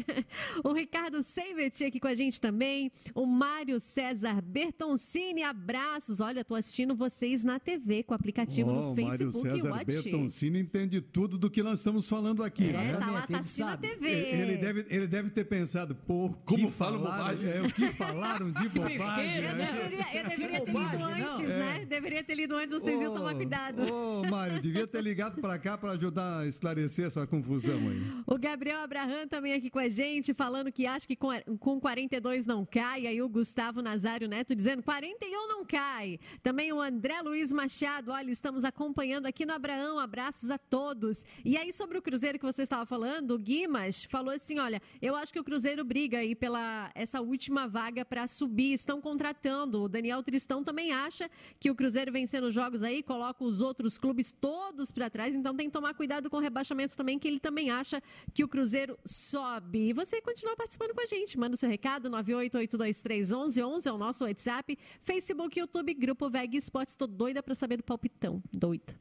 [0.63, 2.91] o Ricardo Seivet aqui com a gente também.
[3.13, 6.19] O Mário César Bertoncini, abraços.
[6.19, 9.71] Olha, tô assistindo vocês na TV com o aplicativo Oh, no Mário Facebook e César
[9.71, 9.85] Watch.
[9.85, 12.65] Bertoncini entende tudo do que nós estamos falando aqui.
[12.69, 12.97] É, né?
[12.97, 14.09] tá lá, tá assistindo a TV.
[14.09, 17.49] Ele deve, ele deve ter pensado, pô, Como falaram, bobagem.
[17.49, 19.37] É, o que falaram de bobagem.
[19.37, 19.71] Eu né?
[19.71, 21.31] deveria, eu deveria ter bobagem, lido não.
[21.31, 21.85] antes, né?
[21.85, 23.81] Deveria ter lido antes, vocês iam tomar cuidado.
[23.91, 28.01] Ô, Mário, devia ter ligado para cá para ajudar a esclarecer essa confusão aí.
[28.25, 31.29] O Gabriel Abraham também aqui com a gente, falando que acha que com,
[31.59, 33.07] com 42 não cai.
[33.07, 36.19] Aí o Gustavo Nazário Neto dizendo 41 não cai.
[36.41, 39.99] Também o André Luiz Machado, olha, estamos acompanhando aqui no Abraão.
[39.99, 41.25] Abraços a todos.
[41.43, 45.15] E aí, sobre o Cruzeiro que você estava falando, o Guimas falou assim: olha, eu
[45.15, 48.73] acho que o Cruzeiro briga aí pela essa última vaga para subir.
[48.73, 49.83] Estão contratando.
[49.83, 51.29] O Daniel Tristão também acha
[51.59, 55.35] que o Cruzeiro vencendo jogos aí, coloca os outros clubes todos para trás.
[55.35, 58.01] Então tem que tomar cuidado com o rebaixamento também, que ele também acha
[58.33, 59.89] que o Cruzeiro sobe.
[59.89, 61.37] E você continua participando com a gente.
[61.37, 66.93] Manda seu recado, 988231111 é o nosso WhatsApp, Facebook, YouTube, Grupo VEG Esportes.
[66.93, 68.41] Estou doida para saber do palpitão.
[68.51, 68.97] Doida.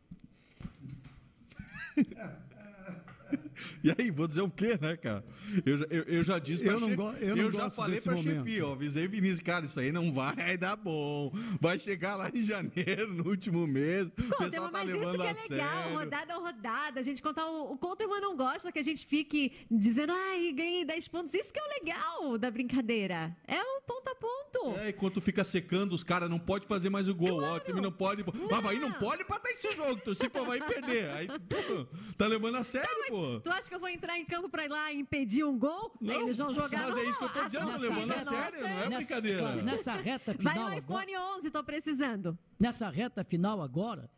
[3.84, 5.24] E aí, vou dizer o quê, né, cara?
[5.64, 7.76] Eu já, eu, eu já disse pra Eu não chefe- go- eu não já gosto
[7.76, 8.44] falei pra momento.
[8.44, 11.32] chefia, ó, avisei Vinícius, cara, isso aí não vai dar bom.
[11.60, 15.22] Vai chegar lá em janeiro, no último mês, o pessoal tá mas isso levando que
[15.22, 15.98] a é legal, sério.
[15.98, 17.00] rodada a rodada.
[17.00, 20.84] A gente contar o, o Coulterman não gosta que a gente fique dizendo, ai, ganhei
[20.84, 21.34] 10 pontos.
[21.34, 23.36] Isso que é o legal da brincadeira.
[23.46, 24.78] É o ponto a ponto.
[24.80, 27.42] É, enquanto fica secando, os caras não pode fazer mais o gol.
[27.42, 28.22] Ó, o time não pode.
[28.22, 29.96] O Havaí não pode empatar esse jogo.
[30.00, 31.08] Torcer pro Havaí perder.
[31.10, 33.40] Aí, pô, tá levando a sério, pô.
[33.46, 35.92] Tu acha que eu vou entrar em campo pra ir lá e impedir um gol?
[36.00, 38.10] Não, Eles vão jogar mas no- é isso que eu tô dizendo, tô Ah, levando
[38.10, 39.52] a sério, não é brincadeira.
[39.52, 42.36] Nessa, nessa reta Vai final no agora, iPhone 11, tô precisando.
[42.58, 44.10] nessa reta final agora,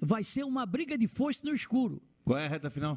[0.00, 2.00] vai ser uma briga de foice no escuro.
[2.24, 2.96] Qual é a reta final?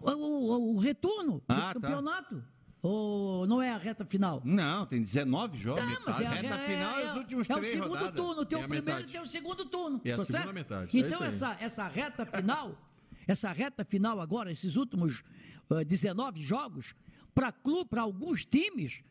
[0.00, 1.88] O, o- o retorno Ah, do tá.
[1.88, 2.44] campeonato.
[2.80, 4.40] Ou não é a reta final?
[4.44, 5.84] Não, tem 19 jogos.
[5.84, 7.88] Tá, mas é a reta é- final é, é- os últimos é o três segundo
[7.88, 8.12] rodadas.
[8.12, 10.00] turno, tem É o primeiro e tem o segundo turno.
[10.04, 10.54] É a tá segunda certo?
[10.54, 12.78] metade, é Então essa, essa reta final,
[13.30, 15.22] essa reta final agora, esses últimos
[15.70, 16.94] eh, 19 jogos,
[17.34, 17.52] para
[17.88, 19.02] para alguns times,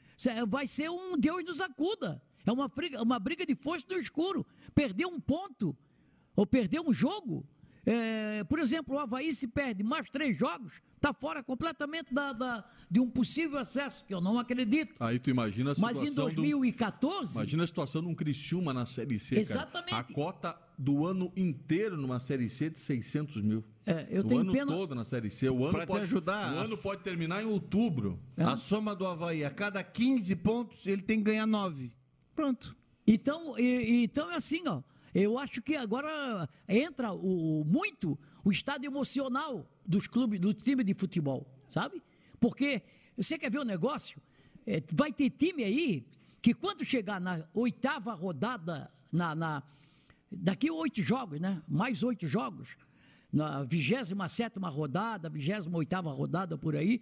[0.49, 2.21] vai ser um Deus nos acuda.
[2.45, 4.45] É uma briga, uma briga de força no escuro.
[4.75, 5.75] Perder um ponto
[6.35, 7.45] ou perder um jogo
[7.85, 12.63] É, por exemplo, o Havaí se perde mais três jogos, está fora completamente da, da-
[12.91, 15.01] de um possível acesso, que eu não acredito.
[15.01, 18.73] Aí tu imagina a Mas situação em do- 2014, Imagina a situação de um Criciúma
[18.73, 19.41] na Série C, cara.
[19.41, 19.93] Exatamente.
[19.95, 23.61] A cota do ano inteiro numa Série C é de 600 mil.
[23.85, 25.49] É, eu o tenho ano pena- todo na Série C.
[25.49, 28.17] O ano pode, ajudar, O a- ano pode terminar em outubro.
[28.37, 31.91] A soma do Havaí, a cada 15 pontos, ele tem que ganhar 9.
[32.33, 32.73] Pronto.
[33.05, 34.81] Então, e- então é assim, ó.
[35.13, 40.81] Eu acho que agora entra o, o- muito o estado emocional dos clubes, do time
[40.83, 42.01] de futebol, sabe?
[42.39, 42.81] Porque
[43.17, 44.21] você quer ver o negócio?
[44.65, 46.05] É, vai ter time aí
[46.41, 49.63] que quando chegar na oitava rodada, na, na-
[50.31, 51.61] daqui oito jogos, né?
[51.67, 52.75] Mais oito jogos,
[53.31, 57.01] na 27 rodada, 28 rodada por aí,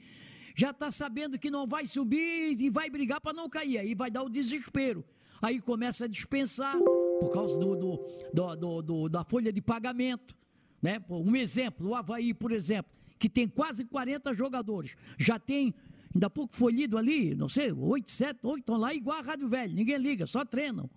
[0.56, 3.78] já está sabendo que não vai subir e vai brigar para não cair.
[3.78, 5.06] Aí vai dar o desespero.
[5.42, 6.76] Aí começa a dispensar
[7.20, 10.36] por causa do, do- do- do- da folha de pagamento.
[10.82, 11.00] Né?
[11.10, 15.74] Um exemplo, o Havaí, por exemplo, que tem quase 40 jogadores, já tem,
[16.14, 19.48] ainda pouco foi lido ali, não sei, 8, 7, 8 estão lá igual a Rádio
[19.48, 20.90] Velho, ninguém liga, só treinam.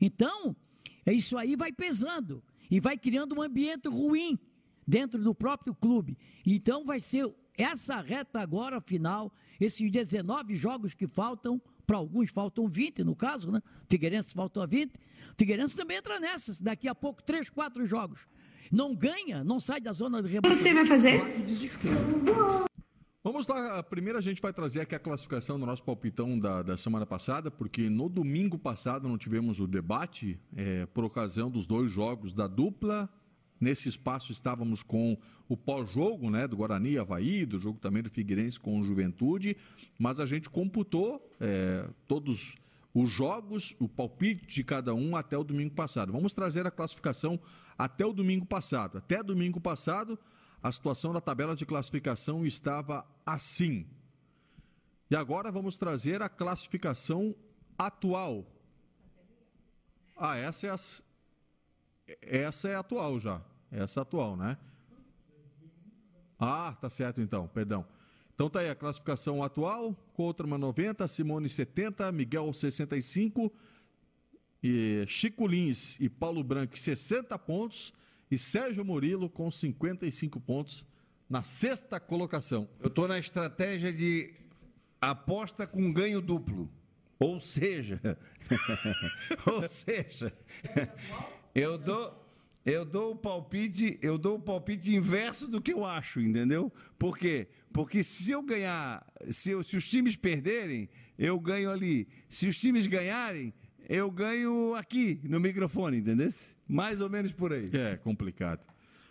[0.00, 0.54] Então,
[1.04, 4.38] é isso aí vai pesando e vai criando um ambiente ruim
[4.86, 6.16] dentro do próprio clube.
[6.46, 12.68] Então vai ser essa reta agora final, esses 19 jogos que faltam, para alguns faltam
[12.68, 13.60] 20 no caso, né?
[13.88, 14.92] Figueirense faltam 20.
[15.36, 18.26] Figueirense também entra nessa, daqui a pouco 3, 4 jogos.
[18.70, 20.62] Não ganha, não sai da zona de rebaixamento.
[20.62, 21.44] Você vai fazer?
[21.44, 22.69] Desespero.
[23.22, 26.78] Vamos lá, primeiro a gente vai trazer aqui a classificação do nosso palpitão da, da
[26.78, 31.92] semana passada, porque no domingo passado não tivemos o debate é, por ocasião dos dois
[31.92, 33.10] jogos da dupla.
[33.60, 38.58] Nesse espaço estávamos com o pós-jogo né, do Guarani Havaí, do jogo também do Figueirense
[38.58, 39.54] com o Juventude,
[39.98, 42.56] mas a gente computou é, todos
[42.94, 46.10] os jogos, o palpite de cada um até o domingo passado.
[46.10, 47.38] Vamos trazer a classificação
[47.76, 48.96] até o domingo passado.
[48.96, 50.18] Até domingo passado,
[50.62, 53.86] a situação da tabela de classificação estava assim.
[55.10, 57.34] E agora vamos trazer a classificação
[57.78, 58.46] atual.
[60.16, 60.66] Ah, essa
[62.06, 63.42] é, essa é atual já.
[63.70, 64.58] Essa é atual, né?
[66.38, 67.86] Ah, tá certo então, perdão.
[68.34, 73.52] Então tá aí a classificação atual, Coutrama 90, Simone 70, Miguel 65,
[74.62, 77.92] e Chico Lins e Paulo Branco 60 pontos
[78.30, 80.86] e Sérgio Murilo com 55 pontos
[81.28, 82.68] na sexta colocação.
[82.80, 84.32] Eu estou na estratégia de
[85.00, 86.70] aposta com ganho duplo.
[87.18, 88.00] Ou seja,
[89.46, 90.32] ou seja,
[91.54, 92.18] eu dou
[92.64, 96.70] eu dou o palpite, eu dou o palpite inverso do que eu acho, entendeu?
[96.98, 97.48] Por quê?
[97.72, 100.88] Porque se eu ganhar, se, eu- se os times perderem,
[101.18, 102.06] eu ganho ali.
[102.28, 103.52] Se os times ganharem,
[103.90, 106.28] eu ganho aqui no microfone, entendeu?
[106.68, 107.68] Mais ou menos por aí.
[107.72, 108.64] É complicado.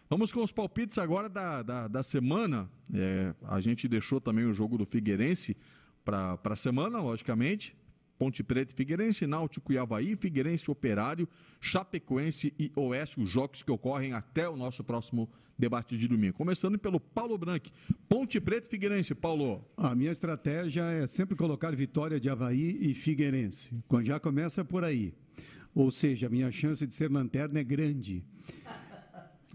[0.10, 2.70] Vamos com os palpites agora da, da, da semana.
[2.94, 5.58] É, a gente deixou também o jogo do Figueirense
[6.06, 7.76] para a semana, logicamente.
[8.20, 11.26] Ponte Preta e Figueirense, Náutico e Havaí, Figueirense Operário,
[11.62, 16.34] Chapecoense e Oeste, os jogos que ocorrem até o nosso próximo debate de domingo.
[16.34, 17.70] Começando pelo Paulo Branco.
[18.10, 19.66] Ponte Preta e Figueirense, Paulo.
[19.78, 23.82] A minha estratégia é sempre colocar vitória de Havaí e Figueirense.
[23.88, 25.14] Quando já começa por aí.
[25.74, 28.26] Ou seja, a minha chance de ser lanterna é grande.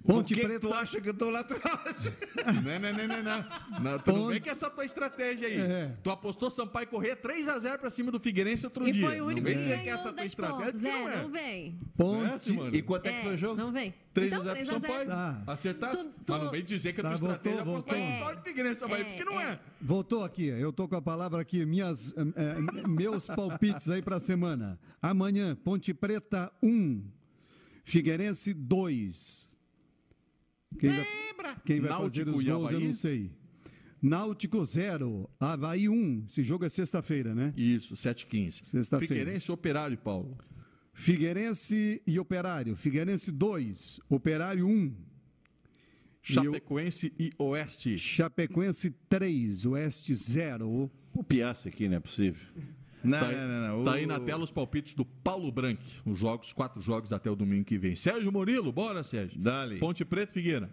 [0.06, 0.68] Ponte Por que Preta.
[0.68, 2.12] tu acha que eu estou lá atrás?
[2.44, 3.44] Não, não, não, não, não.
[3.81, 5.59] não tu não Ponte- vem com essa tua estratégia aí.
[5.59, 5.97] É.
[6.02, 9.06] Tu apostou Sampaio Corrêa 3x0 pra cima do Figueirense outro E dia.
[9.06, 10.81] foi o não único vem que dizer que essa tua 10 estratégia pontos.
[10.82, 11.22] que É, não é.
[11.22, 11.78] não vem.
[11.98, 12.76] Não é, Ponte.
[12.76, 13.56] E quanto é que foi o jogo?
[13.56, 13.94] Não vem.
[14.14, 14.81] 3x0 Então, pro 3 a 0.
[14.82, 15.06] Sampaio.
[15.09, 15.43] Tá.
[15.47, 16.05] Acertasse?
[16.05, 18.10] Tu- tu- Mas não vem dizer que a tua Tá, estratégia é voltou, apostar voltou.
[18.10, 19.59] em vitória do Figueirense É, porque não é.
[19.81, 24.16] Voltou aqui, eu tô com a palavra aqui, minhas, eh, eh, meus palpites aí para
[24.16, 24.78] a semana.
[25.01, 27.02] Amanhã, Ponte Preta 1,
[27.85, 29.48] Figueirense 2.
[30.78, 33.30] Quem vai, quem vai fazer Náutico os e gols eu não sei.
[34.02, 36.26] Náutico 0, Havaí 1.
[36.28, 37.55] Esse jogo é sexta-feira, né?
[37.56, 38.64] Isso, 7h15.
[38.66, 39.14] Sexta-feira.
[39.14, 40.36] Figueirense Operário, Paulo.
[40.92, 42.76] Figueirense e Operário.
[42.76, 44.94] Figueirense 2, Operário 1.
[46.20, 47.98] Chapecoense e Oeste.
[47.98, 50.90] Chapecoense 3, Oeste 0.
[51.14, 52.46] O Piaça aqui, não é possível.
[53.05, 53.85] Não, Tá aí, não, não, não.
[53.85, 55.82] tá aí na tela os palpites do Paulo Branco.
[56.06, 57.94] Os jogos, quatro jogos até o domingo que vem.
[57.94, 59.39] Sérgio Murilo, bora, Sérgio.
[59.39, 59.78] Dali.
[59.78, 60.70] Ponte Preta Figueira.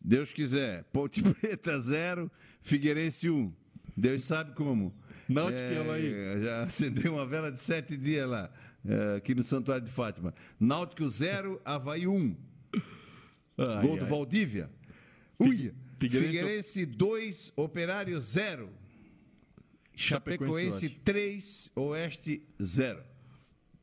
[0.00, 0.84] Deus quiser.
[0.92, 2.30] Ponte Preta 0,
[2.62, 3.52] Figueirense 1.
[3.96, 4.94] Deus sabe como.
[5.28, 6.40] Náutico e Havaí.
[6.42, 8.50] Já acendeu uma vela de sete dias lá,
[8.84, 10.32] é, aqui no Santuário de Fátima.
[10.60, 12.36] Náutico 0, Havaí 1.
[13.58, 14.10] Ai, Gol do ai.
[14.10, 14.70] Valdívia.
[15.42, 15.74] Figue- Uia.
[15.98, 18.68] Figueirense- Figueirense 2, Operário 0.
[19.96, 19.98] Chapecoense,
[20.54, 21.00] Chapecoense Oeste.
[21.04, 23.00] 3, Oeste 0.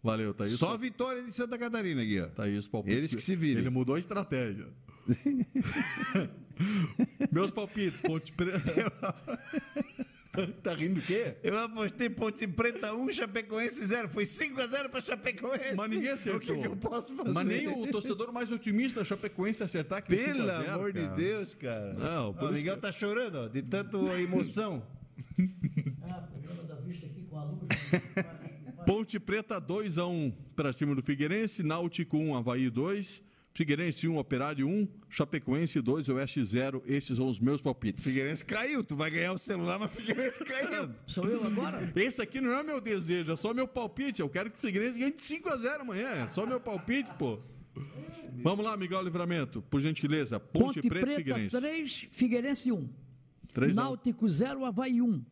[0.03, 0.51] Valeu, aí.
[0.51, 2.27] os Só vitória de Santa Catarina aqui, ó.
[2.27, 2.97] Tá aí os palpites.
[2.97, 3.61] Eles que se virem.
[3.63, 4.67] Ele mudou a estratégia.
[7.31, 8.61] Meus palpites, Ponte Preta.
[10.61, 11.35] tá rindo do quê?
[11.43, 14.09] Eu apostei Ponte Preta 1, Chapecoense 0.
[14.09, 15.75] Foi 5x0 para Chapecoense.
[15.75, 16.37] Mas ninguém acertou.
[16.37, 17.31] O que, que eu posso fazer?
[17.31, 21.07] Mas nem o torcedor mais otimista Chapecoense acertar aquele Pelo 5 a 0, amor cara.
[21.07, 21.93] de Deus, cara.
[21.93, 24.83] Não, por Ó, o Miguel que- tá chorando, ó, de tanto emoção.
[27.33, 27.67] Da vista aqui com a luz.
[28.85, 33.23] Ponte Preta 2x1 para cima do Figueirense, Náutico 1, Havaí 2,
[33.53, 36.83] Figueirense 1, Operário 1, Chapecoense 2, Oeste 0.
[36.85, 38.03] Estes são os meus palpites.
[38.03, 40.89] Figueirense caiu, tu vai ganhar o celular, mas Figueirense caiu.
[41.05, 41.91] Sou eu agora?
[41.95, 44.21] Esse aqui não é meu desejo, é só meu palpite.
[44.21, 46.09] Eu quero que o Figueirense ganhe de 5x0 amanhã.
[46.09, 47.39] É só meu palpite, pô.
[48.43, 50.39] Vamos lá, Miguel Livramento, por gentileza.
[50.39, 51.61] Ponte, Ponte Preta e Preta Figueirense.
[51.61, 52.89] 3, Figueirense 1.
[53.53, 53.85] 3 a 1.
[53.85, 55.23] Náutico 0, Havaí 1.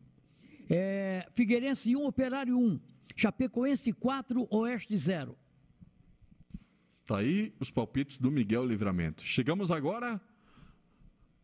[0.74, 2.80] É, Figueirense 1, Operário 1.
[3.14, 5.36] Chapecoense 4, Oeste 0.
[7.04, 9.22] Tá aí os palpites do Miguel Livramento.
[9.22, 10.18] Chegamos agora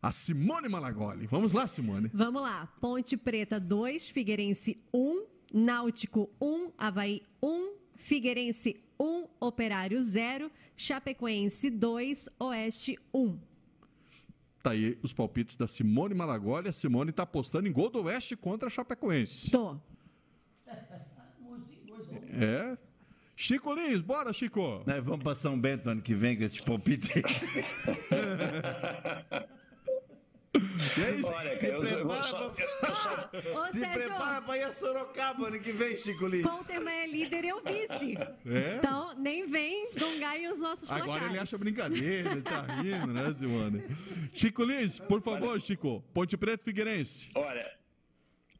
[0.01, 1.27] a Simone Malagoli.
[1.27, 2.09] Vamos lá, Simone.
[2.11, 2.65] Vamos lá.
[2.81, 12.29] Ponte Preta 2, Figueirense 1, Náutico 1, Havaí 1, Figueirense 1, Operário 0, Chapecoense 2,
[12.39, 13.48] Oeste 1.
[14.61, 16.69] Tá aí os palpites da Simone Malagoli.
[16.69, 19.51] A Simone tá apostando em gol do Oeste contra a Chapecoense.
[19.51, 19.77] Tô.
[22.31, 22.77] É.
[23.35, 24.83] Chico Lins, bora, Chico.
[24.85, 27.09] Nós vamos para São Bento ano que vem com esses palpites.
[30.55, 34.41] E aí, Olha, Te cara, eu, eu vou prepara só- pra- Ô, Te Sérgio, prepara
[34.41, 36.45] para ir a Sorocaba ano que vem, Chico Lins.
[36.47, 38.17] Colterman é líder e eu vice.
[38.47, 38.75] É?
[38.77, 41.13] Então, nem vem gongar os nossos placares.
[41.15, 43.79] Agora ele acha brincadeira, ele tá rindo, né, Simone?
[44.33, 46.03] Chico Lins, por favor, Chico.
[46.13, 47.29] Ponte Preta e Figueirense.
[47.35, 47.71] Olha,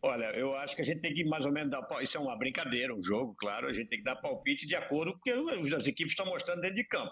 [0.03, 1.81] olha, eu acho que a gente tem que mais ou menos dar.
[2.03, 3.67] Isso é uma brincadeira, um jogo, claro.
[3.67, 6.61] A gente tem que dar palpite de acordo com o que as equipes estão mostrando
[6.61, 7.11] dentro de campo.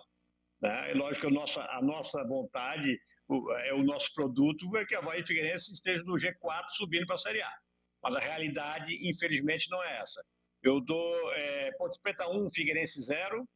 [0.62, 0.92] Né?
[0.92, 4.96] É lógico que a nossa, a nossa vontade, o, é o nosso produto, é que
[4.96, 7.54] a Havaí Figueirense esteja no G4 subindo para a Série A.
[8.02, 10.24] Mas a realidade, infelizmente, não é essa.
[10.64, 13.48] Eu dou é, Ponte Preta 1, Figueirense 0.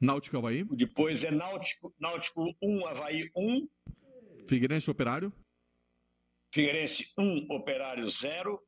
[0.00, 0.64] Náutico Havaí.
[0.64, 3.68] Depois é Náutico, Náutico 1, Havaí 1.
[4.48, 5.32] Figueirense Operário.
[6.52, 8.60] Figueirense 1, Operário 0.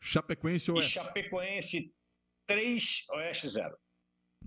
[0.00, 0.92] Chapecoense E Oeste.
[0.92, 1.94] Chapecoense
[2.46, 3.76] 3, Oeste 0.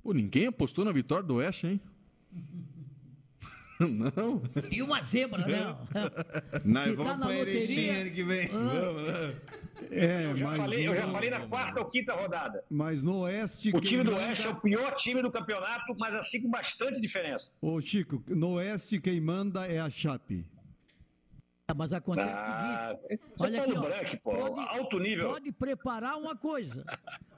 [0.01, 1.81] Pô, ninguém apostou na vitória do Oeste, hein?
[3.80, 4.41] Não.
[4.69, 5.76] E uma zebra, né?
[6.65, 8.49] Nós Se vamos tá na loteria- ano que vem.
[9.91, 12.61] É, Eu já, mas, falei, eu já falei na quarta ou quinta rodada.
[12.69, 13.72] mas no Oeste.
[13.73, 16.99] O time do manda- Oeste é o pior time do campeonato, mas assim com bastante
[16.99, 17.51] diferença.
[17.61, 20.45] Ô, Chico, no Oeste quem manda é a Chape.
[21.77, 23.22] Mas acontece o Ah, seguinte.
[23.38, 24.31] você Olha tá aqui, no ó, branco, pô,
[24.61, 25.30] alto nível.
[25.30, 26.84] Pode preparar uma coisa.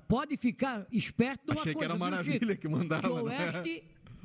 [0.07, 1.93] Pode ficar esperto de uma Achei que coisa.
[1.93, 2.61] era viu, Maravilha Chico?
[2.61, 3.51] que mandava, Que o né?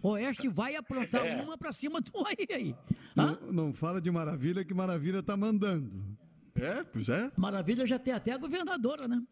[0.03, 1.43] Oeste, Oeste vai aprontar É.
[1.43, 2.47] uma pra cima do aí.
[2.55, 2.75] aí.
[3.15, 5.91] Não, não fala de Maravilha que Maravilha tá mandando.
[6.55, 7.31] É, pois é.
[7.37, 9.23] Maravilha já tem até a governadora, né?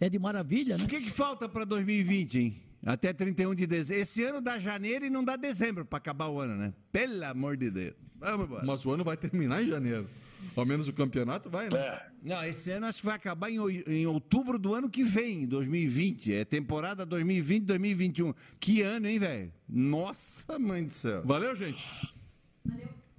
[0.00, 0.84] É de Maravilha, né?
[0.84, 2.62] O que, que falta para 2020, hein?
[2.84, 4.02] Até 31 de dezembro.
[4.02, 6.72] Esse ano dá janeiro e não dá dezembro para acabar o ano, né?
[6.92, 7.94] Pelo amor de Deus.
[8.16, 8.64] Vamos embora.
[8.64, 10.08] Mas o ano vai terminar em janeiro.
[10.56, 11.78] Ao menos o campeonato vai, né?
[11.78, 12.06] É.
[12.22, 13.56] Não, esse ano acho que vai acabar em,
[13.86, 16.32] em outubro do ano que vem, 2020.
[16.34, 18.34] É temporada 2020-2021.
[18.58, 19.52] Que ano, hein, velho?
[19.68, 21.22] Nossa, mãe do céu.
[21.24, 21.86] Valeu, gente.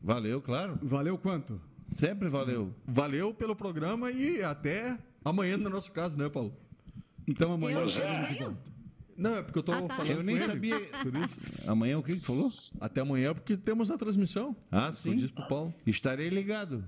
[0.01, 0.77] Valeu, claro.
[0.81, 1.61] Valeu quanto?
[1.97, 2.73] Sempre valeu.
[2.85, 6.53] Valeu pelo programa e até amanhã no nosso caso, né, Paulo?
[7.27, 8.57] Então amanhã Eu, eu.
[9.17, 9.95] Não, é porque eu tô Ah, tá.
[9.95, 10.79] falando Eu nem sabia.
[11.03, 11.41] Por isso.
[11.67, 12.51] Amanhã o que tu falou?
[12.79, 14.55] Até amanhã, porque temos a transmissão.
[14.71, 15.15] Ah, Eu sim.
[15.15, 15.73] disse pro Paulo.
[15.85, 16.83] Estarei ligado.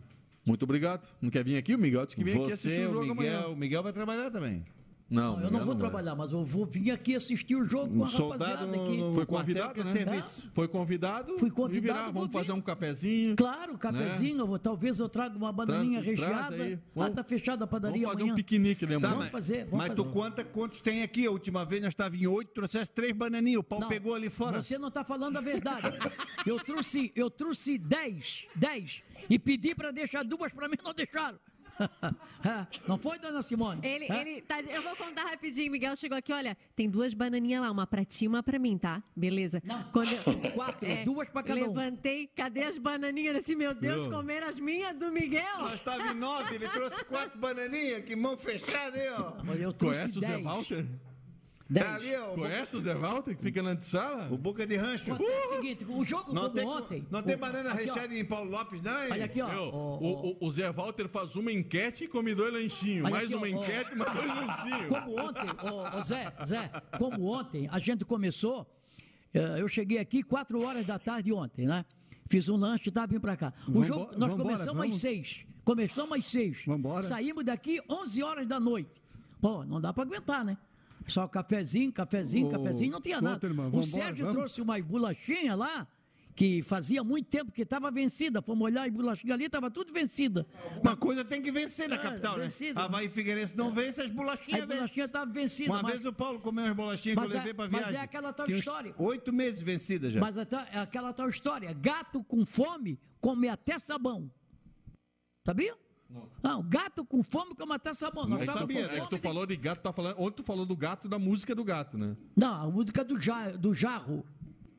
[0.46, 1.08] Muito obrigado.
[1.22, 1.76] Não quer vir aqui?
[1.76, 3.48] O Miguel disse que vem aqui assistir Você, o o jogo Miguel, amanhã.
[3.48, 4.66] o Miguel vai trabalhar também.
[5.12, 5.78] Não, eu Miguel não vou vai.
[5.78, 9.14] trabalhar, mas eu vou vir aqui assistir o jogo com a soldado rapaziada aqui.
[9.14, 9.92] Foi convidado, é né?
[9.92, 10.50] serviço.
[10.54, 11.38] Foi convidado.
[11.38, 12.34] Fui convidado, virar, vou vamos vir.
[12.40, 13.36] fazer um cafezinho.
[13.36, 14.42] Claro, cafezinho, Né?
[14.44, 16.64] eu vou- talvez eu traga uma bananinha Traz- traz recheada.
[16.64, 16.74] aí.
[16.76, 18.34] ah, Vamos- tá fechada a padaria Vamos fazer amanhã.
[18.34, 19.02] um piquenique, lembra?
[19.02, 20.02] Tá, Vamos mas- fazer, vamos mas fazer.
[20.02, 21.26] tu conta quantos tem aqui?
[21.28, 23.60] A última vez nós estávamos em oito, trouxesse três bananinhas.
[23.60, 24.62] O pau Não, pegou ali fora.
[24.62, 25.88] Você não está falando a verdade.
[26.46, 31.38] Eu trouxe, eu trouxe 10, 10 e pedi para deixar duas para mim, não deixaram.
[32.88, 33.80] Não foi, dona Simone?
[33.86, 35.72] Ele, Ah, ele tá- eu vou contar rapidinho.
[35.72, 38.78] Miguel chegou aqui, olha, tem duas bananinhas lá, uma pra ti e uma pra mim,
[38.78, 39.02] tá?
[39.16, 39.62] Beleza.
[39.64, 39.84] Não.
[39.92, 40.22] Quando eu,
[40.54, 41.68] Quatro, É, duas para cada um.
[41.68, 43.36] levantei, cadê as bananinhas?
[43.38, 44.18] Assim, meu Deus, Meu.
[44.18, 45.60] comer as minhas do Miguel?
[45.60, 48.04] Nós estávamos em nove, ele trouxe quatro bananinhas.
[48.04, 49.34] Que mão fechada, hein, ó.
[49.44, 50.44] Mas eu trouxe Conhece o Zé 10.
[50.44, 50.86] Walter?
[51.74, 51.86] Dez.
[51.86, 52.28] Tá ali, ó.
[52.36, 54.28] Conhece o Zé Walter que fica na antessala?
[54.30, 55.14] O Boca de Rancho.
[55.14, 57.08] Acontece o seguinte, o jogo Não como tem, ontem...
[57.10, 59.10] não tem o- banana aqui, ó, recheada em Paulo Lopes, não, hein?
[59.12, 59.48] Olha aqui, ó.
[59.48, 63.06] Meu, ó, o, o- o Zé Walter faz uma enquete e come dois lanchinhos.
[63.06, 64.88] Olha Mais aqui, uma enquete e mais dois lanchinhos.
[64.90, 68.68] Como ontem, Zé, Zé, como ontem a gente começou,
[69.34, 71.86] eh, eu cheguei aqui 4 horas da tarde ontem, né?
[72.30, 73.54] Fiz um lanche e tá, vim pra cá.
[73.68, 74.96] O Vambora- jogo, nós vambora, começamos vamos.
[74.96, 75.46] às seis.
[75.64, 76.64] Começamos às seis.
[76.66, 77.04] Vambora.
[77.04, 78.90] Saímos daqui 11 horas da noite.
[79.42, 80.58] Pô, não dá pra aguentar, né?
[81.08, 83.32] Só cafezinho, cafezinho, Ô, cafezinho, não tinha nada.
[83.48, 84.34] Walterman, o Sérgio vamos?
[84.40, 85.88] trouxe umas bolachinhas lá,
[86.36, 88.42] que fazia muito tempo que estava vencida.
[88.42, 90.46] Fomos olhar as bolachinhas ali, estava tudo vencida.
[90.82, 92.44] Uma coisa tem que vencer na É, capital, né?
[92.44, 92.82] vencida.
[92.82, 95.04] Havaí e Figueirense não vence, as bolachinhas As bolachinhas vencem.
[95.04, 95.74] estavam vencidas.
[95.76, 97.80] Uma mas- vez o Paulo comeu as bolachinhas que eu Mas é- levei pra mas
[97.82, 97.98] viagem.
[98.00, 98.94] é aquela tal Tinha história.
[98.98, 100.20] Oito meses vencida já.
[100.22, 104.32] Mas até, é aquela tal história: gato com fome come até sabão.
[105.46, 105.76] Sabia?
[106.44, 106.64] Não.
[106.64, 108.26] gato com fome come até sabão.
[108.28, 110.20] Nós tava com é que tu falou de gato, tá falando.
[110.20, 112.16] Ontem tu falou do gato da música do gato, né?
[112.36, 114.26] Não, a música do, ja, do jarro.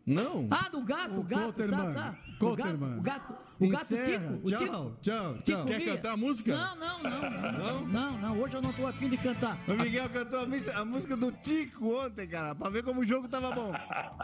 [0.05, 0.49] Não.
[0.51, 2.19] Ah, do gato, o gato, tá, tá.
[2.41, 4.19] O gato, o gato, o gato Encerra.
[4.19, 4.35] Tico.
[4.35, 5.65] O Tchau, Tico, tchau, Tico tchau.
[5.67, 5.95] Quer Mia.
[5.95, 6.57] cantar a música?
[6.57, 7.21] Não, não, não.
[7.53, 8.41] Não, não, não.
[8.43, 9.57] Hoje eu não tô afim de cantar.
[9.69, 13.05] O Miguel cantou a, missa- a música do Tico ontem, cara, pra ver como o
[13.05, 13.73] jogo tava bom.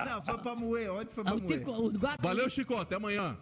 [0.04, 1.58] Não, foi pra moer, ontem foi Ah, pra o, moer.
[1.60, 2.74] tico, o gato, Valeu, Chico.
[2.74, 3.38] Até amanhã.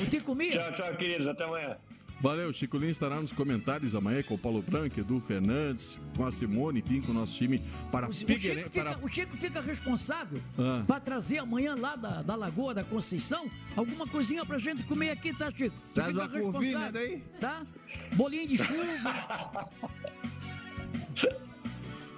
[0.00, 0.50] o Tico Mia.
[0.50, 1.28] Tchau, tchau, queridos.
[1.28, 1.76] Até amanhã.
[2.24, 6.32] Valeu, Chico Lins estará nos comentários amanhã com o Paulo Branco, Edu Fernandes, com a
[6.32, 7.60] Simone, enfim, com o nosso time
[7.92, 8.70] para O, o Chico Figueirense.
[8.70, 9.04] fica, Para...
[9.04, 10.82] o Chico fica responsável Ah.
[10.86, 15.34] para trazer amanhã lá da, da Lagoa da Conceição alguma coisinha pra gente comer aqui,
[15.36, 15.76] tá, Chico?
[15.76, 17.22] Tu Traz fica uma curvinha responsável, daí.
[17.38, 17.66] Tá?
[18.14, 19.68] Bolinho de chuva.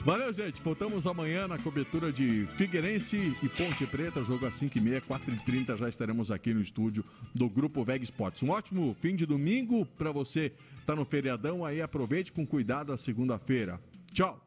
[0.06, 0.62] Valeu, gente.
[0.62, 5.76] Voltamos amanhã na cobertura de Figueirense e Ponte Preta, jogo às 5h30, 4h30.
[5.76, 7.04] Já estaremos aqui no estúdio
[7.34, 8.40] do Grupo Veg Sports.
[8.44, 10.52] Um ótimo fim de domingo para você.
[10.86, 13.80] Tá no feriadão aí, aproveite com cuidado a segunda-feira.
[14.12, 14.40] Tchau.